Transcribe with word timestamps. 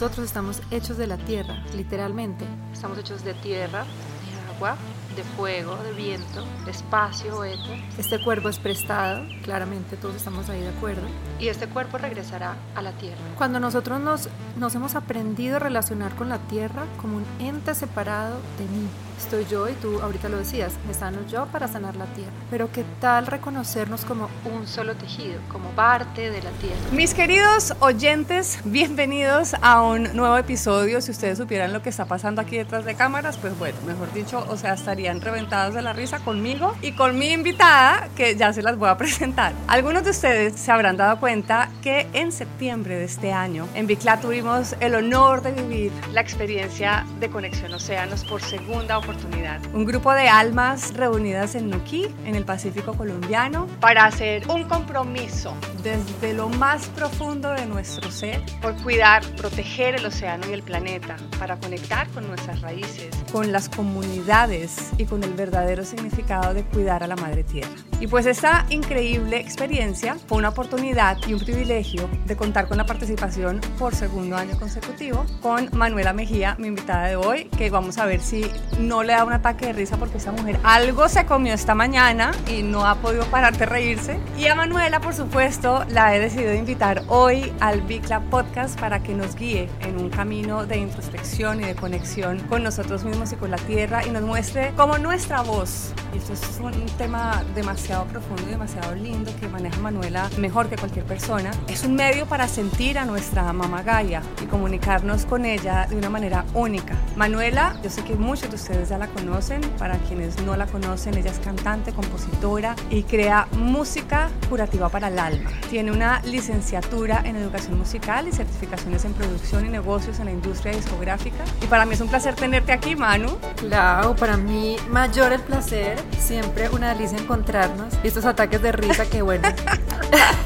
Nosotros 0.00 0.24
estamos 0.24 0.62
hechos 0.70 0.96
de 0.96 1.06
la 1.06 1.18
tierra, 1.18 1.62
literalmente. 1.76 2.46
Estamos 2.72 2.96
hechos 2.96 3.22
de 3.22 3.34
tierra, 3.34 3.84
de 3.84 4.54
agua, 4.54 4.74
de 5.14 5.22
fuego, 5.22 5.76
de 5.76 5.92
viento, 5.92 6.46
de 6.64 6.70
espacio, 6.70 7.44
éter. 7.44 7.78
Este 7.98 8.18
cuerpo 8.24 8.48
es 8.48 8.58
prestado, 8.58 9.26
claramente 9.42 9.98
todos 9.98 10.14
estamos 10.14 10.48
ahí 10.48 10.62
de 10.62 10.70
acuerdo. 10.70 11.02
Y 11.38 11.48
este 11.48 11.68
cuerpo 11.68 11.98
regresará 11.98 12.56
a 12.74 12.80
la 12.80 12.92
tierra. 12.92 13.18
Cuando 13.36 13.60
nosotros 13.60 14.00
nos, 14.00 14.30
nos 14.56 14.74
hemos 14.74 14.94
aprendido 14.94 15.56
a 15.56 15.58
relacionar 15.58 16.14
con 16.14 16.30
la 16.30 16.38
tierra 16.38 16.86
como 16.98 17.18
un 17.18 17.26
ente 17.38 17.74
separado 17.74 18.36
de 18.56 18.64
mí, 18.64 18.88
estoy 19.20 19.46
yo 19.50 19.68
y 19.68 19.72
tú 19.74 20.00
ahorita 20.00 20.28
lo 20.28 20.38
decías, 20.38 20.72
me 20.86 20.94
sano 20.94 21.18
yo 21.30 21.46
para 21.46 21.68
sanar 21.68 21.96
la 21.96 22.06
tierra. 22.06 22.32
Pero 22.50 22.70
qué 22.72 22.84
tal 23.00 23.26
reconocernos 23.26 24.04
como 24.04 24.28
un 24.44 24.66
solo 24.66 24.94
tejido, 24.94 25.40
como 25.48 25.68
parte 25.70 26.30
de 26.30 26.42
la 26.42 26.50
tierra. 26.52 26.76
Mis 26.92 27.14
queridos 27.14 27.74
oyentes, 27.80 28.58
bienvenidos 28.64 29.54
a 29.60 29.82
un 29.82 30.14
nuevo 30.16 30.36
episodio. 30.36 31.00
Si 31.00 31.10
ustedes 31.10 31.38
supieran 31.38 31.72
lo 31.72 31.82
que 31.82 31.90
está 31.90 32.06
pasando 32.06 32.40
aquí 32.40 32.56
detrás 32.56 32.84
de 32.84 32.94
cámaras, 32.94 33.36
pues 33.36 33.56
bueno, 33.58 33.78
mejor 33.86 34.12
dicho, 34.12 34.44
o 34.48 34.56
sea, 34.56 34.74
estarían 34.74 35.20
reventados 35.20 35.74
de 35.74 35.82
la 35.82 35.92
risa 35.92 36.18
conmigo 36.20 36.74
y 36.80 36.92
con 36.92 37.18
mi 37.18 37.32
invitada, 37.32 38.08
que 38.16 38.36
ya 38.36 38.52
se 38.52 38.62
las 38.62 38.76
voy 38.78 38.88
a 38.88 38.96
presentar. 38.98 39.52
Algunos 39.68 40.02
de 40.04 40.10
ustedes 40.10 40.54
se 40.58 40.72
habrán 40.72 40.96
dado 40.96 41.20
cuenta 41.20 41.70
que 41.82 42.08
en 42.14 42.32
septiembre 42.32 42.96
de 42.96 43.04
este 43.04 43.32
año 43.32 43.68
en 43.74 43.86
Bicla 43.86 44.18
tuvimos 44.20 44.74
el 44.80 44.94
honor 44.94 45.42
de 45.42 45.52
vivir 45.52 45.92
la 46.12 46.22
experiencia 46.22 47.04
de 47.20 47.28
Conexión 47.28 47.72
Océanos 47.74 48.24
por 48.24 48.40
segunda 48.42 48.98
oportunidad. 49.10 49.60
Un 49.74 49.84
grupo 49.84 50.12
de 50.12 50.28
almas 50.28 50.94
reunidas 50.94 51.54
en 51.54 51.70
Nuquí, 51.70 52.08
en 52.24 52.34
el 52.34 52.44
Pacífico 52.44 52.94
colombiano, 52.94 53.66
para 53.80 54.04
hacer 54.04 54.48
un 54.48 54.64
compromiso. 54.64 55.54
Desde 55.82 56.34
lo 56.34 56.48
más 56.48 56.86
profundo 56.88 57.50
de 57.50 57.66
nuestro 57.66 58.10
ser. 58.10 58.42
Por 58.60 58.74
cuidar, 58.82 59.24
proteger 59.36 59.94
el 59.94 60.06
océano 60.06 60.48
y 60.48 60.52
el 60.52 60.62
planeta, 60.62 61.16
para 61.38 61.58
conectar 61.58 62.08
con 62.08 62.26
nuestras 62.26 62.60
raíces, 62.60 63.10
con 63.32 63.50
las 63.50 63.68
comunidades 63.68 64.90
y 64.98 65.06
con 65.06 65.24
el 65.24 65.32
verdadero 65.32 65.84
significado 65.84 66.54
de 66.54 66.64
cuidar 66.64 67.02
a 67.02 67.06
la 67.06 67.16
madre 67.16 67.44
tierra. 67.44 67.70
Y 67.98 68.06
pues 68.06 68.26
esta 68.26 68.66
increíble 68.70 69.38
experiencia 69.38 70.16
fue 70.26 70.38
una 70.38 70.50
oportunidad 70.50 71.18
y 71.26 71.34
un 71.34 71.40
privilegio 71.40 72.08
de 72.26 72.36
contar 72.36 72.66
con 72.66 72.78
la 72.78 72.86
participación 72.86 73.60
por 73.78 73.94
segundo 73.94 74.36
año 74.36 74.58
consecutivo 74.58 75.26
con 75.42 75.68
Manuela 75.72 76.12
Mejía, 76.12 76.56
mi 76.58 76.68
invitada 76.68 77.08
de 77.08 77.16
hoy, 77.16 77.44
que 77.56 77.68
vamos 77.68 77.98
a 77.98 78.06
ver 78.06 78.20
si 78.20 78.50
no 78.78 78.99
le 79.02 79.12
da 79.12 79.24
un 79.24 79.32
ataque 79.32 79.66
de 79.66 79.72
risa 79.72 79.96
porque 79.96 80.18
esa 80.18 80.32
mujer 80.32 80.58
algo 80.62 81.08
se 81.08 81.24
comió 81.26 81.54
esta 81.54 81.74
mañana 81.74 82.32
y 82.46 82.62
no 82.62 82.86
ha 82.86 82.96
podido 82.96 83.24
parar 83.26 83.56
de 83.56 83.66
reírse. 83.66 84.18
Y 84.38 84.46
a 84.46 84.54
Manuela, 84.54 85.00
por 85.00 85.14
supuesto, 85.14 85.84
la 85.88 86.14
he 86.14 86.20
decidido 86.20 86.54
invitar 86.54 87.02
hoy 87.08 87.52
al 87.60 87.82
Bicla 87.82 88.20
Podcast 88.20 88.78
para 88.78 89.02
que 89.02 89.14
nos 89.14 89.36
guíe 89.36 89.68
en 89.80 89.98
un 89.98 90.10
camino 90.10 90.66
de 90.66 90.78
introspección 90.78 91.60
y 91.60 91.64
de 91.64 91.74
conexión 91.74 92.40
con 92.48 92.62
nosotros 92.62 93.04
mismos 93.04 93.32
y 93.32 93.36
con 93.36 93.50
la 93.50 93.58
tierra 93.58 94.06
y 94.06 94.10
nos 94.10 94.22
muestre 94.22 94.72
cómo 94.76 94.98
nuestra 94.98 95.42
voz, 95.42 95.92
y 96.14 96.18
esto 96.18 96.32
es 96.32 96.60
un 96.60 96.86
tema 96.98 97.42
demasiado 97.54 98.04
profundo 98.06 98.42
y 98.46 98.50
demasiado 98.50 98.94
lindo 98.94 99.32
que 99.40 99.48
maneja 99.48 99.80
Manuela 99.80 100.28
mejor 100.38 100.68
que 100.68 100.76
cualquier 100.76 101.04
persona, 101.04 101.50
es 101.68 101.84
un 101.84 101.94
medio 101.94 102.26
para 102.26 102.48
sentir 102.48 102.98
a 102.98 103.04
nuestra 103.04 103.52
mamá 103.52 103.82
Gaia 103.82 104.22
y 104.42 104.46
comunicarnos 104.46 105.24
con 105.24 105.44
ella 105.44 105.86
de 105.88 105.96
una 105.96 106.10
manera 106.10 106.44
única. 106.54 106.94
Manuela, 107.16 107.76
yo 107.82 107.90
sé 107.90 108.02
que 108.04 108.14
muchos 108.14 108.50
de 108.50 108.56
ustedes 108.56 108.89
ya 108.90 108.98
la 108.98 109.06
conocen, 109.06 109.60
para 109.78 109.96
quienes 109.98 110.42
no 110.42 110.56
la 110.56 110.66
conocen, 110.66 111.16
ella 111.16 111.30
es 111.30 111.38
cantante, 111.38 111.92
compositora 111.92 112.74
y 112.90 113.04
crea 113.04 113.46
música 113.52 114.30
curativa 114.48 114.88
para 114.88 115.08
el 115.08 115.18
alma. 115.18 115.50
Tiene 115.70 115.92
una 115.92 116.20
licenciatura 116.22 117.22
en 117.24 117.36
educación 117.36 117.78
musical 117.78 118.26
y 118.26 118.32
certificaciones 118.32 119.04
en 119.04 119.12
producción 119.12 119.64
y 119.64 119.68
negocios 119.68 120.18
en 120.18 120.24
la 120.24 120.32
industria 120.32 120.72
discográfica. 120.72 121.44
Y 121.62 121.66
para 121.66 121.86
mí 121.86 121.94
es 121.94 122.00
un 122.00 122.08
placer 122.08 122.34
tenerte 122.34 122.72
aquí, 122.72 122.96
Manu. 122.96 123.38
Claro, 123.56 124.16
para 124.16 124.36
mí 124.36 124.76
mayor 124.88 125.32
el 125.32 125.40
placer, 125.40 125.96
siempre 126.18 126.68
una 126.68 126.92
delicia 126.92 127.16
encontrarnos. 127.16 127.94
Y 128.02 128.08
estos 128.08 128.24
ataques 128.24 128.60
de 128.60 128.72
risa 128.72 129.06
que 129.06 129.22
bueno. 129.22 129.48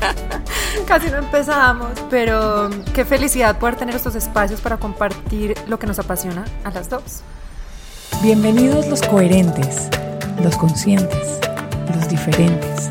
Casi 0.86 1.08
no 1.08 1.16
empezamos, 1.16 1.92
pero 2.10 2.68
qué 2.92 3.06
felicidad 3.06 3.58
poder 3.58 3.76
tener 3.76 3.94
estos 3.94 4.16
espacios 4.16 4.60
para 4.60 4.76
compartir 4.76 5.54
lo 5.66 5.78
que 5.78 5.86
nos 5.86 5.98
apasiona 5.98 6.44
a 6.62 6.70
las 6.70 6.90
dos. 6.90 7.22
Bienvenidos 8.24 8.86
los 8.86 9.02
coherentes, 9.02 9.90
los 10.42 10.56
conscientes, 10.56 11.38
los 11.94 12.08
diferentes, 12.08 12.88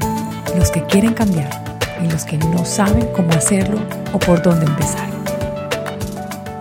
los 0.55 0.69
que 0.69 0.83
quieren 0.83 1.16
cambiar 1.16 1.49
y 2.03 2.11
los 2.11 2.23
que 2.23 2.38
no 2.38 2.63
saben 2.63 3.07
cómo 3.16 3.31
hacerlo 3.31 3.79
o 4.13 4.19
por 4.19 4.44
dónde 4.44 4.67
empezar. 4.67 5.09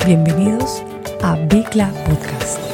Bienvenidos 0.06 0.82
a 1.22 1.36
Bicla 1.36 1.90
Podcast. 2.06 2.71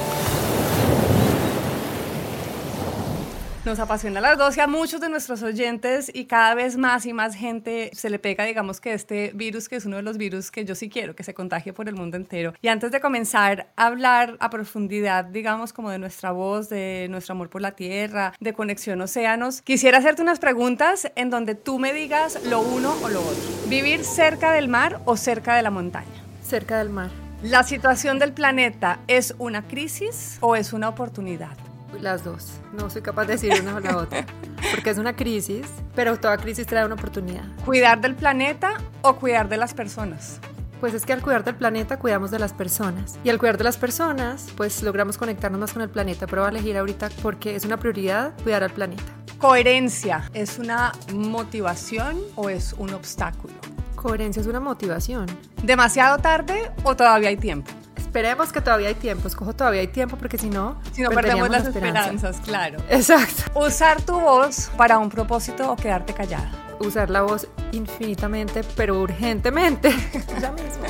Nos 3.68 3.80
apasiona 3.80 4.22
las 4.22 4.38
dos 4.38 4.56
y 4.56 4.60
a 4.60 4.66
muchos 4.66 4.98
de 4.98 5.10
nuestros 5.10 5.42
oyentes 5.42 6.10
y 6.14 6.24
cada 6.24 6.54
vez 6.54 6.78
más 6.78 7.04
y 7.04 7.12
más 7.12 7.34
gente 7.34 7.90
se 7.92 8.08
le 8.08 8.18
pega, 8.18 8.44
digamos 8.44 8.80
que 8.80 8.94
este 8.94 9.30
virus, 9.34 9.68
que 9.68 9.76
es 9.76 9.84
uno 9.84 9.96
de 9.96 10.02
los 10.02 10.16
virus 10.16 10.50
que 10.50 10.64
yo 10.64 10.74
sí 10.74 10.88
quiero 10.88 11.14
que 11.14 11.22
se 11.22 11.34
contagie 11.34 11.74
por 11.74 11.86
el 11.86 11.94
mundo 11.94 12.16
entero. 12.16 12.54
Y 12.62 12.68
antes 12.68 12.92
de 12.92 13.02
comenzar 13.02 13.68
a 13.76 13.88
hablar 13.88 14.38
a 14.40 14.48
profundidad, 14.48 15.26
digamos, 15.26 15.74
como 15.74 15.90
de 15.90 15.98
nuestra 15.98 16.32
voz, 16.32 16.70
de 16.70 17.08
nuestro 17.10 17.32
amor 17.32 17.50
por 17.50 17.60
la 17.60 17.72
tierra, 17.72 18.32
de 18.40 18.54
conexión 18.54 19.02
océanos, 19.02 19.60
quisiera 19.60 19.98
hacerte 19.98 20.22
unas 20.22 20.38
preguntas 20.38 21.12
en 21.14 21.28
donde 21.28 21.54
tú 21.54 21.78
me 21.78 21.92
digas 21.92 22.42
lo 22.46 22.62
uno 22.62 22.96
o 23.02 23.10
lo 23.10 23.20
otro. 23.20 23.44
¿Vivir 23.66 24.02
cerca 24.02 24.50
del 24.50 24.68
mar 24.68 25.02
o 25.04 25.18
cerca 25.18 25.54
de 25.56 25.62
la 25.62 25.70
montaña? 25.70 26.08
Cerca 26.42 26.78
del 26.78 26.88
mar. 26.88 27.10
¿La 27.42 27.62
situación 27.64 28.18
del 28.18 28.32
planeta 28.32 29.00
es 29.08 29.34
una 29.36 29.68
crisis 29.68 30.38
o 30.40 30.56
es 30.56 30.72
una 30.72 30.88
oportunidad? 30.88 31.67
Las 32.00 32.22
dos. 32.22 32.53
No 32.72 32.91
soy 32.91 33.03
capaz 33.03 33.25
de 33.25 33.32
decir 33.32 33.53
una 33.60 33.76
o 33.76 33.81
la 33.81 33.97
otra. 33.97 34.25
Porque 34.71 34.91
es 34.91 34.99
una 34.99 35.16
crisis, 35.16 35.66
pero 35.94 36.19
toda 36.19 36.37
crisis 36.37 36.66
trae 36.66 36.84
una 36.84 36.94
oportunidad. 36.94 37.44
¿Cuidar 37.65 38.00
del 38.00 38.15
planeta 38.15 38.75
o 39.03 39.16
cuidar 39.16 39.49
de 39.49 39.56
las 39.56 39.75
personas? 39.75 40.38
Pues 40.81 40.94
es 40.94 41.04
que 41.04 41.12
al 41.12 41.22
cuidar 41.22 41.43
del 41.43 41.56
planeta 41.56 41.98
cuidamos 41.98 42.31
de 42.31 42.38
las 42.38 42.53
personas. 42.53 43.19
Y 43.25 43.31
al 43.31 43.38
cuidar 43.38 43.59
de 43.59 43.65
las 43.65 43.77
personas, 43.77 44.47
pues 44.56 44.82
logramos 44.82 45.19
conectarnos 45.19 45.60
más 45.60 45.72
con 45.72 45.82
el 45.82 45.88
planeta. 45.88 46.27
Pero 46.27 46.43
voy 46.43 46.48
a 46.48 46.50
elegir 46.50 46.77
ahorita 46.77 47.09
porque 47.21 47.56
es 47.56 47.65
una 47.65 47.78
prioridad 47.78 48.32
cuidar 48.44 48.62
al 48.62 48.71
planeta. 48.71 49.03
¿Coherencia 49.38 50.31
es 50.34 50.59
una 50.59 50.93
motivación 51.15 52.19
o 52.37 52.48
es 52.48 52.75
un 52.75 52.93
obstáculo? 52.94 53.54
Coherencia 53.97 54.41
es 54.41 54.47
una 54.47 54.60
motivación. 54.60 55.27
¿Demasiado 55.62 56.19
tarde 56.19 56.71
o 56.84 56.94
todavía 56.94 57.31
hay 57.31 57.37
tiempo? 57.37 57.71
Esperemos 58.08 58.52
que 58.52 58.62
todavía 58.62 58.88
hay 58.88 58.94
tiempo, 58.94 59.28
escojo 59.28 59.54
todavía 59.54 59.82
hay 59.82 59.88
tiempo 59.88 60.16
porque 60.16 60.38
si 60.38 60.48
no, 60.48 60.80
si 60.92 61.02
no 61.02 61.10
perdemos 61.10 61.50
las 61.50 61.66
esperanzas, 61.66 62.38
claro. 62.38 62.78
Exacto. 62.88 63.42
Usar 63.54 64.00
tu 64.00 64.19
voz 64.19 64.70
para 64.78 64.96
un 64.96 65.10
propósito 65.10 65.70
o 65.70 65.76
quedarte 65.76 66.14
callada. 66.14 66.50
Usar 66.80 67.10
la 67.10 67.20
voz 67.20 67.47
infinitamente, 67.72 68.64
pero 68.76 68.98
urgentemente. 69.02 69.91
ya 70.41 70.52
mismo. 70.52 70.84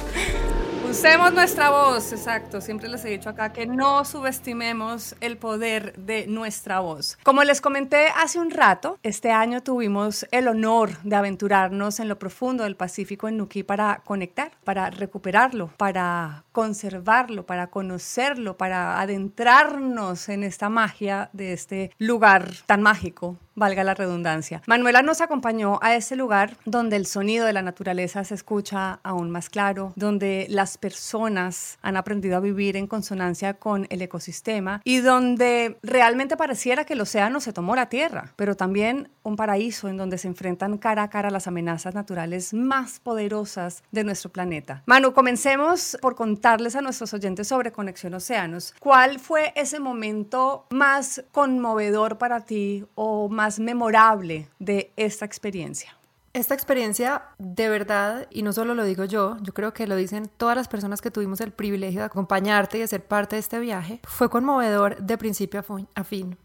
Usemos 0.90 1.34
nuestra 1.34 1.68
voz, 1.68 2.12
exacto. 2.12 2.62
Siempre 2.62 2.88
les 2.88 3.04
he 3.04 3.10
dicho 3.10 3.28
acá 3.28 3.52
que 3.52 3.66
no 3.66 4.06
subestimemos 4.06 5.14
el 5.20 5.36
poder 5.36 5.92
de 5.98 6.26
nuestra 6.26 6.80
voz. 6.80 7.18
Como 7.22 7.44
les 7.44 7.60
comenté 7.60 8.06
hace 8.16 8.38
un 8.38 8.50
rato, 8.50 8.98
este 9.02 9.30
año 9.30 9.62
tuvimos 9.62 10.26
el 10.30 10.48
honor 10.48 10.96
de 11.02 11.16
aventurarnos 11.16 12.00
en 12.00 12.08
lo 12.08 12.18
profundo 12.18 12.64
del 12.64 12.74
Pacífico 12.74 13.28
en 13.28 13.36
Nuquí 13.36 13.62
para 13.62 14.00
conectar, 14.02 14.52
para 14.64 14.88
recuperarlo, 14.88 15.70
para 15.76 16.44
conservarlo, 16.52 17.44
para 17.44 17.66
conocerlo, 17.66 18.56
para 18.56 18.98
adentrarnos 18.98 20.30
en 20.30 20.42
esta 20.42 20.70
magia 20.70 21.28
de 21.34 21.52
este 21.52 21.90
lugar 21.98 22.50
tan 22.64 22.80
mágico 22.80 23.36
valga 23.58 23.84
la 23.84 23.94
redundancia. 23.94 24.62
Manuela 24.66 25.02
nos 25.02 25.20
acompañó 25.20 25.78
a 25.82 25.94
ese 25.94 26.16
lugar 26.16 26.56
donde 26.64 26.96
el 26.96 27.06
sonido 27.06 27.46
de 27.46 27.52
la 27.52 27.62
naturaleza 27.62 28.24
se 28.24 28.34
escucha 28.34 29.00
aún 29.02 29.30
más 29.30 29.50
claro, 29.50 29.92
donde 29.96 30.46
las 30.48 30.78
personas 30.78 31.78
han 31.82 31.96
aprendido 31.96 32.36
a 32.36 32.40
vivir 32.40 32.76
en 32.76 32.86
consonancia 32.86 33.54
con 33.54 33.86
el 33.90 34.02
ecosistema 34.02 34.80
y 34.84 34.98
donde 34.98 35.78
realmente 35.82 36.36
pareciera 36.36 36.84
que 36.84 36.94
el 36.94 37.00
océano 37.00 37.40
se 37.40 37.52
tomó 37.52 37.74
la 37.76 37.88
tierra, 37.88 38.32
pero 38.36 38.56
también 38.56 39.10
un 39.22 39.36
paraíso 39.36 39.88
en 39.88 39.96
donde 39.96 40.18
se 40.18 40.28
enfrentan 40.28 40.78
cara 40.78 41.02
a 41.02 41.10
cara 41.10 41.30
las 41.30 41.46
amenazas 41.46 41.94
naturales 41.94 42.54
más 42.54 43.00
poderosas 43.00 43.82
de 43.90 44.04
nuestro 44.04 44.30
planeta. 44.30 44.82
Manu, 44.86 45.12
comencemos 45.12 45.98
por 46.00 46.14
contarles 46.14 46.76
a 46.76 46.80
nuestros 46.80 47.12
oyentes 47.14 47.48
sobre 47.48 47.72
Conexión 47.72 48.14
Océanos. 48.14 48.74
¿Cuál 48.80 49.18
fue 49.18 49.52
ese 49.54 49.80
momento 49.80 50.66
más 50.70 51.24
conmovedor 51.32 52.18
para 52.18 52.44
ti 52.44 52.84
o 52.94 53.28
más 53.28 53.47
memorable 53.58 54.48
de 54.58 54.92
esta 54.96 55.24
experiencia? 55.24 55.96
Esta 56.34 56.54
experiencia 56.54 57.22
de 57.38 57.68
verdad, 57.68 58.28
y 58.30 58.42
no 58.42 58.52
solo 58.52 58.74
lo 58.74 58.84
digo 58.84 59.04
yo, 59.04 59.38
yo 59.40 59.54
creo 59.54 59.72
que 59.72 59.86
lo 59.86 59.96
dicen 59.96 60.30
todas 60.36 60.56
las 60.56 60.68
personas 60.68 61.00
que 61.00 61.10
tuvimos 61.10 61.40
el 61.40 61.52
privilegio 61.52 62.00
de 62.00 62.06
acompañarte 62.06 62.76
y 62.76 62.80
de 62.82 62.86
ser 62.86 63.04
parte 63.04 63.36
de 63.36 63.40
este 63.40 63.58
viaje, 63.58 64.00
fue 64.04 64.28
conmovedor 64.28 64.98
de 64.98 65.18
principio 65.18 65.64
a 65.94 66.04
fin. 66.04 66.36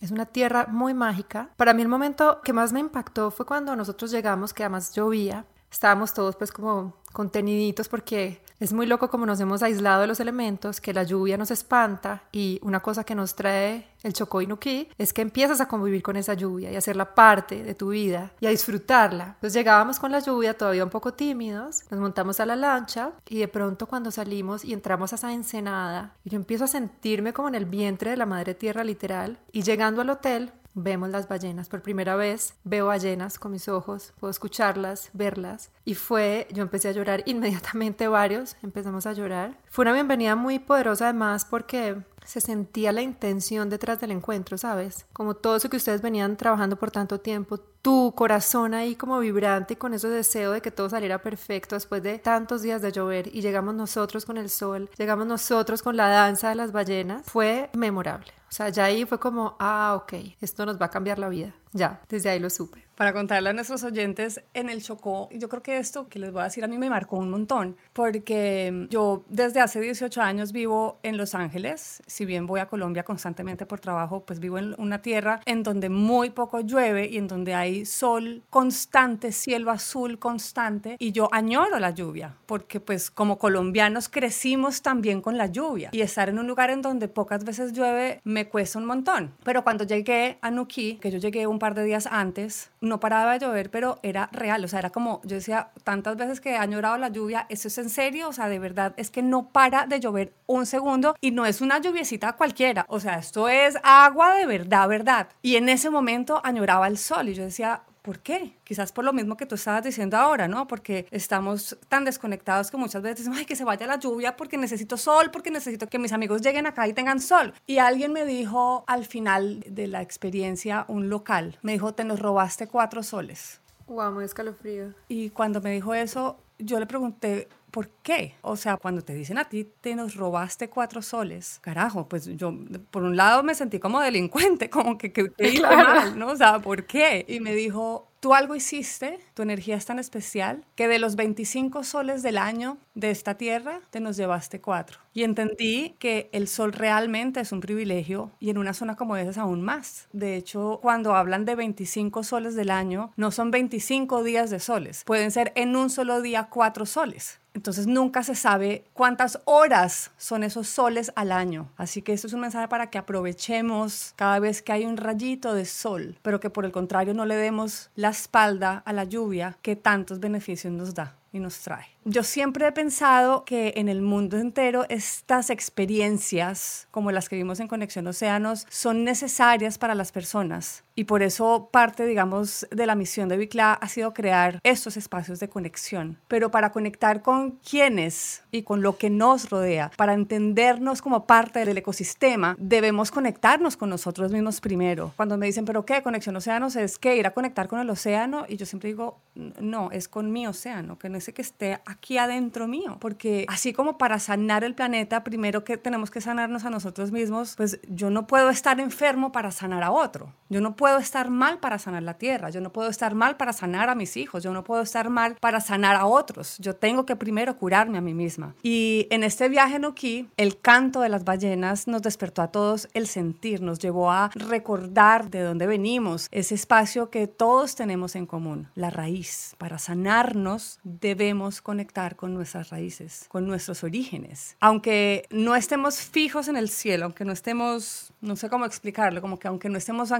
Es 0.00 0.10
una 0.10 0.26
tierra 0.26 0.66
muy 0.68 0.92
mágica. 0.92 1.48
Para 1.56 1.72
mí 1.72 1.80
el 1.80 1.88
momento 1.88 2.42
que 2.44 2.52
más 2.52 2.74
me 2.74 2.80
impactó 2.80 3.30
fue 3.30 3.46
cuando 3.46 3.74
nosotros 3.74 4.10
llegamos, 4.10 4.52
que 4.52 4.62
además 4.62 4.92
llovía, 4.92 5.46
estábamos 5.72 6.12
todos 6.12 6.36
pues 6.36 6.52
como 6.52 6.94
conteniditos 7.12 7.88
porque 7.88 8.43
Es 8.60 8.72
muy 8.72 8.86
loco 8.86 9.10
como 9.10 9.26
nos 9.26 9.40
hemos 9.40 9.62
aislado 9.62 10.02
de 10.02 10.06
los 10.06 10.20
elementos, 10.20 10.80
que 10.80 10.94
la 10.94 11.02
lluvia 11.02 11.36
nos 11.36 11.50
espanta 11.50 12.22
y 12.30 12.60
una 12.62 12.80
cosa 12.80 13.02
que 13.02 13.14
nos 13.14 13.34
trae 13.34 13.88
el 14.04 14.12
Chocó 14.12 14.42
Inuki 14.42 14.88
es 14.96 15.12
que 15.12 15.22
empiezas 15.22 15.60
a 15.60 15.66
convivir 15.66 16.02
con 16.02 16.16
esa 16.16 16.34
lluvia 16.34 16.70
y 16.70 16.76
a 16.76 16.78
hacerla 16.78 17.14
parte 17.14 17.64
de 17.64 17.74
tu 17.74 17.88
vida 17.88 18.32
y 18.38 18.46
a 18.46 18.50
disfrutarla. 18.50 19.24
Entonces 19.34 19.54
llegábamos 19.54 19.98
con 19.98 20.12
la 20.12 20.20
lluvia 20.20 20.56
todavía 20.56 20.84
un 20.84 20.90
poco 20.90 21.14
tímidos, 21.14 21.82
nos 21.90 22.00
montamos 22.00 22.38
a 22.38 22.46
la 22.46 22.54
lancha 22.54 23.12
y 23.28 23.38
de 23.38 23.48
pronto 23.48 23.86
cuando 23.86 24.10
salimos 24.10 24.64
y 24.64 24.72
entramos 24.72 25.12
a 25.12 25.16
esa 25.16 25.32
ensenada 25.32 26.14
yo 26.24 26.36
empiezo 26.36 26.64
a 26.64 26.68
sentirme 26.68 27.32
como 27.32 27.48
en 27.48 27.54
el 27.56 27.66
vientre 27.66 28.10
de 28.10 28.16
la 28.16 28.26
madre 28.26 28.54
tierra 28.54 28.84
literal 28.84 29.38
y 29.52 29.62
llegando 29.62 30.00
al 30.00 30.10
hotel 30.10 30.52
vemos 30.74 31.08
las 31.10 31.28
ballenas. 31.28 31.68
Por 31.68 31.82
primera 31.82 32.16
vez 32.16 32.54
veo 32.64 32.86
ballenas 32.86 33.38
con 33.38 33.52
mis 33.52 33.68
ojos, 33.68 34.12
puedo 34.20 34.30
escucharlas, 34.30 35.10
verlas. 35.12 35.70
Y 35.84 35.94
fue, 35.94 36.46
yo 36.52 36.62
empecé 36.62 36.88
a 36.88 36.92
llorar 36.92 37.22
inmediatamente 37.26 38.08
varios, 38.08 38.56
empezamos 38.62 39.06
a 39.06 39.12
llorar. 39.12 39.58
Fue 39.68 39.84
una 39.84 39.92
bienvenida 39.92 40.36
muy 40.36 40.58
poderosa 40.58 41.06
además 41.06 41.44
porque 41.44 42.02
se 42.24 42.40
sentía 42.40 42.92
la 42.92 43.02
intención 43.02 43.70
detrás 43.70 44.00
del 44.00 44.10
encuentro, 44.10 44.58
¿sabes? 44.58 45.06
Como 45.12 45.34
todo 45.34 45.56
eso 45.56 45.68
que 45.68 45.76
ustedes 45.76 46.02
venían 46.02 46.36
trabajando 46.36 46.76
por 46.76 46.90
tanto 46.90 47.20
tiempo, 47.20 47.58
tu 47.58 48.12
corazón 48.16 48.74
ahí 48.74 48.96
como 48.96 49.18
vibrante 49.18 49.74
y 49.74 49.76
con 49.76 49.92
ese 49.94 50.08
deseo 50.08 50.52
de 50.52 50.62
que 50.62 50.70
todo 50.70 50.88
saliera 50.88 51.20
perfecto 51.20 51.76
después 51.76 52.02
de 52.02 52.18
tantos 52.18 52.62
días 52.62 52.80
de 52.80 52.92
llover 52.92 53.28
y 53.34 53.42
llegamos 53.42 53.74
nosotros 53.74 54.24
con 54.24 54.38
el 54.38 54.48
sol, 54.48 54.88
llegamos 54.96 55.26
nosotros 55.26 55.82
con 55.82 55.96
la 55.96 56.08
danza 56.08 56.48
de 56.48 56.54
las 56.54 56.72
ballenas, 56.72 57.22
fue 57.26 57.70
memorable. 57.74 58.32
O 58.48 58.52
sea, 58.52 58.68
ya 58.68 58.84
ahí 58.84 59.04
fue 59.04 59.18
como, 59.18 59.56
ah, 59.58 59.98
ok, 60.00 60.14
esto 60.40 60.64
nos 60.64 60.80
va 60.80 60.86
a 60.86 60.90
cambiar 60.90 61.18
la 61.18 61.28
vida. 61.28 61.52
Ya, 61.74 62.00
desde 62.08 62.30
ahí 62.30 62.38
lo 62.38 62.48
supe. 62.48 62.84
Para 62.94 63.12
contarle 63.12 63.50
a 63.50 63.52
nuestros 63.52 63.82
oyentes, 63.82 64.40
en 64.54 64.70
el 64.70 64.80
Chocó, 64.80 65.28
yo 65.32 65.48
creo 65.48 65.64
que 65.64 65.78
esto 65.78 66.08
que 66.08 66.20
les 66.20 66.30
voy 66.30 66.42
a 66.42 66.44
decir 66.44 66.62
a 66.62 66.68
mí 66.68 66.78
me 66.78 66.88
marcó 66.88 67.16
un 67.16 67.28
montón, 67.28 67.76
porque 67.92 68.86
yo 68.88 69.24
desde 69.28 69.60
hace 69.60 69.80
18 69.80 70.22
años 70.22 70.52
vivo 70.52 71.00
en 71.02 71.16
Los 71.16 71.34
Ángeles, 71.34 72.00
si 72.06 72.24
bien 72.24 72.46
voy 72.46 72.60
a 72.60 72.66
Colombia 72.66 73.02
constantemente 73.02 73.66
por 73.66 73.80
trabajo, 73.80 74.24
pues 74.24 74.38
vivo 74.38 74.58
en 74.58 74.76
una 74.78 75.02
tierra 75.02 75.40
en 75.44 75.64
donde 75.64 75.88
muy 75.88 76.30
poco 76.30 76.60
llueve 76.60 77.08
y 77.08 77.16
en 77.16 77.26
donde 77.26 77.54
hay 77.54 77.84
sol 77.84 78.44
constante, 78.48 79.32
cielo 79.32 79.72
azul 79.72 80.20
constante, 80.20 80.94
y 81.00 81.10
yo 81.10 81.28
añoro 81.32 81.80
la 81.80 81.90
lluvia, 81.90 82.36
porque 82.46 82.78
pues 82.78 83.10
como 83.10 83.38
colombianos 83.38 84.08
crecimos 84.08 84.82
también 84.82 85.20
con 85.20 85.36
la 85.36 85.46
lluvia, 85.46 85.90
y 85.90 86.02
estar 86.02 86.28
en 86.28 86.38
un 86.38 86.46
lugar 86.46 86.70
en 86.70 86.80
donde 86.80 87.08
pocas 87.08 87.44
veces 87.44 87.72
llueve 87.72 88.20
me 88.22 88.48
cuesta 88.48 88.78
un 88.78 88.86
montón. 88.86 89.34
Pero 89.42 89.64
cuando 89.64 89.82
llegué 89.82 90.38
a 90.42 90.52
Nuquí, 90.52 90.98
que 91.00 91.10
yo 91.10 91.18
llegué 91.18 91.48
un 91.48 91.58
par 91.64 91.74
de 91.74 91.84
días 91.84 92.06
antes, 92.10 92.70
no 92.82 93.00
paraba 93.00 93.32
de 93.32 93.38
llover, 93.38 93.70
pero 93.70 93.98
era 94.02 94.28
real, 94.32 94.62
o 94.62 94.68
sea, 94.68 94.80
era 94.80 94.90
como, 94.90 95.22
yo 95.24 95.36
decía 95.36 95.70
tantas 95.82 96.14
veces 96.14 96.42
que 96.42 96.56
ha 96.56 96.66
llorado 96.66 96.98
la 96.98 97.08
lluvia, 97.08 97.46
¿eso 97.48 97.68
es 97.68 97.78
en 97.78 97.88
serio? 97.88 98.28
O 98.28 98.34
sea, 98.34 98.50
de 98.50 98.58
verdad, 98.58 98.92
es 98.98 99.10
que 99.10 99.22
no 99.22 99.48
para 99.48 99.86
de 99.86 99.98
llover 99.98 100.34
un 100.44 100.66
segundo 100.66 101.16
y 101.22 101.30
no 101.30 101.46
es 101.46 101.62
una 101.62 101.78
lluviecita 101.78 102.34
cualquiera, 102.34 102.84
o 102.90 103.00
sea, 103.00 103.18
esto 103.18 103.48
es 103.48 103.78
agua 103.82 104.34
de 104.34 104.44
verdad, 104.44 104.86
verdad. 104.88 105.28
Y 105.40 105.56
en 105.56 105.70
ese 105.70 105.88
momento 105.88 106.42
añoraba 106.44 106.86
el 106.86 106.98
sol 106.98 107.30
y 107.30 107.34
yo 107.34 107.44
decía, 107.44 107.80
¿Por 108.04 108.18
qué? 108.18 108.52
Quizás 108.64 108.92
por 108.92 109.02
lo 109.02 109.14
mismo 109.14 109.38
que 109.38 109.46
tú 109.46 109.54
estabas 109.54 109.82
diciendo 109.82 110.18
ahora, 110.18 110.46
¿no? 110.46 110.66
Porque 110.66 111.06
estamos 111.10 111.78
tan 111.88 112.04
desconectados 112.04 112.70
que 112.70 112.76
muchas 112.76 113.00
veces 113.00 113.20
decimos, 113.20 113.38
ay, 113.38 113.46
que 113.46 113.56
se 113.56 113.64
vaya 113.64 113.86
la 113.86 113.98
lluvia 113.98 114.36
porque 114.36 114.58
necesito 114.58 114.98
sol, 114.98 115.30
porque 115.32 115.50
necesito 115.50 115.88
que 115.88 115.98
mis 115.98 116.12
amigos 116.12 116.42
lleguen 116.42 116.66
acá 116.66 116.86
y 116.86 116.92
tengan 116.92 117.18
sol. 117.18 117.54
Y 117.66 117.78
alguien 117.78 118.12
me 118.12 118.26
dijo 118.26 118.84
al 118.86 119.06
final 119.06 119.64
de 119.66 119.86
la 119.86 120.02
experiencia, 120.02 120.84
un 120.88 121.08
local, 121.08 121.58
me 121.62 121.72
dijo, 121.72 121.94
te 121.94 122.04
nos 122.04 122.20
robaste 122.20 122.68
cuatro 122.68 123.02
soles. 123.02 123.62
Wow, 123.86 124.12
muy 124.12 124.24
escalofrío. 124.24 124.92
Y 125.08 125.30
cuando 125.30 125.62
me 125.62 125.70
dijo 125.70 125.94
eso, 125.94 126.36
yo 126.58 126.78
le 126.78 126.84
pregunté, 126.84 127.48
¿por 127.74 127.88
qué? 128.04 128.36
O 128.40 128.54
sea, 128.54 128.76
cuando 128.76 129.02
te 129.02 129.14
dicen 129.14 129.36
a 129.36 129.48
ti, 129.48 129.68
te 129.80 129.96
nos 129.96 130.14
robaste 130.14 130.70
cuatro 130.70 131.02
soles, 131.02 131.58
carajo, 131.60 132.08
pues 132.08 132.26
yo 132.36 132.54
por 132.92 133.02
un 133.02 133.16
lado 133.16 133.42
me 133.42 133.56
sentí 133.56 133.80
como 133.80 134.00
delincuente, 134.00 134.70
como 134.70 134.96
que, 134.96 135.12
que, 135.12 135.32
mal, 135.60 136.16
¿no? 136.16 136.28
O 136.28 136.36
sea, 136.36 136.60
¿por 136.60 136.86
qué? 136.86 137.24
Y 137.26 137.40
me 137.40 137.52
dijo, 137.52 138.06
tú 138.20 138.32
algo 138.32 138.54
hiciste, 138.54 139.18
tu 139.34 139.42
energía 139.42 139.74
es 139.74 139.86
tan 139.86 139.98
especial, 139.98 140.64
que 140.76 140.86
de 140.86 141.00
los 141.00 141.16
25 141.16 141.82
soles 141.82 142.22
del 142.22 142.38
año 142.38 142.78
de 142.94 143.10
esta 143.10 143.34
tierra, 143.34 143.80
te 143.90 143.98
nos 143.98 144.16
llevaste 144.16 144.60
cuatro. 144.60 145.00
Y 145.12 145.24
entendí 145.24 145.96
que 145.98 146.30
el 146.30 146.46
sol 146.46 146.72
realmente 146.72 147.40
es 147.40 147.50
un 147.50 147.58
privilegio 147.58 148.30
y 148.38 148.50
en 148.50 148.58
una 148.58 148.72
zona 148.72 148.94
como 148.94 149.16
esa 149.16 149.42
aún 149.42 149.62
más. 149.62 150.06
De 150.12 150.36
hecho, 150.36 150.78
cuando 150.80 151.16
hablan 151.16 151.44
de 151.44 151.56
25 151.56 152.22
soles 152.22 152.54
del 152.54 152.70
año, 152.70 153.12
no 153.16 153.32
son 153.32 153.50
25 153.50 154.22
días 154.22 154.50
de 154.50 154.60
soles, 154.60 155.02
pueden 155.02 155.32
ser 155.32 155.52
en 155.56 155.74
un 155.74 155.90
solo 155.90 156.22
día 156.22 156.46
cuatro 156.50 156.86
soles. 156.86 157.40
Entonces 157.54 157.86
nunca 157.86 158.22
se 158.24 158.34
sabe 158.34 158.84
cuántas 158.92 159.40
horas 159.44 160.10
son 160.16 160.42
esos 160.42 160.68
soles 160.68 161.12
al 161.14 161.32
año. 161.32 161.70
Así 161.76 162.02
que 162.02 162.12
esto 162.12 162.26
es 162.26 162.32
un 162.32 162.40
mensaje 162.40 162.68
para 162.68 162.90
que 162.90 162.98
aprovechemos 162.98 164.12
cada 164.16 164.40
vez 164.40 164.60
que 164.60 164.72
hay 164.72 164.84
un 164.84 164.96
rayito 164.96 165.54
de 165.54 165.64
sol, 165.64 166.18
pero 166.22 166.40
que 166.40 166.50
por 166.50 166.64
el 166.64 166.72
contrario 166.72 167.14
no 167.14 167.24
le 167.24 167.36
demos 167.36 167.90
la 167.94 168.10
espalda 168.10 168.82
a 168.84 168.92
la 168.92 169.04
lluvia 169.04 169.56
que 169.62 169.76
tantos 169.76 170.20
beneficios 170.20 170.72
nos 170.72 170.94
da 170.94 171.16
y 171.34 171.40
nos 171.40 171.58
trae. 171.58 171.86
Yo 172.04 172.22
siempre 172.22 172.66
he 172.66 172.72
pensado 172.72 173.44
que 173.44 173.74
en 173.76 173.88
el 173.88 174.02
mundo 174.02 174.36
entero 174.36 174.84
estas 174.88 175.50
experiencias, 175.50 176.86
como 176.90 177.10
las 177.10 177.28
que 177.28 177.36
vimos 177.36 177.60
en 177.60 177.66
Conexión 177.66 178.06
Océanos, 178.06 178.66
son 178.70 179.04
necesarias 179.04 179.78
para 179.78 179.94
las 179.94 180.12
personas. 180.12 180.84
Y 180.94 181.04
por 181.04 181.22
eso 181.22 181.70
parte, 181.72 182.06
digamos, 182.06 182.68
de 182.70 182.86
la 182.86 182.94
misión 182.94 183.28
de 183.28 183.36
Bicla 183.36 183.72
ha 183.72 183.88
sido 183.88 184.14
crear 184.14 184.60
estos 184.62 184.96
espacios 184.96 185.40
de 185.40 185.48
conexión. 185.48 186.18
Pero 186.28 186.52
para 186.52 186.70
conectar 186.70 187.20
con 187.22 187.52
quienes 187.68 188.42
y 188.52 188.62
con 188.62 188.80
lo 188.80 188.96
que 188.96 189.10
nos 189.10 189.50
rodea, 189.50 189.90
para 189.96 190.14
entendernos 190.14 191.02
como 191.02 191.26
parte 191.26 191.64
del 191.64 191.78
ecosistema, 191.78 192.54
debemos 192.60 193.10
conectarnos 193.10 193.76
con 193.76 193.90
nosotros 193.90 194.30
mismos 194.30 194.60
primero. 194.60 195.12
Cuando 195.16 195.36
me 195.36 195.46
dicen, 195.46 195.64
¿pero 195.64 195.84
qué? 195.84 196.02
Conexión 196.02 196.36
Océanos 196.36 196.76
es 196.76 196.96
que 196.96 197.16
ir 197.16 197.26
a 197.26 197.32
conectar 197.32 197.66
con 197.66 197.80
el 197.80 197.90
océano. 197.90 198.44
Y 198.48 198.56
yo 198.56 198.66
siempre 198.66 198.90
digo, 198.90 199.18
no, 199.34 199.90
es 199.90 200.08
con 200.08 200.32
mi 200.32 200.46
océano, 200.46 200.98
que 200.98 201.08
no 201.08 201.18
es 201.18 201.30
que 201.34 201.42
esté 201.42 201.80
aquí 201.86 202.18
adentro 202.18 202.68
mío, 202.68 202.98
porque 203.00 203.46
así 203.48 203.72
como 203.72 203.98
para 203.98 204.18
sanar 204.18 204.64
el 204.64 204.74
planeta, 204.74 205.24
primero 205.24 205.64
que 205.64 205.76
tenemos 205.76 206.10
que 206.10 206.20
sanarnos 206.20 206.64
a 206.64 206.70
nosotros 206.70 207.10
mismos, 207.10 207.54
pues 207.56 207.80
yo 207.88 208.10
no 208.10 208.26
puedo 208.26 208.50
estar 208.50 208.78
enfermo 208.80 209.32
para 209.32 209.50
sanar 209.50 209.82
a 209.82 209.90
otro, 209.90 210.32
yo 210.48 210.60
no 210.60 210.76
puedo 210.76 210.98
estar 210.98 211.30
mal 211.30 211.58
para 211.58 211.78
sanar 211.78 212.02
la 212.02 212.14
tierra, 212.14 212.50
yo 212.50 212.60
no 212.60 212.72
puedo 212.72 212.88
estar 212.88 213.14
mal 213.14 213.36
para 213.36 213.52
sanar 213.52 213.88
a 213.90 213.94
mis 213.94 214.16
hijos, 214.16 214.42
yo 214.42 214.52
no 214.52 214.62
puedo 214.62 214.82
estar 214.82 215.10
mal 215.10 215.36
para 215.40 215.60
sanar 215.60 215.96
a 215.96 216.06
otros, 216.06 216.56
yo 216.58 216.76
tengo 216.76 217.04
que 217.06 217.16
primero 217.16 217.56
curarme 217.56 217.98
a 217.98 218.02
mí 218.02 218.14
misma. 218.14 218.54
Y 218.62 219.06
en 219.10 219.24
este 219.24 219.48
viaje 219.48 219.76
en 219.76 219.84
Oki, 219.84 220.28
el 220.36 220.60
canto 220.60 221.00
de 221.00 221.08
las 221.08 221.24
ballenas 221.24 221.88
nos 221.88 222.02
despertó 222.02 222.42
a 222.42 222.48
todos 222.48 222.88
el 222.94 223.08
sentir, 223.08 223.62
nos 223.62 223.78
llevó 223.78 224.10
a 224.10 224.30
recordar 224.34 225.30
de 225.30 225.40
dónde 225.40 225.66
venimos, 225.66 226.28
ese 226.30 226.54
espacio 226.54 227.10
que 227.10 227.26
todos 227.26 227.74
tenemos 227.74 228.14
en 228.14 228.26
común, 228.26 228.68
la 228.74 228.90
raíz. 228.90 229.23
Para 229.58 229.78
sanarnos 229.78 230.78
debemos 230.82 231.60
conectar 231.60 232.16
con 232.16 232.34
nuestras 232.34 232.70
raíces, 232.70 233.26
con 233.28 233.46
nuestros 233.46 233.84
orígenes. 233.84 234.56
Aunque 234.60 235.26
no 235.30 235.56
estemos 235.56 236.00
fijos 236.00 236.48
en 236.48 236.56
el 236.56 236.68
cielo, 236.68 237.06
aunque 237.06 237.24
no 237.24 237.32
estemos, 237.32 238.12
no 238.20 238.36
sé 238.36 238.48
cómo 238.48 238.64
explicarlo, 238.64 239.20
como 239.20 239.38
que 239.38 239.48
aunque 239.48 239.68
no 239.68 239.78
estemos 239.78 240.12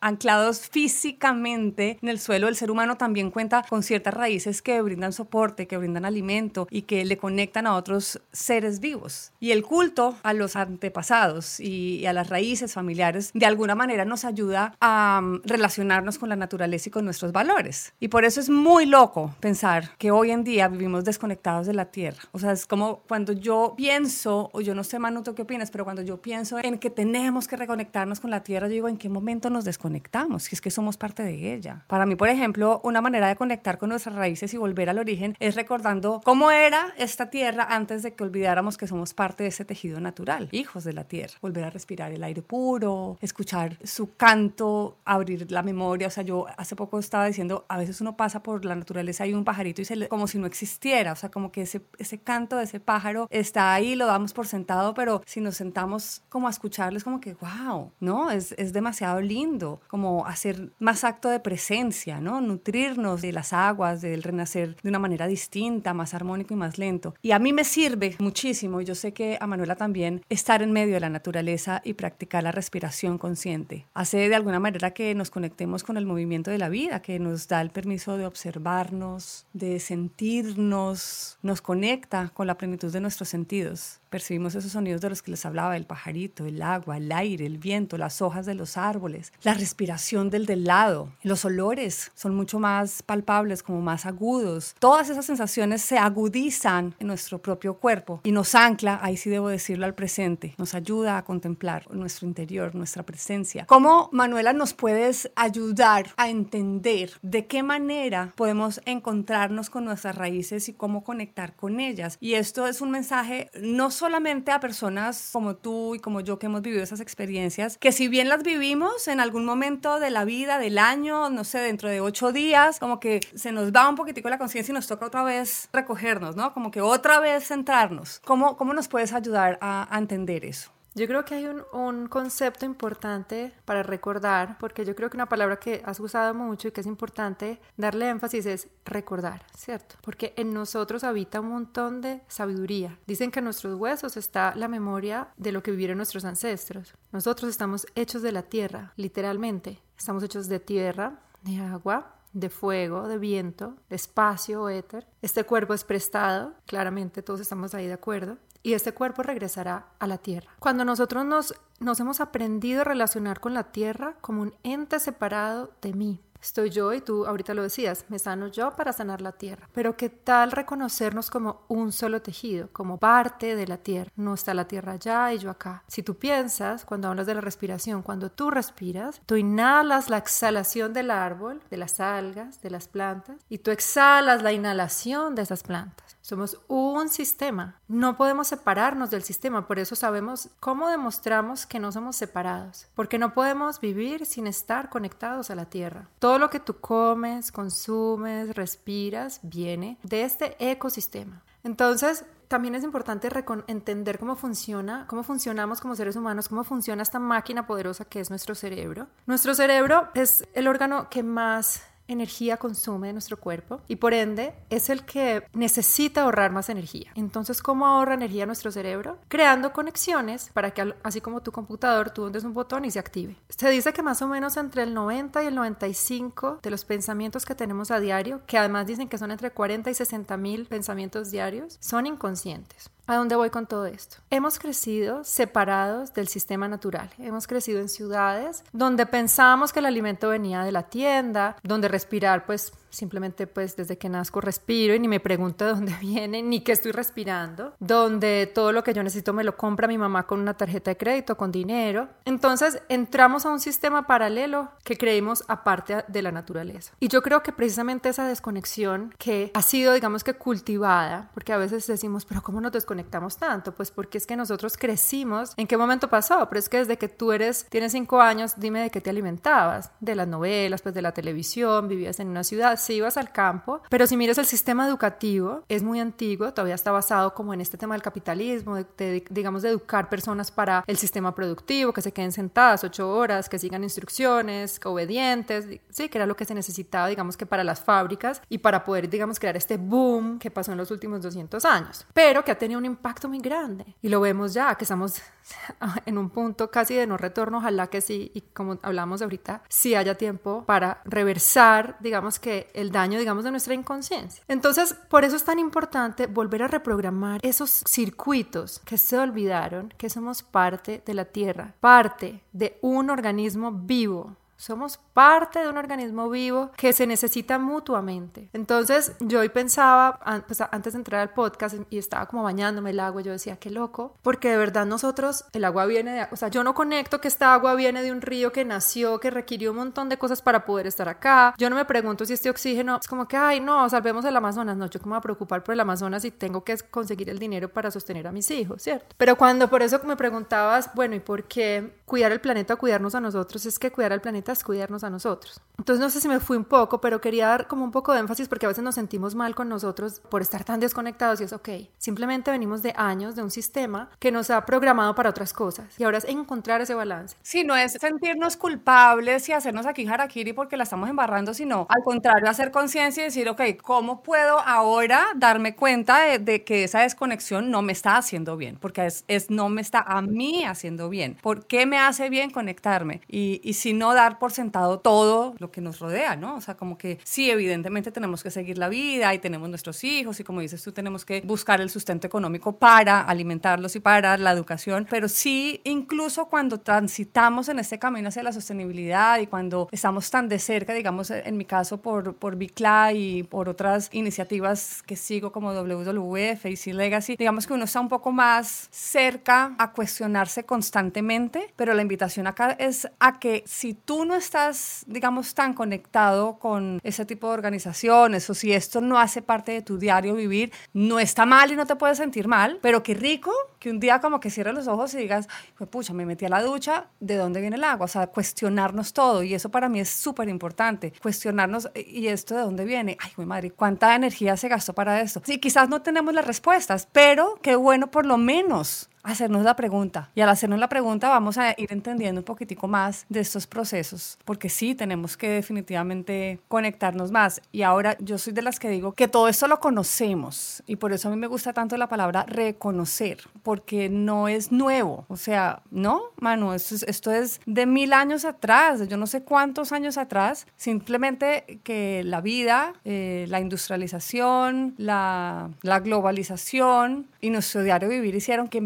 anclados 0.00 0.68
físicamente 0.68 1.98
en 2.02 2.08
el 2.08 2.18
suelo, 2.18 2.48
el 2.48 2.56
ser 2.56 2.70
humano 2.70 2.96
también 2.96 3.30
cuenta 3.30 3.64
con 3.68 3.82
ciertas 3.82 4.14
raíces 4.14 4.62
que 4.62 4.80
brindan 4.82 5.12
soporte, 5.12 5.66
que 5.66 5.76
brindan 5.76 6.04
alimento 6.04 6.66
y 6.70 6.82
que 6.82 7.04
le 7.04 7.16
conectan 7.16 7.66
a 7.66 7.76
otros 7.76 8.20
seres 8.32 8.80
vivos. 8.80 9.32
Y 9.40 9.52
el 9.52 9.62
culto 9.62 10.16
a 10.22 10.32
los 10.32 10.56
antepasados 10.56 11.60
y, 11.60 12.06
a 12.06 12.12
las 12.12 12.28
raíces 12.28 12.72
familiares 12.72 13.30
de 13.34 13.46
alguna 13.46 13.74
manera 13.74 14.04
nos 14.04 14.24
ayuda 14.24 14.74
a 14.80 15.20
mm, 15.22 15.42
relacionarnos 15.44 16.18
con 16.18 16.28
la 16.28 16.36
naturaleza 16.36 16.88
y 16.88 16.92
con 16.92 17.04
nuestros 17.04 17.32
valores. 17.32 17.92
Y 18.00 18.08
por 18.08 18.24
eso 18.24 18.40
es 18.40 18.49
muy 18.50 18.86
loco 18.86 19.34
pensar 19.40 19.96
que 19.96 20.10
hoy 20.10 20.30
en 20.30 20.44
día 20.44 20.68
vivimos 20.68 21.04
desconectados 21.04 21.66
de 21.66 21.74
la 21.74 21.86
tierra. 21.86 22.18
O 22.32 22.38
sea, 22.38 22.52
es 22.52 22.66
como 22.66 23.00
cuando 23.08 23.32
yo 23.32 23.74
pienso, 23.76 24.50
o 24.52 24.60
yo 24.60 24.74
no 24.74 24.84
sé, 24.84 24.98
Manu, 24.98 25.22
¿tú 25.22 25.34
qué 25.34 25.42
opinas? 25.42 25.70
Pero 25.70 25.84
cuando 25.84 26.02
yo 26.02 26.20
pienso 26.20 26.58
en 26.58 26.78
que 26.78 26.90
tenemos 26.90 27.48
que 27.48 27.56
reconectarnos 27.56 28.20
con 28.20 28.30
la 28.30 28.42
tierra, 28.42 28.66
yo 28.66 28.74
digo, 28.74 28.88
¿en 28.88 28.96
qué 28.96 29.08
momento 29.08 29.50
nos 29.50 29.64
desconectamos? 29.64 30.44
Si 30.44 30.54
es 30.54 30.60
que 30.60 30.70
somos 30.70 30.96
parte 30.96 31.22
de 31.22 31.54
ella. 31.54 31.84
Para 31.86 32.06
mí, 32.06 32.16
por 32.16 32.28
ejemplo, 32.28 32.80
una 32.84 33.00
manera 33.00 33.28
de 33.28 33.36
conectar 33.36 33.78
con 33.78 33.90
nuestras 33.90 34.14
raíces 34.14 34.52
y 34.54 34.56
volver 34.56 34.90
al 34.90 34.98
origen 34.98 35.36
es 35.40 35.54
recordando 35.54 36.20
cómo 36.24 36.50
era 36.50 36.92
esta 36.98 37.30
tierra 37.30 37.66
antes 37.70 38.02
de 38.02 38.14
que 38.14 38.24
olvidáramos 38.24 38.76
que 38.76 38.86
somos 38.86 39.14
parte 39.14 39.44
de 39.44 39.50
ese 39.50 39.64
tejido 39.64 40.00
natural, 40.00 40.48
hijos 40.52 40.84
de 40.84 40.92
la 40.92 41.04
tierra. 41.04 41.34
Volver 41.40 41.64
a 41.64 41.70
respirar 41.70 42.12
el 42.12 42.22
aire 42.24 42.42
puro, 42.42 43.18
escuchar 43.20 43.78
su 43.84 44.14
canto, 44.16 44.96
abrir 45.04 45.50
la 45.50 45.62
memoria. 45.62 46.08
O 46.08 46.10
sea, 46.10 46.24
yo 46.24 46.46
hace 46.56 46.76
poco 46.76 46.98
estaba 46.98 47.26
diciendo, 47.26 47.64
a 47.68 47.78
veces 47.78 48.00
uno 48.00 48.16
pasa 48.16 48.39
por 48.42 48.64
la 48.64 48.74
naturaleza 48.74 49.24
hay 49.24 49.34
un 49.34 49.44
pajarito 49.44 49.82
y 49.82 49.84
se 49.84 49.96
le, 49.96 50.08
como 50.08 50.26
si 50.26 50.38
no 50.38 50.46
existiera, 50.46 51.12
o 51.12 51.16
sea, 51.16 51.30
como 51.30 51.52
que 51.52 51.62
ese, 51.62 51.82
ese 51.98 52.18
canto 52.18 52.56
de 52.56 52.64
ese 52.64 52.80
pájaro 52.80 53.28
está 53.30 53.74
ahí, 53.74 53.94
lo 53.94 54.06
damos 54.06 54.32
por 54.32 54.46
sentado, 54.46 54.94
pero 54.94 55.22
si 55.26 55.40
nos 55.40 55.56
sentamos 55.56 56.22
como 56.28 56.46
a 56.46 56.50
escucharles, 56.50 57.04
como 57.04 57.20
que, 57.20 57.34
wow, 57.34 57.92
¿no? 58.00 58.30
Es, 58.30 58.52
es 58.52 58.72
demasiado 58.72 59.20
lindo, 59.20 59.80
como 59.88 60.26
hacer 60.26 60.72
más 60.78 61.04
acto 61.04 61.28
de 61.28 61.40
presencia, 61.40 62.20
¿no? 62.20 62.40
Nutrirnos 62.40 63.22
de 63.22 63.32
las 63.32 63.52
aguas, 63.52 64.00
del 64.00 64.22
renacer 64.22 64.76
de 64.82 64.88
una 64.88 64.98
manera 64.98 65.26
distinta, 65.26 65.94
más 65.94 66.14
armónico 66.14 66.54
y 66.54 66.56
más 66.56 66.78
lento. 66.78 67.14
Y 67.22 67.32
a 67.32 67.38
mí 67.38 67.52
me 67.52 67.64
sirve 67.64 68.16
muchísimo, 68.18 68.80
y 68.80 68.84
yo 68.84 68.94
sé 68.94 69.12
que 69.12 69.38
a 69.40 69.46
Manuela 69.46 69.76
también, 69.76 70.22
estar 70.28 70.62
en 70.62 70.72
medio 70.72 70.94
de 70.94 71.00
la 71.00 71.10
naturaleza 71.10 71.80
y 71.84 71.94
practicar 71.94 72.42
la 72.42 72.52
respiración 72.52 73.18
consciente. 73.18 73.86
Hace 73.94 74.28
de 74.28 74.34
alguna 74.34 74.60
manera 74.60 74.92
que 74.92 75.14
nos 75.14 75.30
conectemos 75.30 75.84
con 75.84 75.96
el 75.96 76.06
movimiento 76.06 76.50
de 76.50 76.58
la 76.58 76.68
vida, 76.68 77.02
que 77.02 77.18
nos 77.18 77.48
da 77.48 77.60
el 77.60 77.70
permiso 77.70 78.16
de 78.16 78.26
observarnos, 78.30 79.46
de 79.52 79.78
sentirnos, 79.80 81.38
nos 81.42 81.60
conecta 81.60 82.30
con 82.30 82.46
la 82.46 82.56
plenitud 82.56 82.90
de 82.90 83.00
nuestros 83.00 83.28
sentidos. 83.28 83.99
Percibimos 84.10 84.56
esos 84.56 84.72
sonidos 84.72 85.00
de 85.00 85.08
los 85.08 85.22
que 85.22 85.30
les 85.30 85.46
hablaba, 85.46 85.76
el 85.76 85.86
pajarito, 85.86 86.44
el 86.44 86.60
agua, 86.62 86.96
el 86.96 87.12
aire, 87.12 87.46
el 87.46 87.58
viento, 87.58 87.96
las 87.96 88.20
hojas 88.20 88.44
de 88.44 88.54
los 88.54 88.76
árboles, 88.76 89.32
la 89.42 89.54
respiración 89.54 90.30
del 90.30 90.46
del 90.46 90.64
lado. 90.64 91.12
Los 91.22 91.44
olores 91.44 92.10
son 92.16 92.34
mucho 92.34 92.58
más 92.58 93.02
palpables, 93.02 93.62
como 93.62 93.80
más 93.80 94.06
agudos. 94.06 94.74
Todas 94.80 95.10
esas 95.10 95.26
sensaciones 95.26 95.82
se 95.82 95.96
agudizan 95.96 96.94
en 96.98 97.06
nuestro 97.06 97.40
propio 97.40 97.74
cuerpo 97.74 98.20
y 98.24 98.32
nos 98.32 98.56
ancla, 98.56 98.98
ahí 99.00 99.16
sí 99.16 99.30
debo 99.30 99.48
decirlo, 99.48 99.86
al 99.86 99.94
presente. 99.94 100.54
Nos 100.58 100.74
ayuda 100.74 101.16
a 101.16 101.24
contemplar 101.24 101.86
nuestro 101.94 102.26
interior, 102.26 102.74
nuestra 102.74 103.04
presencia. 103.04 103.64
¿Cómo, 103.66 104.08
Manuela, 104.12 104.52
nos 104.52 104.74
puedes 104.74 105.30
ayudar 105.36 106.10
a 106.16 106.28
entender 106.28 107.12
de 107.22 107.46
qué 107.46 107.62
manera 107.62 108.32
podemos 108.34 108.80
encontrarnos 108.86 109.70
con 109.70 109.84
nuestras 109.84 110.16
raíces 110.16 110.68
y 110.68 110.72
cómo 110.72 111.04
conectar 111.04 111.54
con 111.54 111.78
ellas? 111.78 112.18
Y 112.20 112.34
esto 112.34 112.66
es 112.66 112.80
un 112.80 112.90
mensaje 112.90 113.50
no 113.60 113.92
solamente 114.00 114.50
a 114.50 114.60
personas 114.60 115.28
como 115.30 115.56
tú 115.56 115.94
y 115.94 115.98
como 115.98 116.22
yo 116.22 116.38
que 116.38 116.46
hemos 116.46 116.62
vivido 116.62 116.82
esas 116.82 117.00
experiencias, 117.00 117.76
que 117.76 117.92
si 117.92 118.08
bien 118.08 118.30
las 118.30 118.42
vivimos 118.42 119.06
en 119.08 119.20
algún 119.20 119.44
momento 119.44 120.00
de 120.00 120.10
la 120.10 120.24
vida, 120.24 120.58
del 120.58 120.78
año, 120.78 121.28
no 121.28 121.44
sé, 121.44 121.58
dentro 121.58 121.90
de 121.90 122.00
ocho 122.00 122.32
días, 122.32 122.80
como 122.80 122.98
que 122.98 123.20
se 123.34 123.52
nos 123.52 123.72
va 123.72 123.88
un 123.88 123.96
poquitico 123.96 124.30
la 124.30 124.38
conciencia 124.38 124.72
y 124.72 124.74
nos 124.74 124.86
toca 124.86 125.04
otra 125.06 125.22
vez 125.22 125.68
recogernos, 125.72 126.34
¿no? 126.34 126.54
Como 126.54 126.70
que 126.70 126.80
otra 126.80 127.20
vez 127.20 127.46
centrarnos. 127.46 128.20
¿Cómo, 128.24 128.56
cómo 128.56 128.72
nos 128.72 128.88
puedes 128.88 129.12
ayudar 129.12 129.58
a, 129.60 129.94
a 129.94 129.98
entender 129.98 130.46
eso? 130.46 130.72
Yo 130.94 131.06
creo 131.06 131.24
que 131.24 131.36
hay 131.36 131.46
un, 131.46 131.62
un, 131.72 132.08
concepto 132.08 132.66
importante 132.66 133.52
para 133.64 133.84
recordar, 133.84 134.58
porque 134.58 134.84
yo 134.84 134.96
creo 134.96 135.08
que 135.08 135.16
una 135.16 135.28
palabra 135.28 135.58
que 135.58 135.82
has 135.84 136.00
usado 136.00 136.34
mucho 136.34 136.68
y 136.68 136.72
que 136.72 136.80
es 136.80 136.86
importante 136.86 137.60
darle 137.76 138.08
énfasis 138.08 138.44
es 138.46 138.68
recordar, 138.84 139.46
¿cierto? 139.56 139.94
Porque 140.02 140.34
en 140.36 140.52
nosotros 140.52 141.04
habita 141.04 141.40
un 141.40 141.50
montón 141.50 142.00
de 142.00 142.22
sabiduría. 142.26 142.98
Dicen 143.06 143.30
que 143.30 143.38
en 143.38 143.44
nuestros 143.44 143.78
huesos 143.78 144.16
está 144.16 144.52
la 144.56 144.66
memoria 144.66 145.28
de 145.36 145.52
lo 145.52 145.62
que 145.62 145.70
vivieron 145.70 145.96
nuestros 145.96 146.24
ancestros. 146.24 146.92
Nosotros 147.12 147.50
estamos 147.50 147.86
hechos 147.94 148.22
de 148.22 148.32
la 148.32 148.42
tierra, 148.42 148.92
literalmente. 148.96 149.80
Estamos 149.96 150.24
hechos 150.24 150.48
de 150.48 150.58
tierra, 150.58 151.20
de 151.42 151.60
agua, 151.60 152.16
de 152.32 152.50
fuego, 152.50 153.06
de 153.06 153.18
viento, 153.18 153.76
de 153.88 153.96
espacio 153.96 154.62
o 154.62 154.68
éter. 154.68 155.06
Este 155.22 155.44
cuerpo 155.44 155.72
es 155.72 155.84
prestado, 155.84 156.54
claramente 156.66 157.22
todos 157.22 157.40
estamos 157.40 157.74
ahí 157.74 157.86
de 157.86 157.92
acuerdo 157.92 158.38
y 158.62 158.74
este 158.74 158.92
cuerpo 158.92 159.22
regresará 159.22 159.86
a 159.98 160.06
la 160.06 160.18
tierra. 160.18 160.50
Cuando 160.58 160.84
nosotros 160.84 161.24
nos, 161.24 161.54
hemos 162.00 162.20
aprendido 162.20 162.82
a 162.82 162.84
relacionar 162.84 163.40
con 163.40 163.54
la 163.54 163.64
tierra 163.72 164.14
como 164.20 164.42
un 164.42 164.54
ente 164.62 164.98
separado 164.98 165.72
de 165.80 165.92
mí, 165.92 166.20
Estoy 166.42 166.70
yo 166.70 166.94
y 166.94 167.02
tú 167.02 167.26
ahorita 167.26 167.52
lo 167.52 167.62
decías, 167.62 168.06
me 168.08 168.18
sano 168.18 168.46
yo 168.46 168.74
para 168.74 168.92
sanar 168.92 169.20
la 169.20 169.32
tierra. 169.32 169.68
Pero 169.74 169.96
¿qué 169.96 170.08
tal 170.08 170.52
reconocernos 170.52 171.28
como 171.30 171.62
un 171.68 171.92
solo 171.92 172.22
tejido, 172.22 172.70
como 172.72 172.98
parte 172.98 173.54
de 173.54 173.66
la 173.66 173.76
tierra? 173.76 174.10
No 174.16 174.32
está 174.32 174.54
la 174.54 174.66
tierra 174.66 174.92
allá 174.92 175.32
y 175.34 175.38
yo 175.38 175.50
acá. 175.50 175.84
Si 175.86 176.02
tú 176.02 176.16
piensas, 176.16 176.86
cuando 176.86 177.08
hablas 177.08 177.26
de 177.26 177.34
la 177.34 177.42
respiración, 177.42 178.02
cuando 178.02 178.30
tú 178.30 178.50
respiras, 178.50 179.20
tú 179.26 179.36
inhalas 179.36 180.08
la 180.08 180.16
exhalación 180.16 180.94
del 180.94 181.10
árbol, 181.10 181.60
de 181.70 181.76
las 181.76 182.00
algas, 182.00 182.62
de 182.62 182.70
las 182.70 182.88
plantas, 182.88 183.36
y 183.50 183.58
tú 183.58 183.70
exhalas 183.70 184.42
la 184.42 184.52
inhalación 184.52 185.34
de 185.34 185.42
esas 185.42 185.62
plantas. 185.62 186.16
Somos 186.30 186.60
un 186.68 187.08
sistema. 187.08 187.80
No 187.88 188.16
podemos 188.16 188.46
separarnos 188.46 189.10
del 189.10 189.24
sistema. 189.24 189.66
Por 189.66 189.80
eso 189.80 189.96
sabemos 189.96 190.48
cómo 190.60 190.88
demostramos 190.88 191.66
que 191.66 191.80
no 191.80 191.90
somos 191.90 192.14
separados. 192.14 192.86
Porque 192.94 193.18
no 193.18 193.34
podemos 193.34 193.80
vivir 193.80 194.24
sin 194.26 194.46
estar 194.46 194.90
conectados 194.90 195.50
a 195.50 195.56
la 195.56 195.64
tierra. 195.64 196.08
Todo 196.20 196.38
lo 196.38 196.48
que 196.48 196.60
tú 196.60 196.78
comes, 196.78 197.50
consumes, 197.50 198.54
respiras, 198.54 199.40
viene 199.42 199.98
de 200.04 200.22
este 200.22 200.56
ecosistema. 200.60 201.42
Entonces, 201.64 202.24
también 202.46 202.76
es 202.76 202.84
importante 202.84 203.28
entender 203.66 204.20
cómo 204.20 204.36
funciona, 204.36 205.06
cómo 205.08 205.24
funcionamos 205.24 205.80
como 205.80 205.96
seres 205.96 206.14
humanos, 206.14 206.48
cómo 206.48 206.62
funciona 206.62 207.02
esta 207.02 207.18
máquina 207.18 207.66
poderosa 207.66 208.04
que 208.04 208.20
es 208.20 208.30
nuestro 208.30 208.54
cerebro. 208.54 209.08
Nuestro 209.26 209.54
cerebro 209.54 210.08
es 210.14 210.44
el 210.54 210.68
órgano 210.68 211.08
que 211.10 211.24
más 211.24 211.82
energía 212.12 212.56
consume 212.56 213.12
nuestro 213.12 213.38
cuerpo 213.38 213.80
y 213.88 213.96
por 213.96 214.14
ende 214.14 214.54
es 214.68 214.90
el 214.90 215.04
que 215.04 215.44
necesita 215.52 216.22
ahorrar 216.22 216.50
más 216.52 216.68
energía. 216.68 217.10
Entonces, 217.14 217.62
¿cómo 217.62 217.86
ahorra 217.86 218.14
energía 218.14 218.46
nuestro 218.46 218.70
cerebro? 218.70 219.18
Creando 219.28 219.72
conexiones 219.72 220.50
para 220.52 220.72
que, 220.72 220.94
así 221.02 221.20
como 221.20 221.42
tu 221.42 221.52
computador, 221.52 222.10
tú 222.10 222.26
hundes 222.26 222.44
un 222.44 222.54
botón 222.54 222.84
y 222.84 222.90
se 222.90 222.98
active. 222.98 223.36
Se 223.48 223.70
dice 223.70 223.92
que 223.92 224.02
más 224.02 224.22
o 224.22 224.28
menos 224.28 224.56
entre 224.56 224.82
el 224.82 224.94
90 224.94 225.42
y 225.42 225.46
el 225.46 225.54
95 225.54 226.60
de 226.62 226.70
los 226.70 226.84
pensamientos 226.84 227.44
que 227.44 227.54
tenemos 227.54 227.90
a 227.90 228.00
diario, 228.00 228.40
que 228.46 228.58
además 228.58 228.86
dicen 228.86 229.08
que 229.08 229.18
son 229.18 229.30
entre 229.30 229.50
40 229.50 229.90
y 229.90 229.94
60 229.94 230.36
mil 230.36 230.66
pensamientos 230.66 231.30
diarios, 231.30 231.76
son 231.80 232.06
inconscientes. 232.06 232.90
¿A 233.10 233.16
dónde 233.16 233.34
voy 233.34 233.50
con 233.50 233.66
todo 233.66 233.86
esto? 233.86 234.18
Hemos 234.30 234.60
crecido 234.60 235.24
separados 235.24 236.14
del 236.14 236.28
sistema 236.28 236.68
natural. 236.68 237.10
Hemos 237.18 237.48
crecido 237.48 237.80
en 237.80 237.88
ciudades 237.88 238.62
donde 238.72 239.04
pensábamos 239.04 239.72
que 239.72 239.80
el 239.80 239.86
alimento 239.86 240.28
venía 240.28 240.62
de 240.62 240.70
la 240.70 240.84
tienda, 240.84 241.56
donde 241.64 241.88
respirar 241.88 242.46
pues 242.46 242.72
simplemente 242.90 243.46
pues 243.46 243.76
desde 243.76 243.98
que 243.98 244.08
nazco 244.08 244.40
respiro 244.40 244.94
y 244.94 244.98
ni 244.98 245.08
me 245.08 245.20
pregunto 245.20 245.64
de 245.64 245.72
dónde 245.72 245.94
viene 246.00 246.42
ni 246.42 246.60
qué 246.60 246.72
estoy 246.72 246.92
respirando, 246.92 247.74
donde 247.78 248.50
todo 248.52 248.72
lo 248.72 248.82
que 248.84 248.92
yo 248.92 249.02
necesito 249.02 249.32
me 249.32 249.44
lo 249.44 249.56
compra 249.56 249.88
mi 249.88 249.98
mamá 249.98 250.26
con 250.26 250.40
una 250.40 250.54
tarjeta 250.54 250.90
de 250.90 250.96
crédito, 250.96 251.36
con 251.36 251.52
dinero. 251.52 252.08
Entonces 252.24 252.82
entramos 252.88 253.46
a 253.46 253.50
un 253.50 253.60
sistema 253.60 254.06
paralelo 254.06 254.70
que 254.84 254.96
creímos 254.96 255.44
aparte 255.48 256.04
de 256.08 256.22
la 256.22 256.32
naturaleza. 256.32 256.92
Y 257.00 257.08
yo 257.08 257.22
creo 257.22 257.42
que 257.42 257.52
precisamente 257.52 258.08
esa 258.08 258.26
desconexión 258.26 259.14
que 259.18 259.50
ha 259.54 259.62
sido 259.62 259.92
digamos 259.92 260.24
que 260.24 260.34
cultivada, 260.34 261.30
porque 261.34 261.52
a 261.52 261.56
veces 261.56 261.86
decimos, 261.86 262.24
pero 262.24 262.42
¿cómo 262.42 262.60
nos 262.60 262.72
desconectamos 262.72 263.36
tanto? 263.36 263.72
Pues 263.72 263.90
porque 263.90 264.18
es 264.18 264.26
que 264.26 264.36
nosotros 264.36 264.76
crecimos, 264.76 265.52
¿en 265.56 265.66
qué 265.66 265.76
momento 265.76 266.08
pasó? 266.08 266.48
Pero 266.48 266.58
es 266.58 266.68
que 266.68 266.78
desde 266.78 266.98
que 266.98 267.08
tú 267.08 267.32
eres, 267.32 267.66
tienes 267.68 267.92
cinco 267.92 268.20
años, 268.20 268.54
dime 268.56 268.80
de 268.80 268.90
qué 268.90 269.00
te 269.00 269.10
alimentabas, 269.10 269.90
de 270.00 270.14
las 270.14 270.28
novelas, 270.28 270.82
pues 270.82 270.94
de 270.94 271.02
la 271.02 271.12
televisión, 271.12 271.88
vivías 271.88 272.20
en 272.20 272.28
una 272.28 272.44
ciudad, 272.44 272.79
si 272.82 272.94
ibas 272.94 273.16
al 273.16 273.32
campo, 273.32 273.82
pero 273.88 274.06
si 274.06 274.16
miras 274.16 274.38
el 274.38 274.46
sistema 274.46 274.86
educativo, 274.86 275.64
es 275.68 275.82
muy 275.82 276.00
antiguo, 276.00 276.52
todavía 276.52 276.74
está 276.74 276.90
basado 276.90 277.34
como 277.34 277.54
en 277.54 277.60
este 277.60 277.78
tema 277.78 277.94
del 277.94 278.02
capitalismo, 278.02 278.76
de, 278.76 279.24
digamos, 279.30 279.62
de 279.62 279.70
educar 279.70 280.08
personas 280.08 280.50
para 280.50 280.84
el 280.86 280.96
sistema 280.96 281.34
productivo, 281.34 281.92
que 281.92 282.02
se 282.02 282.12
queden 282.12 282.32
sentadas 282.32 282.84
ocho 282.84 283.10
horas, 283.10 283.48
que 283.48 283.58
sigan 283.58 283.82
instrucciones, 283.82 284.80
obedientes, 284.84 285.66
sí, 285.90 286.08
que 286.08 286.18
era 286.18 286.26
lo 286.26 286.36
que 286.36 286.44
se 286.44 286.54
necesitaba, 286.54 287.08
digamos, 287.08 287.36
que 287.36 287.46
para 287.46 287.64
las 287.64 287.80
fábricas 287.80 288.42
y 288.48 288.58
para 288.58 288.84
poder, 288.84 289.08
digamos, 289.08 289.38
crear 289.38 289.56
este 289.56 289.76
boom 289.76 290.38
que 290.38 290.50
pasó 290.50 290.72
en 290.72 290.78
los 290.78 290.90
últimos 290.90 291.22
200 291.22 291.64
años, 291.64 292.06
pero 292.12 292.44
que 292.44 292.50
ha 292.50 292.58
tenido 292.58 292.78
un 292.78 292.84
impacto 292.84 293.28
muy 293.28 293.38
grande. 293.38 293.96
Y 294.02 294.08
lo 294.08 294.20
vemos 294.20 294.54
ya, 294.54 294.74
que 294.74 294.84
estamos 294.84 295.20
en 296.06 296.18
un 296.18 296.30
punto 296.30 296.70
casi 296.70 296.94
de 296.94 297.06
no 297.06 297.16
retorno, 297.16 297.58
ojalá 297.58 297.88
que 297.88 298.00
sí, 298.00 298.30
y 298.34 298.40
como 298.40 298.78
hablamos 298.82 299.22
ahorita, 299.22 299.62
sí 299.68 299.94
haya 299.94 300.16
tiempo 300.16 300.64
para 300.66 301.00
reversar, 301.04 301.96
digamos 302.00 302.38
que 302.38 302.70
el 302.74 302.90
daño, 302.90 303.18
digamos, 303.18 303.44
de 303.44 303.50
nuestra 303.50 303.74
inconsciencia. 303.74 304.42
Entonces, 304.48 304.94
por 305.08 305.24
eso 305.24 305.36
es 305.36 305.44
tan 305.44 305.58
importante 305.58 306.26
volver 306.26 306.62
a 306.62 306.68
reprogramar 306.68 307.40
esos 307.42 307.82
circuitos 307.86 308.80
que 308.84 308.98
se 308.98 309.18
olvidaron, 309.18 309.92
que 309.96 310.10
somos 310.10 310.42
parte 310.42 311.02
de 311.04 311.14
la 311.14 311.24
Tierra, 311.24 311.74
parte 311.80 312.42
de 312.52 312.78
un 312.82 313.10
organismo 313.10 313.72
vivo, 313.72 314.36
somos 314.60 314.98
parte 315.14 315.58
de 315.58 315.68
un 315.68 315.78
organismo 315.78 316.28
vivo 316.28 316.70
que 316.76 316.92
se 316.92 317.06
necesita 317.06 317.58
mutuamente. 317.58 318.50
Entonces 318.52 319.12
yo 319.20 319.40
hoy 319.40 319.48
pensaba, 319.48 320.20
pues, 320.46 320.60
antes 320.70 320.92
de 320.92 320.98
entrar 320.98 321.22
al 321.22 321.30
podcast 321.30 321.76
y 321.88 321.98
estaba 321.98 322.26
como 322.26 322.42
bañándome 322.42 322.90
el 322.90 323.00
agua, 323.00 323.22
yo 323.22 323.32
decía, 323.32 323.56
qué 323.56 323.70
loco, 323.70 324.14
porque 324.22 324.50
de 324.50 324.58
verdad 324.58 324.84
nosotros, 324.84 325.46
el 325.54 325.64
agua 325.64 325.86
viene 325.86 326.12
de, 326.12 326.28
o 326.30 326.36
sea, 326.36 326.48
yo 326.48 326.62
no 326.62 326.74
conecto 326.74 327.20
que 327.20 327.28
esta 327.28 327.54
agua 327.54 327.74
viene 327.74 328.02
de 328.02 328.12
un 328.12 328.20
río 328.20 328.52
que 328.52 328.64
nació, 328.64 329.18
que 329.18 329.30
requirió 329.30 329.70
un 329.70 329.78
montón 329.78 330.10
de 330.10 330.18
cosas 330.18 330.42
para 330.42 330.66
poder 330.66 330.86
estar 330.86 331.08
acá. 331.08 331.54
Yo 331.56 331.70
no 331.70 331.76
me 331.76 331.86
pregunto 331.86 332.26
si 332.26 332.34
este 332.34 332.50
oxígeno 332.50 332.98
es 333.00 333.08
como 333.08 333.26
que, 333.26 333.38
ay, 333.38 333.60
no, 333.60 333.88
salvemos 333.88 334.24
el 334.26 334.36
Amazonas. 334.36 334.76
No, 334.76 334.86
yo 334.86 335.00
como 335.00 335.14
a 335.14 335.20
preocupar 335.22 335.64
por 335.64 335.72
el 335.72 335.80
Amazonas 335.80 336.24
y 336.24 336.30
tengo 336.30 336.64
que 336.64 336.76
conseguir 336.90 337.30
el 337.30 337.38
dinero 337.38 337.70
para 337.70 337.90
sostener 337.90 338.26
a 338.26 338.32
mis 338.32 338.50
hijos, 338.50 338.82
¿cierto? 338.82 339.14
Pero 339.16 339.36
cuando 339.36 339.70
por 339.70 339.82
eso 339.82 340.00
me 340.04 340.16
preguntabas, 340.16 340.90
bueno, 340.94 341.14
¿y 341.14 341.20
por 341.20 341.44
qué 341.44 341.99
cuidar 342.10 342.32
el 342.32 342.40
planeta 342.40 342.74
cuidarnos 342.74 343.14
a 343.14 343.20
nosotros, 343.20 343.64
es 343.66 343.78
que 343.78 343.92
cuidar 343.92 344.12
al 344.12 344.20
planeta 344.20 344.50
es 344.50 344.64
cuidarnos 344.64 345.04
a 345.04 345.10
nosotros. 345.10 345.60
Entonces 345.78 346.00
no 346.00 346.10
sé 346.10 346.20
si 346.20 346.26
me 346.26 346.40
fui 346.40 346.56
un 346.56 346.64
poco, 346.64 347.00
pero 347.00 347.20
quería 347.20 347.46
dar 347.46 347.68
como 347.68 347.84
un 347.84 347.92
poco 347.92 348.12
de 348.12 348.18
énfasis 348.18 348.48
porque 348.48 348.66
a 348.66 348.68
veces 348.68 348.82
nos 348.82 348.96
sentimos 348.96 349.36
mal 349.36 349.54
con 349.54 349.68
nosotros 349.68 350.20
por 350.28 350.42
estar 350.42 350.64
tan 350.64 350.80
desconectados 350.80 351.40
y 351.40 351.44
es 351.44 351.52
ok. 351.52 351.68
Simplemente 351.98 352.50
venimos 352.50 352.82
de 352.82 352.92
años 352.96 353.36
de 353.36 353.44
un 353.44 353.52
sistema 353.52 354.10
que 354.18 354.32
nos 354.32 354.50
ha 354.50 354.66
programado 354.66 355.14
para 355.14 355.30
otras 355.30 355.52
cosas 355.52 355.86
y 356.00 356.02
ahora 356.02 356.18
es 356.18 356.24
encontrar 356.24 356.80
ese 356.80 356.94
balance. 356.94 357.36
Sí, 357.42 357.62
no 357.62 357.76
es 357.76 357.92
sentirnos 357.92 358.56
culpables 358.56 359.48
y 359.48 359.52
hacernos 359.52 359.86
aquí 359.86 360.04
harakiri 360.04 360.52
porque 360.52 360.76
la 360.76 360.82
estamos 360.82 361.08
embarrando, 361.08 361.54
sino 361.54 361.86
al 361.88 362.02
contrario, 362.02 362.50
hacer 362.50 362.72
conciencia 362.72 363.22
y 363.22 363.26
decir, 363.26 363.48
ok, 363.48 363.62
¿cómo 363.80 364.24
puedo 364.24 364.58
ahora 364.58 365.28
darme 365.36 365.76
cuenta 365.76 366.18
de, 366.38 366.64
que 366.64 366.82
esa 366.82 367.02
desconexión 367.02 367.70
no 367.70 367.82
me 367.82 367.92
está 367.92 368.16
haciendo 368.16 368.56
bien? 368.56 368.78
Porque 368.80 369.06
es, 369.06 369.24
es, 369.28 369.48
no 369.48 369.68
me 369.68 369.80
está 369.80 370.00
a 370.00 370.20
mí 370.22 370.64
haciendo 370.64 371.08
bien. 371.08 371.36
¿Por 371.40 371.66
qué 371.68 371.86
me 371.86 371.99
hace 372.00 372.28
bien 372.30 372.50
conectarme? 372.50 373.20
Y, 373.28 373.60
y 373.62 373.74
si 373.74 373.92
no 373.92 374.14
dar 374.14 374.38
por 374.38 374.52
sentado 374.52 374.98
todo 374.98 375.54
lo 375.58 375.70
que 375.70 375.80
nos 375.80 376.00
rodea, 376.00 376.36
¿no? 376.36 376.56
O 376.56 376.60
sea, 376.60 376.76
como 376.76 376.98
que 376.98 377.18
sí, 377.24 377.50
evidentemente 377.50 378.10
tenemos 378.10 378.42
que 378.42 378.50
seguir 378.50 378.78
la 378.78 378.88
vida 378.88 379.32
y 379.34 379.38
tenemos 379.38 379.68
nuestros 379.68 380.02
hijos 380.04 380.40
y 380.40 380.44
como 380.44 380.60
dices 380.60 380.82
tú, 380.82 380.92
tenemos 380.92 381.24
que 381.24 381.40
buscar 381.42 381.80
el 381.80 381.90
sustento 381.90 382.26
económico 382.26 382.76
para 382.76 383.20
alimentarlos 383.22 383.96
y 383.96 384.00
para 384.00 384.36
la 384.36 384.52
educación, 384.52 385.06
pero 385.08 385.28
sí, 385.28 385.80
incluso 385.84 386.46
cuando 386.46 386.80
transitamos 386.80 387.68
en 387.68 387.78
este 387.78 387.98
camino 387.98 388.28
hacia 388.28 388.42
la 388.42 388.52
sostenibilidad 388.52 389.38
y 389.38 389.46
cuando 389.46 389.88
estamos 389.92 390.30
tan 390.30 390.48
de 390.48 390.58
cerca, 390.58 390.92
digamos, 390.92 391.30
en 391.30 391.56
mi 391.56 391.64
caso 391.64 392.00
por, 392.00 392.34
por 392.34 392.56
Bicla 392.56 393.12
y 393.12 393.42
por 393.44 393.68
otras 393.68 394.08
iniciativas 394.12 395.02
que 395.02 395.16
sigo 395.16 395.52
como 395.52 395.72
WWF, 395.72 396.66
y 396.66 396.92
Legacy, 396.92 397.36
digamos 397.36 397.66
que 397.66 397.72
uno 397.72 397.84
está 397.84 398.00
un 398.00 398.08
poco 398.08 398.32
más 398.32 398.88
cerca 398.90 399.74
a 399.78 399.92
cuestionarse 399.92 400.64
constantemente, 400.64 401.72
pero 401.76 401.89
la 401.94 402.02
invitación 402.02 402.46
acá 402.46 402.72
es 402.78 403.08
a 403.18 403.38
que 403.38 403.62
si 403.66 403.94
tú 403.94 404.24
no 404.24 404.34
estás, 404.34 405.04
digamos, 405.06 405.54
tan 405.54 405.74
conectado 405.74 406.58
con 406.58 407.00
ese 407.02 407.24
tipo 407.24 407.48
de 407.48 407.54
organizaciones 407.54 408.48
o 408.50 408.54
si 408.54 408.72
esto 408.72 409.00
no 409.00 409.18
hace 409.18 409.42
parte 409.42 409.72
de 409.72 409.82
tu 409.82 409.98
diario 409.98 410.34
vivir, 410.34 410.72
no 410.92 411.18
está 411.18 411.46
mal 411.46 411.72
y 411.72 411.76
no 411.76 411.86
te 411.86 411.96
puedes 411.96 412.18
sentir 412.18 412.48
mal, 412.48 412.78
pero 412.82 413.02
qué 413.02 413.14
rico 413.14 413.52
que 413.78 413.90
un 413.90 413.98
día 413.98 414.20
como 414.20 414.40
que 414.40 414.50
cierres 414.50 414.74
los 414.74 414.88
ojos 414.88 415.14
y 415.14 415.18
digas, 415.18 415.48
pucha, 415.90 416.12
me 416.12 416.26
metí 416.26 416.44
a 416.44 416.48
la 416.48 416.62
ducha, 416.62 417.06
¿de 417.18 417.36
dónde 417.36 417.60
viene 417.60 417.76
el 417.76 417.84
agua? 417.84 418.04
O 418.04 418.08
sea, 418.08 418.26
cuestionarnos 418.26 419.12
todo 419.12 419.42
y 419.42 419.54
eso 419.54 419.70
para 419.70 419.88
mí 419.88 420.00
es 420.00 420.10
súper 420.10 420.48
importante, 420.48 421.12
cuestionarnos, 421.22 421.90
¿y 421.94 422.26
esto 422.28 422.54
de 422.54 422.62
dónde 422.62 422.84
viene? 422.84 423.16
Ay, 423.20 423.32
mi 423.36 423.46
madre, 423.46 423.70
¿cuánta 423.70 424.14
energía 424.14 424.56
se 424.56 424.68
gastó 424.68 424.92
para 424.92 425.20
esto? 425.20 425.40
Sí, 425.44 425.58
quizás 425.58 425.88
no 425.88 426.02
tenemos 426.02 426.34
las 426.34 426.46
respuestas, 426.46 427.08
pero 427.10 427.58
qué 427.62 427.74
bueno 427.76 428.10
por 428.10 428.26
lo 428.26 428.36
menos 428.36 429.08
hacernos 429.22 429.64
la 429.64 429.76
pregunta. 429.76 430.30
Y 430.34 430.40
al 430.40 430.48
hacernos 430.48 430.78
la 430.78 430.88
pregunta 430.88 431.28
vamos 431.28 431.58
a 431.58 431.74
ir 431.76 431.92
entendiendo 431.92 432.40
un 432.40 432.44
poquitico 432.44 432.88
más 432.88 433.26
de 433.28 433.40
estos 433.40 433.66
procesos, 433.66 434.38
porque 434.44 434.68
sí, 434.68 434.94
tenemos 434.94 435.36
que 435.36 435.48
definitivamente 435.48 436.60
conectarnos 436.68 437.30
más. 437.30 437.60
Y 437.72 437.82
ahora 437.82 438.16
yo 438.20 438.38
soy 438.38 438.52
de 438.52 438.62
las 438.62 438.78
que 438.78 438.88
digo 438.88 439.12
que 439.12 439.28
todo 439.28 439.48
esto 439.48 439.66
lo 439.66 439.80
conocemos 439.80 440.82
y 440.86 440.96
por 440.96 441.12
eso 441.12 441.28
a 441.28 441.30
mí 441.30 441.36
me 441.36 441.46
gusta 441.46 441.72
tanto 441.72 441.96
la 441.96 442.08
palabra 442.08 442.44
reconocer, 442.46 443.38
porque 443.62 444.08
no 444.08 444.48
es 444.48 444.72
nuevo. 444.72 445.24
O 445.28 445.36
sea, 445.36 445.82
no, 445.90 446.22
Manu, 446.36 446.72
esto 446.72 446.94
es, 446.94 447.02
esto 447.04 447.30
es 447.30 447.60
de 447.66 447.86
mil 447.86 448.12
años 448.12 448.44
atrás, 448.44 449.08
yo 449.08 449.16
no 449.16 449.26
sé 449.26 449.42
cuántos 449.42 449.92
años 449.92 450.18
atrás, 450.18 450.66
simplemente 450.76 451.80
que 451.84 452.22
la 452.24 452.40
vida, 452.40 452.94
eh, 453.04 453.46
la 453.48 453.60
industrialización, 453.60 454.94
la, 454.96 455.70
la 455.82 456.00
globalización 456.00 457.26
y 457.40 457.50
nuestro 457.50 457.82
diario 457.82 458.08
vivir 458.08 458.34
hicieron 458.34 458.68
que 458.68 458.78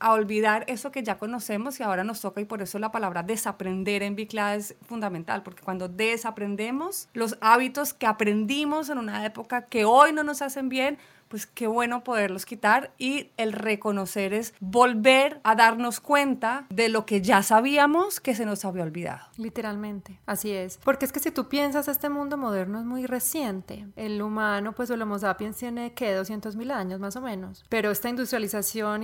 a 0.00 0.12
olvidar 0.12 0.64
eso 0.68 0.90
que 0.90 1.02
ya 1.02 1.18
conocemos 1.18 1.80
y 1.80 1.82
ahora 1.82 2.04
nos 2.04 2.20
toca 2.20 2.40
y 2.40 2.44
por 2.44 2.62
eso 2.62 2.78
la 2.78 2.90
palabra 2.90 3.22
desaprender 3.22 4.02
en 4.02 4.16
Bicla 4.16 4.54
es 4.54 4.76
fundamental, 4.86 5.42
porque 5.42 5.62
cuando 5.62 5.88
desaprendemos 5.88 7.08
los 7.12 7.36
hábitos 7.40 7.94
que 7.94 8.06
aprendimos 8.06 8.88
en 8.88 8.98
una 8.98 9.24
época 9.26 9.66
que 9.66 9.84
hoy 9.84 10.12
no 10.12 10.22
nos 10.22 10.42
hacen 10.42 10.68
bien, 10.68 10.98
pues 11.28 11.46
qué 11.46 11.66
bueno 11.66 12.02
poderlos 12.04 12.46
quitar 12.46 12.92
y 12.98 13.30
el 13.36 13.52
reconocer 13.52 14.32
es 14.32 14.54
volver 14.60 15.40
a 15.44 15.54
darnos 15.54 16.00
cuenta 16.00 16.66
de 16.70 16.88
lo 16.88 17.06
que 17.06 17.20
ya 17.20 17.42
sabíamos 17.42 18.20
que 18.20 18.34
se 18.34 18.46
nos 18.46 18.64
había 18.64 18.82
olvidado. 18.82 19.26
Literalmente, 19.36 20.20
así 20.26 20.50
es. 20.50 20.78
Porque 20.84 21.04
es 21.04 21.12
que 21.12 21.20
si 21.20 21.30
tú 21.30 21.48
piensas, 21.48 21.88
este 21.88 22.08
mundo 22.08 22.36
moderno 22.36 22.78
es 22.80 22.84
muy 22.84 23.06
reciente. 23.06 23.86
El 23.96 24.20
humano, 24.22 24.72
pues 24.72 24.90
el 24.90 25.02
Homo 25.02 25.18
sapiens 25.18 25.56
tiene 25.56 25.92
que 25.92 26.12
200 26.14 26.56
mil 26.56 26.70
años 26.70 27.00
más 27.00 27.16
o 27.16 27.20
menos, 27.20 27.64
pero 27.68 27.90
esta 27.90 28.08
industrialización 28.08 29.02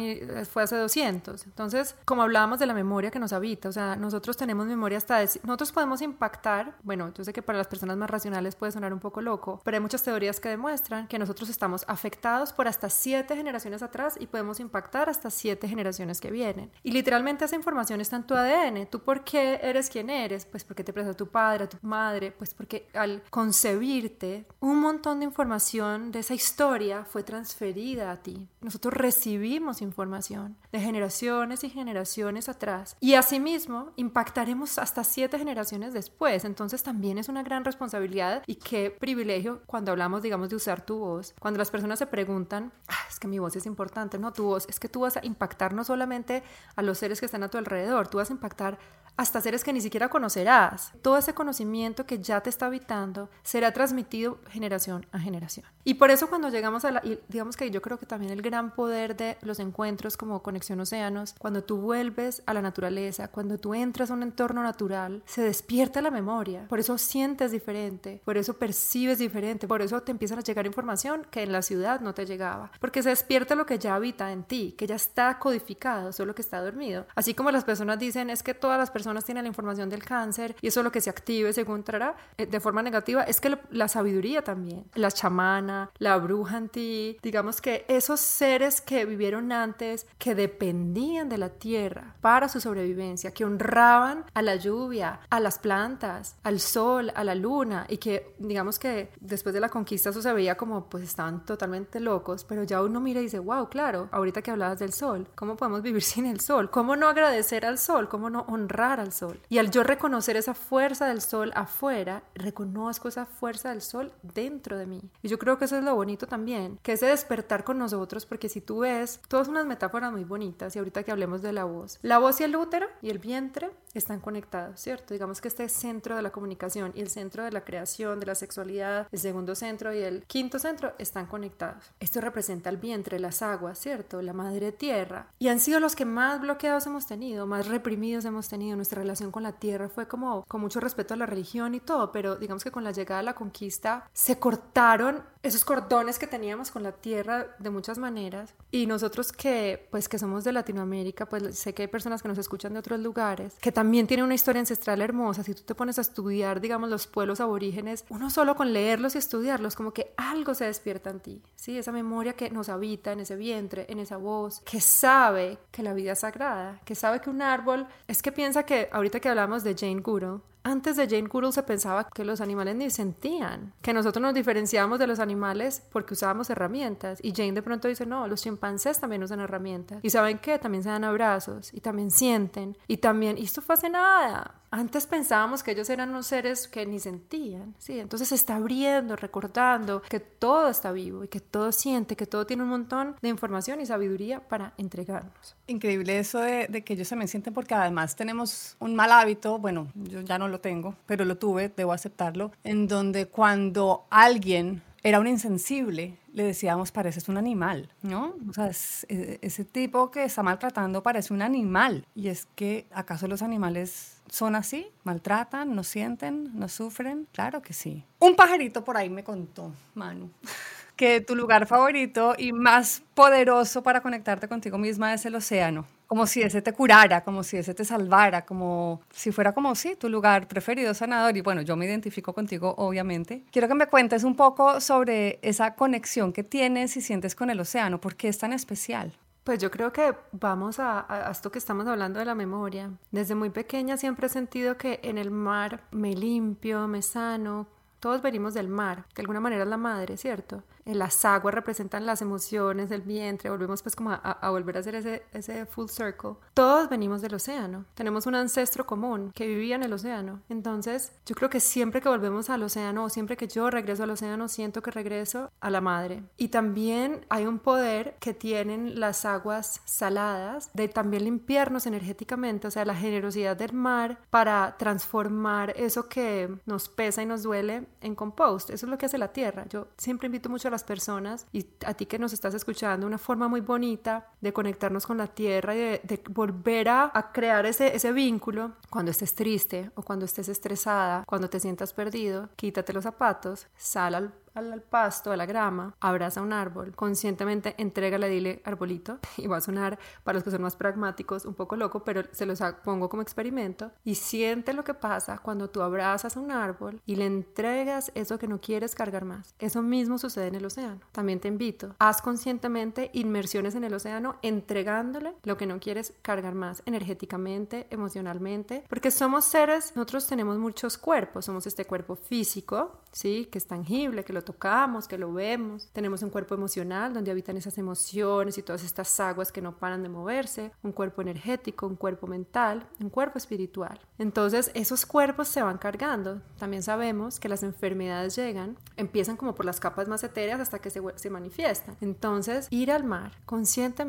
fue 0.50 0.62
hace 0.62 0.76
200. 0.76 1.46
Entonces, 1.46 1.96
como 2.04 2.22
hablábamos 2.22 2.58
de 2.58 2.66
la 2.66 2.74
memoria 2.74 3.10
que 3.10 3.18
nos 3.18 3.32
habita, 3.32 3.68
o 3.68 3.72
sea, 3.72 3.96
nosotros 3.96 4.36
tenemos 4.36 4.66
memoria 4.66 4.98
hasta... 4.98 5.18
De, 5.18 5.28
nosotros 5.44 5.72
podemos 5.72 6.00
impactar, 6.02 6.76
bueno, 6.82 7.12
yo 7.14 7.24
sé 7.24 7.32
que 7.32 7.42
para 7.42 7.58
las 7.58 7.66
personas 7.66 7.96
más 7.96 8.10
racionales 8.10 8.56
puede 8.56 8.72
sonar 8.72 8.92
un 8.92 9.00
poco 9.00 9.20
loco, 9.20 9.60
pero 9.64 9.76
hay 9.76 9.80
muchas 9.80 10.02
teorías 10.02 10.40
que 10.40 10.48
demuestran 10.48 11.06
que 11.06 11.18
nosotros 11.18 11.48
estamos 11.48 11.84
afectados 11.86 12.13
por 12.56 12.68
hasta 12.68 12.88
siete 12.88 13.36
generaciones 13.36 13.82
atrás 13.82 14.16
y 14.18 14.26
podemos 14.26 14.60
impactar 14.60 15.08
hasta 15.08 15.30
siete 15.30 15.68
generaciones 15.68 16.20
que 16.20 16.30
vienen. 16.30 16.70
Y 16.82 16.92
literalmente 16.92 17.44
esa 17.44 17.56
información 17.56 18.00
está 18.00 18.16
en 18.16 18.26
tu 18.26 18.34
ADN. 18.34 18.86
¿Tú 18.86 19.00
por 19.00 19.24
qué 19.24 19.60
eres 19.62 19.90
quien 19.90 20.10
eres? 20.10 20.46
Pues 20.46 20.64
porque 20.64 20.84
te 20.84 20.92
prestó 20.92 21.14
tu 21.14 21.28
padre, 21.28 21.66
tu 21.66 21.76
madre, 21.82 22.32
pues 22.32 22.54
porque 22.54 22.88
al 22.94 23.22
concebirte, 23.30 24.46
un 24.60 24.80
montón 24.80 25.18
de 25.18 25.26
información 25.26 26.12
de 26.12 26.20
esa 26.20 26.34
historia 26.34 27.04
fue 27.04 27.22
transferida 27.22 28.10
a 28.10 28.16
ti. 28.16 28.48
Nosotros 28.60 28.94
recibimos 28.94 29.82
información 29.82 30.56
de 30.72 30.80
generaciones 30.80 31.64
y 31.64 31.70
generaciones 31.70 32.48
atrás 32.48 32.96
y 33.00 33.14
asimismo 33.14 33.92
impactaremos 33.96 34.78
hasta 34.78 35.04
siete 35.04 35.38
generaciones 35.38 35.92
después. 35.92 36.44
Entonces 36.44 36.82
también 36.82 37.18
es 37.18 37.28
una 37.28 37.42
gran 37.42 37.64
responsabilidad 37.64 38.42
y 38.46 38.56
qué 38.56 38.90
privilegio 38.90 39.62
cuando 39.66 39.90
hablamos, 39.90 40.22
digamos, 40.22 40.48
de 40.48 40.56
usar 40.56 40.84
tu 40.84 40.98
voz. 40.98 41.34
Cuando 41.38 41.58
las 41.58 41.70
personas 41.70 41.98
se 41.98 42.03
preguntan, 42.06 42.72
ah, 42.88 42.94
es 43.08 43.18
que 43.18 43.28
mi 43.28 43.38
voz 43.38 43.56
es 43.56 43.66
importante, 43.66 44.18
no, 44.18 44.32
tu 44.32 44.44
voz, 44.44 44.66
es 44.68 44.80
que 44.80 44.88
tú 44.88 45.00
vas 45.00 45.16
a 45.16 45.24
impactar 45.24 45.74
no 45.74 45.84
solamente 45.84 46.42
a 46.76 46.82
los 46.82 46.98
seres 46.98 47.20
que 47.20 47.26
están 47.26 47.42
a 47.42 47.48
tu 47.48 47.58
alrededor, 47.58 48.08
tú 48.08 48.18
vas 48.18 48.30
a 48.30 48.32
impactar 48.32 48.78
hasta 49.16 49.40
seres 49.40 49.62
que 49.62 49.72
ni 49.72 49.80
siquiera 49.80 50.08
conocerás. 50.08 50.92
Todo 51.02 51.16
ese 51.18 51.34
conocimiento 51.34 52.06
que 52.06 52.18
ya 52.18 52.40
te 52.40 52.50
está 52.50 52.66
habitando 52.66 53.30
será 53.42 53.72
transmitido 53.72 54.38
generación 54.50 55.06
a 55.12 55.18
generación. 55.18 55.66
Y 55.84 55.94
por 55.94 56.10
eso 56.10 56.28
cuando 56.28 56.48
llegamos 56.48 56.84
a 56.84 56.90
la, 56.90 57.00
y 57.04 57.20
digamos 57.28 57.56
que 57.56 57.70
yo 57.70 57.80
creo 57.80 57.98
que 57.98 58.06
también 58.06 58.32
el 58.32 58.42
gran 58.42 58.72
poder 58.72 59.16
de 59.16 59.36
los 59.42 59.60
encuentros 59.60 60.16
como 60.16 60.42
Conexión 60.42 60.80
Océanos, 60.80 61.34
cuando 61.38 61.62
tú 61.62 61.76
vuelves 61.76 62.42
a 62.46 62.54
la 62.54 62.62
naturaleza, 62.62 63.28
cuando 63.28 63.58
tú 63.58 63.74
entras 63.74 64.10
a 64.10 64.14
un 64.14 64.22
entorno 64.22 64.62
natural, 64.62 65.22
se 65.26 65.42
despierta 65.42 66.02
la 66.02 66.10
memoria. 66.10 66.66
Por 66.68 66.80
eso 66.80 66.98
sientes 66.98 67.52
diferente, 67.52 68.20
por 68.24 68.36
eso 68.36 68.54
percibes 68.54 69.18
diferente, 69.18 69.68
por 69.68 69.82
eso 69.82 70.02
te 70.02 70.10
empiezan 70.10 70.38
a 70.38 70.42
llegar 70.42 70.66
información 70.66 71.26
que 71.30 71.42
en 71.42 71.52
la 71.52 71.62
ciudad 71.62 71.93
no 72.00 72.14
te 72.14 72.26
llegaba. 72.26 72.70
Porque 72.80 73.02
se 73.02 73.10
despierta 73.10 73.54
lo 73.54 73.66
que 73.66 73.78
ya 73.78 73.94
habita 73.94 74.32
en 74.32 74.44
ti, 74.44 74.74
que 74.76 74.86
ya 74.86 74.96
está 74.96 75.38
codificado, 75.38 76.12
solo 76.12 76.34
que 76.34 76.42
está 76.42 76.60
dormido. 76.60 77.06
Así 77.14 77.34
como 77.34 77.50
las 77.50 77.64
personas 77.64 77.98
dicen 77.98 78.30
es 78.30 78.42
que 78.42 78.54
todas 78.54 78.78
las 78.78 78.90
personas 78.90 79.24
tienen 79.24 79.44
la 79.44 79.48
información 79.48 79.88
del 79.88 80.04
cáncer 80.04 80.56
y 80.60 80.68
eso 80.68 80.80
es 80.80 80.84
lo 80.84 80.92
que 80.92 81.00
se 81.00 81.10
active 81.10 81.52
según 81.52 81.82
trará 81.82 82.16
eh, 82.38 82.46
de 82.46 82.60
forma 82.60 82.82
negativa 82.82 83.22
es 83.22 83.40
que 83.40 83.58
la 83.70 83.88
sabiduría 83.88 84.42
también, 84.42 84.84
la 84.94 85.10
chamana, 85.10 85.90
la 85.98 86.16
bruja 86.16 86.58
en 86.58 86.68
ti, 86.68 87.18
digamos 87.22 87.60
que 87.60 87.84
esos 87.88 88.20
seres 88.20 88.80
que 88.80 89.04
vivieron 89.04 89.52
antes, 89.52 90.06
que 90.18 90.34
dependían 90.34 91.28
de 91.28 91.38
la 91.38 91.50
tierra 91.50 92.16
para 92.20 92.48
su 92.48 92.60
sobrevivencia, 92.60 93.32
que 93.32 93.44
honraban 93.44 94.24
a 94.34 94.42
la 94.42 94.56
lluvia, 94.56 95.20
a 95.30 95.40
las 95.40 95.58
plantas, 95.58 96.36
al 96.42 96.60
sol, 96.60 97.12
a 97.14 97.24
la 97.24 97.34
luna 97.34 97.86
y 97.88 97.98
que 97.98 98.34
digamos 98.38 98.78
que 98.78 99.10
después 99.20 99.54
de 99.54 99.60
la 99.60 99.68
conquista 99.68 100.10
eso 100.10 100.22
se 100.22 100.32
veía 100.32 100.56
como 100.56 100.88
pues 100.88 101.04
estaban 101.04 101.44
totalmente 101.44 101.83
locos, 102.00 102.44
pero 102.44 102.64
ya 102.64 102.82
uno 102.82 103.00
mira 103.00 103.20
y 103.20 103.24
dice, 103.24 103.38
wow, 103.38 103.68
claro, 103.68 104.08
ahorita 104.12 104.42
que 104.42 104.50
hablabas 104.50 104.78
del 104.78 104.92
sol, 104.92 105.26
¿cómo 105.34 105.56
podemos 105.56 105.82
vivir 105.82 106.02
sin 106.02 106.26
el 106.26 106.40
sol? 106.40 106.70
¿Cómo 106.70 106.96
no 106.96 107.08
agradecer 107.08 107.64
al 107.66 107.78
sol? 107.78 108.08
¿Cómo 108.08 108.30
no 108.30 108.44
honrar 108.48 109.00
al 109.00 109.12
sol. 109.12 109.40
Y 109.48 109.58
al 109.58 109.70
yo 109.70 109.82
reconocer 109.82 110.36
esa 110.36 110.54
fuerza 110.54 111.06
del 111.06 111.20
sol 111.20 111.52
afuera, 111.54 112.22
reconozco 112.34 113.08
esa 113.08 113.26
fuerza 113.26 113.70
del 113.70 113.82
sol 113.82 114.12
dentro 114.22 114.78
de 114.78 114.86
mí. 114.86 115.02
Y 115.22 115.28
yo 115.28 115.38
creo 115.38 115.58
que 115.58 115.66
eso 115.66 115.76
es 115.76 115.84
lo 115.84 115.94
bonito 115.94 116.26
también, 116.26 116.78
que 116.82 116.92
ese 116.92 117.06
despertar 117.06 117.64
con 117.64 117.78
nosotros, 117.78 118.26
porque 118.26 118.48
si 118.48 118.60
tú 118.60 118.80
ves, 118.80 119.20
todas 119.28 119.48
unas 119.48 119.66
metáforas 119.66 120.12
muy 120.12 120.24
bonitas, 120.24 120.74
y 120.74 120.78
ahorita 120.78 121.02
que 121.02 121.12
hablemos 121.12 121.42
de 121.42 121.52
la 121.52 121.64
voz, 121.64 121.98
la 122.02 122.18
voz 122.18 122.40
y 122.40 122.44
el 122.44 122.56
útero 122.56 122.86
y 123.02 123.10
el 123.10 123.18
vientre 123.18 123.70
están 123.94 124.20
conectados, 124.20 124.80
¿cierto? 124.80 125.14
Digamos 125.14 125.40
que 125.40 125.48
este 125.48 125.68
centro 125.68 126.16
de 126.16 126.22
la 126.22 126.30
comunicación 126.30 126.92
y 126.94 127.00
el 127.00 127.08
centro 127.08 127.44
de 127.44 127.52
la 127.52 127.64
creación, 127.64 128.20
de 128.20 128.26
la 128.26 128.34
sexualidad, 128.34 129.08
el 129.10 129.18
segundo 129.18 129.54
centro 129.54 129.94
y 129.94 129.98
el 129.98 130.24
quinto 130.26 130.58
centro 130.58 130.94
están 130.98 131.26
conectados. 131.26 131.84
Esto 132.00 132.20
representa 132.20 132.70
el 132.70 132.76
vientre, 132.76 133.18
las 133.18 133.42
aguas, 133.42 133.78
¿cierto? 133.78 134.22
La 134.22 134.32
madre 134.32 134.72
tierra. 134.72 135.28
Y 135.38 135.48
han 135.48 135.60
sido 135.60 135.80
los 135.80 135.96
que 135.96 136.04
más 136.04 136.40
bloqueados 136.40 136.86
hemos 136.86 137.06
tenido, 137.06 137.46
más 137.46 137.68
reprimidos 137.68 138.24
hemos 138.24 138.48
tenido 138.48 138.76
nuestra 138.76 139.00
relación 139.00 139.30
con 139.30 139.42
la 139.42 139.52
tierra 139.52 139.88
fue 139.88 140.08
como 140.08 140.44
con 140.46 140.60
mucho 140.60 140.80
respeto 140.80 141.14
a 141.14 141.16
la 141.16 141.26
religión 141.26 141.74
y 141.74 141.80
todo, 141.80 142.12
pero 142.12 142.36
digamos 142.36 142.64
que 142.64 142.70
con 142.70 142.84
la 142.84 142.92
llegada 142.92 143.20
de 143.20 143.24
la 143.24 143.34
conquista 143.34 144.08
se 144.12 144.38
cortaron 144.38 145.22
esos 145.42 145.64
cordones 145.64 146.18
que 146.18 146.26
teníamos 146.26 146.70
con 146.70 146.82
la 146.82 146.92
tierra 146.92 147.54
de 147.58 147.70
muchas 147.70 147.98
maneras 147.98 148.54
y 148.70 148.86
nosotros 148.86 149.30
que 149.32 149.86
pues 149.90 150.08
que 150.08 150.18
somos 150.18 150.44
de 150.44 150.52
Latinoamérica, 150.52 151.26
pues 151.26 151.58
sé 151.58 151.74
que 151.74 151.82
hay 151.82 151.88
personas 151.88 152.22
que 152.22 152.28
nos 152.28 152.38
escuchan 152.38 152.72
de 152.72 152.78
otros 152.78 153.00
lugares, 153.00 153.54
que 153.60 153.70
también 153.70 153.83
tienen 153.90 154.24
una 154.24 154.34
historia 154.34 154.60
ancestral 154.60 155.00
hermosa, 155.00 155.42
si 155.42 155.54
tú 155.54 155.62
te 155.62 155.74
pones 155.74 155.98
a 155.98 156.00
estudiar, 156.00 156.60
digamos, 156.60 156.88
los 156.90 157.06
pueblos 157.06 157.40
aborígenes, 157.40 158.04
uno 158.08 158.30
solo 158.30 158.54
con 158.54 158.72
leerlos 158.72 159.14
y 159.14 159.18
estudiarlos, 159.18 159.76
como 159.76 159.92
que 159.92 160.12
algo 160.16 160.54
se 160.54 160.64
despierta 160.64 161.10
en 161.10 161.20
ti, 161.20 161.42
¿sí? 161.54 161.78
Esa 161.78 161.92
memoria 161.92 162.34
que 162.34 162.50
nos 162.50 162.68
habita 162.68 163.12
en 163.12 163.20
ese 163.20 163.36
vientre, 163.36 163.86
en 163.88 163.98
esa 163.98 164.16
voz, 164.16 164.60
que 164.60 164.80
sabe 164.80 165.58
que 165.70 165.82
la 165.82 165.94
vida 165.94 166.12
es 166.12 166.20
sagrada, 166.20 166.80
que 166.84 166.94
sabe 166.94 167.20
que 167.20 167.30
un 167.30 167.42
árbol, 167.42 167.86
es 168.08 168.22
que 168.22 168.32
piensa 168.32 168.64
que 168.64 168.88
ahorita 168.92 169.20
que 169.20 169.28
hablamos 169.28 169.64
de 169.64 169.74
Jane 169.74 170.00
Goodall, 170.00 170.42
antes 170.64 170.96
de 170.96 171.06
Jane 171.06 171.28
Goodall 171.28 171.52
se 171.52 171.62
pensaba 171.62 172.08
que 172.08 172.24
los 172.24 172.40
animales 172.40 172.74
ni 172.74 172.90
sentían, 172.90 173.74
que 173.82 173.92
nosotros 173.92 174.22
nos 174.22 174.34
diferenciábamos 174.34 174.98
de 174.98 175.06
los 175.06 175.20
animales 175.20 175.82
porque 175.92 176.14
usábamos 176.14 176.48
herramientas. 176.50 177.18
Y 177.22 177.32
Jane 177.32 177.52
de 177.52 177.62
pronto 177.62 177.86
dice, 177.86 178.06
no, 178.06 178.26
los 178.26 178.42
chimpancés 178.42 178.98
también 178.98 179.22
usan 179.22 179.40
herramientas. 179.40 180.00
Y 180.02 180.10
saben 180.10 180.38
qué, 180.38 180.58
también 180.58 180.82
se 180.82 180.88
dan 180.88 181.04
abrazos 181.04 181.72
y 181.72 181.80
también 181.80 182.10
sienten. 182.10 182.76
Y 182.88 182.96
también, 182.96 183.36
y 183.36 183.44
esto 183.44 183.60
fue 183.60 183.74
hace 183.74 183.90
nada. 183.90 184.54
Antes 184.70 185.06
pensábamos 185.06 185.62
que 185.62 185.70
ellos 185.70 185.88
eran 185.88 186.10
unos 186.10 186.26
seres 186.26 186.66
que 186.66 186.84
ni 186.84 186.98
sentían, 186.98 187.76
¿sí? 187.78 188.00
Entonces 188.00 188.30
se 188.30 188.34
está 188.34 188.56
abriendo, 188.56 189.14
recordando 189.14 190.02
que 190.02 190.18
todo 190.18 190.68
está 190.68 190.90
vivo 190.90 191.22
y 191.22 191.28
que 191.28 191.38
todo 191.38 191.70
siente, 191.70 192.16
que 192.16 192.26
todo 192.26 192.44
tiene 192.44 192.64
un 192.64 192.70
montón 192.70 193.14
de 193.22 193.28
información 193.28 193.80
y 193.80 193.86
sabiduría 193.86 194.40
para 194.40 194.74
entregarnos. 194.76 195.54
Increíble 195.68 196.18
eso 196.18 196.40
de, 196.40 196.66
de 196.66 196.82
que 196.82 196.94
ellos 196.94 197.08
también 197.08 197.28
sienten 197.28 197.54
porque 197.54 197.72
además 197.72 198.16
tenemos 198.16 198.74
un 198.80 198.96
mal 198.96 199.12
hábito, 199.12 199.60
bueno, 199.60 199.86
yo 199.94 200.22
ya 200.22 200.40
no 200.40 200.48
lo 200.48 200.53
tengo, 200.60 200.96
pero 201.06 201.24
lo 201.24 201.36
tuve, 201.36 201.72
debo 201.74 201.92
aceptarlo, 201.92 202.52
en 202.64 202.88
donde 202.88 203.26
cuando 203.26 204.06
alguien 204.10 204.82
era 205.02 205.20
un 205.20 205.26
insensible, 205.26 206.16
le 206.32 206.44
decíamos, 206.44 206.90
pareces 206.90 207.28
un 207.28 207.36
animal, 207.36 207.90
¿no? 208.00 208.34
O 208.48 208.52
sea, 208.54 208.70
e, 209.08 209.38
ese 209.42 209.64
tipo 209.64 210.10
que 210.10 210.24
está 210.24 210.42
maltratando 210.42 211.02
parece 211.02 211.34
un 211.34 211.42
animal. 211.42 212.06
Y 212.14 212.28
es 212.28 212.46
que, 212.54 212.86
¿acaso 212.90 213.28
los 213.28 213.42
animales 213.42 214.22
son 214.30 214.54
así? 214.56 214.86
¿Maltratan? 215.04 215.74
¿No 215.74 215.84
sienten? 215.84 216.58
¿No 216.58 216.68
sufren? 216.68 217.28
Claro 217.32 217.60
que 217.60 217.74
sí. 217.74 218.02
Un 218.18 218.34
pajarito 218.34 218.82
por 218.82 218.96
ahí 218.96 219.10
me 219.10 219.22
contó, 219.22 219.72
Manu 219.94 220.30
que 220.96 221.20
tu 221.20 221.34
lugar 221.34 221.66
favorito 221.66 222.34
y 222.38 222.52
más 222.52 223.02
poderoso 223.14 223.82
para 223.82 224.00
conectarte 224.00 224.48
contigo 224.48 224.78
misma 224.78 225.12
es 225.14 225.26
el 225.26 225.34
océano. 225.34 225.86
Como 226.06 226.26
si 226.26 226.42
ese 226.42 226.62
te 226.62 226.72
curara, 226.72 227.22
como 227.24 227.42
si 227.42 227.56
ese 227.56 227.74
te 227.74 227.84
salvara, 227.84 228.44
como 228.44 229.00
si 229.10 229.32
fuera 229.32 229.52
como 229.52 229.74
sí, 229.74 229.96
tu 229.96 230.08
lugar 230.08 230.48
preferido 230.48 230.94
sanador. 230.94 231.36
Y 231.36 231.40
bueno, 231.40 231.62
yo 231.62 231.76
me 231.76 231.86
identifico 231.86 232.32
contigo, 232.32 232.74
obviamente. 232.76 233.44
Quiero 233.50 233.68
que 233.68 233.74
me 233.74 233.86
cuentes 233.86 234.24
un 234.24 234.36
poco 234.36 234.80
sobre 234.80 235.38
esa 235.42 235.74
conexión 235.74 236.32
que 236.32 236.44
tienes 236.44 236.96
y 236.96 237.00
sientes 237.00 237.34
con 237.34 237.50
el 237.50 237.60
océano. 237.60 238.00
¿Por 238.00 238.16
qué 238.16 238.28
es 238.28 238.38
tan 238.38 238.52
especial? 238.52 239.12
Pues 239.44 239.58
yo 239.58 239.70
creo 239.70 239.92
que 239.92 240.14
vamos 240.32 240.78
a, 240.78 241.04
a, 241.06 241.30
esto 241.30 241.52
que 241.52 241.58
estamos 241.58 241.86
hablando 241.86 242.18
de 242.18 242.24
la 242.24 242.34
memoria. 242.34 242.90
Desde 243.10 243.34
muy 243.34 243.50
pequeña 243.50 243.96
siempre 243.96 244.26
he 244.26 244.30
sentido 244.30 244.78
que 244.78 245.00
en 245.02 245.18
el 245.18 245.30
mar 245.30 245.82
me 245.90 246.14
limpio, 246.14 246.88
me 246.88 247.02
sano. 247.02 247.66
Todos 248.00 248.22
venimos 248.22 248.54
del 248.54 248.68
mar, 248.68 249.04
de 249.14 249.22
alguna 249.22 249.40
manera 249.40 249.64
es 249.64 249.68
la 249.68 249.76
madre, 249.76 250.16
¿cierto? 250.16 250.62
Las 250.84 251.24
aguas 251.24 251.54
representan 251.54 252.06
las 252.06 252.22
emociones, 252.22 252.90
el 252.90 253.02
vientre, 253.02 253.50
volvemos 253.50 253.82
pues 253.82 253.96
como 253.96 254.10
a, 254.10 254.50
volver 254.50 254.76
a 254.76 254.80
hacer 254.80 254.94
ese, 254.96 255.22
ese 255.32 255.66
full 255.66 255.88
circle. 255.88 256.34
Todos 256.52 256.88
venimos 256.88 257.22
del 257.22 257.34
océano, 257.34 257.84
tenemos 257.94 258.26
un 258.26 258.34
ancestro 258.34 258.86
común 258.86 259.32
que 259.34 259.46
vivía 259.46 259.76
en 259.76 259.82
el 259.82 259.92
océano. 259.92 260.40
Entonces, 260.48 261.12
yo 261.26 261.34
creo 261.34 261.50
que 261.50 261.60
siempre 261.60 262.00
que 262.00 262.08
volvemos 262.08 262.50
al 262.50 262.62
océano 262.62 263.04
o 263.04 263.08
siempre 263.08 263.36
que 263.36 263.48
yo 263.48 263.70
regreso 263.70 264.02
al 264.02 264.10
océano, 264.10 264.48
siento 264.48 264.82
que 264.82 264.90
regreso 264.90 265.50
a 265.60 265.70
la 265.70 265.80
madre. 265.80 266.22
Y 266.36 266.48
también 266.48 267.24
hay 267.28 267.46
un 267.46 267.58
poder 267.58 268.16
que 268.20 268.34
tienen 268.34 269.00
las 269.00 269.24
aguas 269.24 269.80
saladas 269.84 270.70
de 270.74 270.88
también 270.88 271.24
limpiarnos 271.24 271.86
energéticamente, 271.86 272.68
o 272.68 272.70
sea, 272.70 272.84
la 272.84 272.94
generosidad 272.94 273.56
del 273.56 273.72
mar 273.72 274.18
para 274.30 274.76
transformar 274.78 275.72
eso 275.76 276.08
que 276.08 276.54
nos 276.66 276.88
pesa 276.88 277.22
y 277.22 277.26
nos 277.26 277.42
duele 277.42 277.86
en 278.00 278.14
compost. 278.14 278.70
Eso 278.70 278.86
es 278.86 278.90
lo 278.90 278.98
que 278.98 279.06
hace 279.06 279.18
la 279.18 279.32
tierra. 279.32 279.66
Yo 279.68 279.88
siempre 279.96 280.26
invito 280.26 280.48
mucho 280.48 280.68
a 280.68 280.70
las 280.74 280.84
personas 280.84 281.46
y 281.52 281.66
a 281.86 281.94
ti 281.94 282.06
que 282.06 282.18
nos 282.18 282.32
estás 282.32 282.52
escuchando, 282.54 283.06
una 283.06 283.18
forma 283.18 283.48
muy 283.48 283.60
bonita 283.60 284.33
de 284.44 284.52
conectarnos 284.52 285.06
con 285.06 285.18
la 285.18 285.26
tierra 285.26 285.74
y 285.74 285.78
de, 285.78 286.22
volver 286.30 286.88
a, 286.88 287.10
a, 287.12 287.32
crear 287.32 287.66
ese, 287.66 287.96
ese 287.96 288.12
vínculo 288.12 288.72
cuando 288.90 289.10
estés 289.10 289.34
triste 289.34 289.90
o 289.96 290.02
cuando 290.02 290.26
estés 290.26 290.48
estresada, 290.48 291.24
cuando 291.26 291.50
te 291.50 291.58
sientas 291.58 291.92
perdido, 291.92 292.50
quítate 292.56 292.92
los 292.92 293.04
zapatos, 293.04 293.66
sal 293.76 294.14
al 294.14 294.32
al, 294.54 294.82
pasto, 294.82 295.32
a 295.32 295.36
la 295.36 295.46
grama, 295.46 295.94
abraza 296.00 296.40
un 296.40 296.52
árbol, 296.52 296.94
conscientemente 296.94 297.74
entrégale, 297.78 298.28
dile 298.28 298.62
arbolito, 298.64 299.18
y 299.36 299.46
va 299.46 299.58
a 299.58 299.60
sonar 299.60 299.98
para 300.22 300.36
los 300.36 300.44
que 300.44 300.50
son 300.50 300.62
más 300.62 300.76
pragmáticos 300.76 301.44
un 301.44 301.54
poco 301.54 301.76
loco, 301.76 302.04
pero 302.04 302.22
se 302.32 302.46
los 302.46 302.60
pongo 302.84 303.08
como 303.08 303.22
experimento, 303.22 303.90
y 304.04 304.14
siente 304.14 304.72
lo 304.72 304.84
que 304.84 304.94
pasa 304.94 305.38
cuando 305.38 305.68
tú 305.70 305.82
abrazas 305.82 306.36
a 306.36 306.40
un 306.40 306.50
árbol 306.50 307.00
y 307.06 307.16
le 307.16 307.26
entregas 307.26 308.12
eso 308.14 308.38
que 308.38 308.48
no 308.48 308.60
quieres 308.60 308.94
cargar 308.94 309.24
más. 309.24 309.54
Eso 309.58 309.82
mismo 309.82 310.18
sucede 310.18 310.48
en 310.48 310.54
el 310.54 310.64
océano. 310.64 311.00
También 311.12 311.40
te 311.40 311.48
invito, 311.48 311.94
haz 311.98 312.22
conscientemente 312.22 313.10
inmersiones 313.12 313.74
en 313.74 313.84
el 313.84 313.94
océano 313.94 314.33
entregándole 314.42 315.34
lo 315.42 315.56
que 315.56 315.66
no 315.66 315.80
quieres 315.80 316.14
cargar 316.22 316.54
más 316.54 316.82
energéticamente, 316.86 317.86
emocionalmente, 317.90 318.84
porque 318.88 319.10
somos 319.10 319.44
seres, 319.44 319.92
nosotros 319.94 320.26
tenemos 320.26 320.58
muchos 320.58 320.98
cuerpos, 320.98 321.44
somos 321.44 321.66
este 321.66 321.84
cuerpo 321.84 322.16
físico, 322.16 323.00
¿sí? 323.12 323.48
Que 323.50 323.58
es 323.58 323.66
tangible, 323.66 324.24
que 324.24 324.32
lo 324.32 324.42
tocamos, 324.42 325.08
que 325.08 325.18
lo 325.18 325.32
vemos. 325.32 325.88
Tenemos 325.92 326.22
un 326.22 326.30
cuerpo 326.30 326.54
emocional 326.54 327.12
donde 327.12 327.30
habitan 327.30 327.56
esas 327.56 327.78
emociones 327.78 328.58
y 328.58 328.62
todas 328.62 328.84
estas 328.84 329.18
aguas 329.20 329.52
que 329.52 329.62
no 329.62 329.76
paran 329.78 330.02
de 330.02 330.08
moverse, 330.08 330.72
un 330.82 330.92
cuerpo 330.92 331.22
energético, 331.22 331.86
un 331.86 331.96
cuerpo 331.96 332.26
mental, 332.26 332.86
un 333.00 333.10
cuerpo 333.10 333.38
espiritual. 333.38 334.00
Entonces, 334.18 334.70
esos 334.74 335.06
cuerpos 335.06 335.48
se 335.48 335.62
van 335.62 335.78
cargando. 335.78 336.40
También 336.58 336.82
sabemos 336.82 337.40
que 337.40 337.48
las 337.48 337.62
enfermedades 337.62 338.36
llegan, 338.36 338.76
empiezan 338.96 339.36
como 339.36 339.54
por 339.54 339.66
las 339.66 339.80
capas 339.80 340.08
más 340.08 340.24
etéreas 340.24 340.60
hasta 340.60 340.78
que 340.78 340.90
se, 340.90 341.00
se 341.16 341.30
manifiestan. 341.30 341.96
Entonces, 342.00 342.68
ir 342.70 342.90
al 342.90 343.04
mar 343.04 343.32
conscientemente 343.44 344.04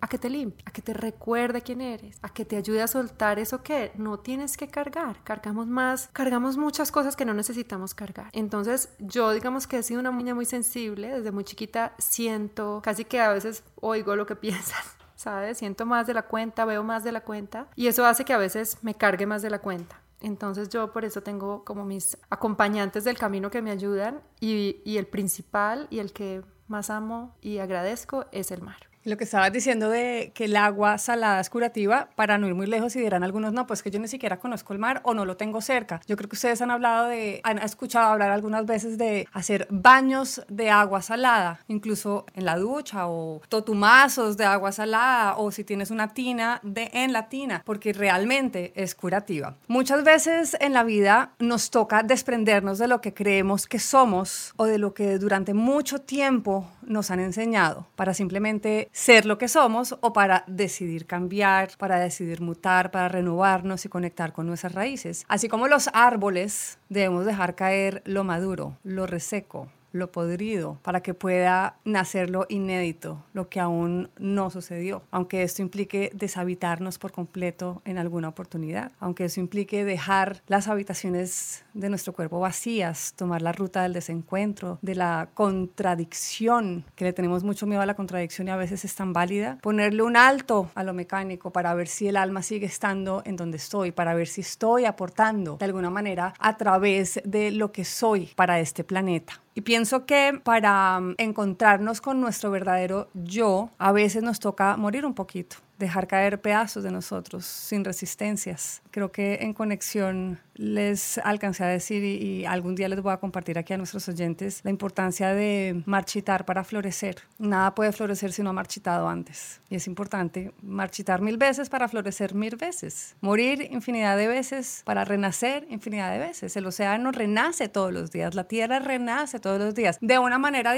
a 0.00 0.08
que 0.08 0.18
te 0.18 0.30
limpie, 0.30 0.64
a 0.66 0.70
que 0.70 0.82
te 0.82 0.92
recuerde 0.92 1.62
quién 1.62 1.80
eres, 1.80 2.18
a 2.22 2.28
que 2.28 2.44
te 2.44 2.56
ayude 2.56 2.82
a 2.82 2.86
soltar 2.86 3.38
eso 3.38 3.62
que 3.62 3.92
no 3.96 4.18
tienes 4.18 4.56
que 4.56 4.68
cargar. 4.68 5.22
Cargamos 5.24 5.66
más, 5.66 6.08
cargamos 6.12 6.56
muchas 6.56 6.92
cosas 6.92 7.16
que 7.16 7.24
no 7.24 7.34
necesitamos 7.34 7.94
cargar. 7.94 8.30
Entonces, 8.32 8.90
yo 8.98 9.32
digamos 9.32 9.66
que 9.66 9.78
he 9.78 9.82
sido 9.82 10.00
una 10.00 10.12
niña 10.12 10.34
muy 10.34 10.44
sensible, 10.44 11.08
desde 11.08 11.32
muy 11.32 11.44
chiquita 11.44 11.92
siento, 11.98 12.80
casi 12.82 13.04
que 13.04 13.20
a 13.20 13.32
veces 13.32 13.64
oigo 13.80 14.16
lo 14.16 14.26
que 14.26 14.36
piensan. 14.46 14.82
¿Sabes? 15.16 15.56
Siento 15.56 15.86
más 15.86 16.06
de 16.06 16.12
la 16.12 16.22
cuenta, 16.22 16.66
veo 16.66 16.84
más 16.84 17.02
de 17.02 17.10
la 17.10 17.22
cuenta 17.22 17.68
y 17.74 17.86
eso 17.86 18.04
hace 18.04 18.26
que 18.26 18.34
a 18.34 18.38
veces 18.38 18.76
me 18.82 18.94
cargue 18.94 19.24
más 19.24 19.40
de 19.40 19.48
la 19.48 19.60
cuenta. 19.60 20.02
Entonces 20.20 20.68
yo 20.68 20.92
por 20.92 21.06
eso 21.06 21.22
tengo 21.22 21.64
como 21.64 21.86
mis 21.86 22.18
acompañantes 22.28 23.04
del 23.04 23.16
camino 23.16 23.50
que 23.50 23.62
me 23.62 23.70
ayudan 23.70 24.20
y, 24.40 24.82
y 24.84 24.98
el 24.98 25.06
principal 25.06 25.86
y 25.88 26.00
el 26.00 26.12
que 26.12 26.42
más 26.68 26.90
amo 26.90 27.34
y 27.40 27.58
agradezco 27.58 28.26
es 28.32 28.50
el 28.50 28.62
mar. 28.62 28.88
Lo 29.06 29.16
que 29.16 29.22
estabas 29.22 29.52
diciendo 29.52 29.88
de 29.88 30.32
que 30.34 30.46
el 30.46 30.56
agua 30.56 30.98
salada 30.98 31.38
es 31.38 31.48
curativa, 31.48 32.08
para 32.16 32.38
no 32.38 32.48
ir 32.48 32.56
muy 32.56 32.66
lejos 32.66 32.96
y 32.96 33.00
dirán 33.00 33.22
algunos, 33.22 33.52
no, 33.52 33.64
pues 33.64 33.80
que 33.80 33.92
yo 33.92 34.00
ni 34.00 34.08
siquiera 34.08 34.40
conozco 34.40 34.72
el 34.72 34.80
mar 34.80 35.00
o 35.04 35.14
no 35.14 35.24
lo 35.24 35.36
tengo 35.36 35.60
cerca. 35.60 36.00
Yo 36.08 36.16
creo 36.16 36.28
que 36.28 36.34
ustedes 36.34 36.60
han 36.60 36.72
hablado 36.72 37.06
de, 37.06 37.40
han 37.44 37.58
escuchado 37.58 38.12
hablar 38.12 38.32
algunas 38.32 38.66
veces 38.66 38.98
de 38.98 39.28
hacer 39.32 39.68
baños 39.70 40.42
de 40.48 40.70
agua 40.70 41.02
salada, 41.02 41.60
incluso 41.68 42.26
en 42.34 42.46
la 42.46 42.56
ducha 42.56 43.06
o 43.06 43.42
totumazos 43.48 44.36
de 44.36 44.44
agua 44.44 44.72
salada 44.72 45.36
o 45.36 45.52
si 45.52 45.62
tienes 45.62 45.92
una 45.92 46.12
tina 46.12 46.58
de 46.64 46.90
en 46.92 47.12
la 47.12 47.28
tina, 47.28 47.62
porque 47.64 47.92
realmente 47.92 48.72
es 48.74 48.96
curativa. 48.96 49.54
Muchas 49.68 50.02
veces 50.02 50.56
en 50.58 50.72
la 50.72 50.82
vida 50.82 51.30
nos 51.38 51.70
toca 51.70 52.02
desprendernos 52.02 52.78
de 52.78 52.88
lo 52.88 53.00
que 53.00 53.14
creemos 53.14 53.68
que 53.68 53.78
somos 53.78 54.52
o 54.56 54.64
de 54.64 54.78
lo 54.78 54.94
que 54.94 55.18
durante 55.18 55.54
mucho 55.54 56.00
tiempo 56.00 56.68
nos 56.82 57.12
han 57.12 57.20
enseñado 57.20 57.86
para 57.94 58.12
simplemente 58.12 58.88
ser 58.96 59.26
lo 59.26 59.36
que 59.36 59.46
somos 59.46 59.94
o 60.00 60.14
para 60.14 60.42
decidir 60.46 61.04
cambiar, 61.04 61.76
para 61.76 62.00
decidir 62.00 62.40
mutar, 62.40 62.90
para 62.90 63.10
renovarnos 63.10 63.84
y 63.84 63.90
conectar 63.90 64.32
con 64.32 64.46
nuestras 64.46 64.72
raíces. 64.72 65.26
Así 65.28 65.48
como 65.48 65.68
los 65.68 65.90
árboles, 65.92 66.78
debemos 66.88 67.26
dejar 67.26 67.54
caer 67.54 68.00
lo 68.06 68.24
maduro, 68.24 68.78
lo 68.84 69.06
reseco, 69.06 69.68
lo 69.96 70.12
podrido, 70.12 70.78
para 70.82 71.02
que 71.02 71.14
pueda 71.14 71.76
nacer 71.84 72.30
lo 72.30 72.46
inédito, 72.48 73.24
lo 73.32 73.48
que 73.48 73.60
aún 73.60 74.10
no 74.18 74.50
sucedió, 74.50 75.02
aunque 75.10 75.42
esto 75.42 75.62
implique 75.62 76.10
deshabitarnos 76.14 76.98
por 76.98 77.12
completo 77.12 77.82
en 77.84 77.98
alguna 77.98 78.28
oportunidad, 78.28 78.92
aunque 79.00 79.24
eso 79.24 79.40
implique 79.40 79.84
dejar 79.84 80.42
las 80.46 80.68
habitaciones 80.68 81.64
de 81.74 81.88
nuestro 81.88 82.12
cuerpo 82.12 82.40
vacías, 82.40 83.14
tomar 83.16 83.42
la 83.42 83.52
ruta 83.52 83.82
del 83.82 83.92
desencuentro, 83.92 84.78
de 84.82 84.94
la 84.94 85.28
contradicción, 85.34 86.84
que 86.94 87.04
le 87.04 87.12
tenemos 87.12 87.44
mucho 87.44 87.66
miedo 87.66 87.82
a 87.82 87.86
la 87.86 87.94
contradicción 87.94 88.48
y 88.48 88.50
a 88.50 88.56
veces 88.56 88.84
es 88.84 88.94
tan 88.94 89.12
válida, 89.12 89.58
ponerle 89.62 90.02
un 90.02 90.16
alto 90.16 90.70
a 90.74 90.82
lo 90.82 90.94
mecánico 90.94 91.50
para 91.50 91.74
ver 91.74 91.88
si 91.88 92.08
el 92.08 92.16
alma 92.16 92.42
sigue 92.42 92.66
estando 92.66 93.22
en 93.24 93.36
donde 93.36 93.56
estoy, 93.56 93.92
para 93.92 94.14
ver 94.14 94.28
si 94.28 94.40
estoy 94.40 94.84
aportando 94.84 95.56
de 95.56 95.64
alguna 95.64 95.90
manera 95.90 96.34
a 96.38 96.56
través 96.56 97.20
de 97.24 97.50
lo 97.50 97.72
que 97.72 97.84
soy 97.84 98.30
para 98.34 98.60
este 98.60 98.84
planeta. 98.84 99.40
Y 99.56 99.62
pienso 99.62 100.04
que 100.04 100.38
para 100.44 101.00
mm, 101.00 101.14
encontrarnos 101.16 102.02
con 102.02 102.20
nuestro 102.20 102.50
verdadero 102.50 103.08
yo, 103.14 103.70
a 103.78 103.90
veces 103.90 104.22
nos 104.22 104.38
toca 104.38 104.76
morir 104.76 105.06
un 105.06 105.14
poquito 105.14 105.56
dejar 105.78 106.06
caer 106.06 106.40
pedazos 106.40 106.82
de 106.82 106.90
nosotros 106.90 107.44
sin 107.44 107.84
resistencias. 107.84 108.82
Creo 108.90 109.12
que 109.12 109.38
en 109.42 109.52
conexión 109.52 110.38
les 110.54 111.18
alcancé 111.18 111.64
a 111.64 111.68
decir 111.68 112.02
y, 112.02 112.46
algún 112.46 112.74
día 112.74 112.88
les 112.88 113.00
voy 113.02 113.12
a 113.12 113.18
compartir 113.18 113.58
aquí 113.58 113.72
a 113.74 113.76
nuestros 113.76 114.08
oyentes 114.08 114.60
la 114.64 114.70
importancia 114.70 115.34
de 115.34 115.82
marchitar 115.84 116.44
para 116.44 116.64
florecer. 116.64 117.16
Nada 117.38 117.74
puede 117.74 117.92
florecer 117.92 118.32
si 118.32 118.42
no 118.42 118.50
ha 118.50 118.52
marchitado 118.52 119.08
antes. 119.08 119.60
Y 119.68 119.76
es 119.76 119.86
importante 119.86 120.52
marchitar 120.62 121.20
mil 121.20 121.36
veces 121.36 121.68
para 121.68 121.88
florecer 121.88 122.34
mil 122.34 122.56
veces. 122.56 123.16
Morir 123.20 123.68
infinidad 123.70 124.16
de 124.16 124.28
veces 124.28 124.82
para 124.84 125.04
renacer 125.04 125.66
infinidad 125.68 126.10
de 126.12 126.18
veces. 126.18 126.56
El 126.56 126.66
océano 126.66 127.12
renace 127.12 127.68
todos 127.68 127.92
los 127.92 128.10
días, 128.10 128.34
la 128.34 128.44
tierra 128.44 128.78
renace 128.78 129.40
todos 129.40 129.58
los 129.58 129.74
días. 129.74 129.98
De 130.00 130.18
una 130.18 130.38
manera 130.38 130.74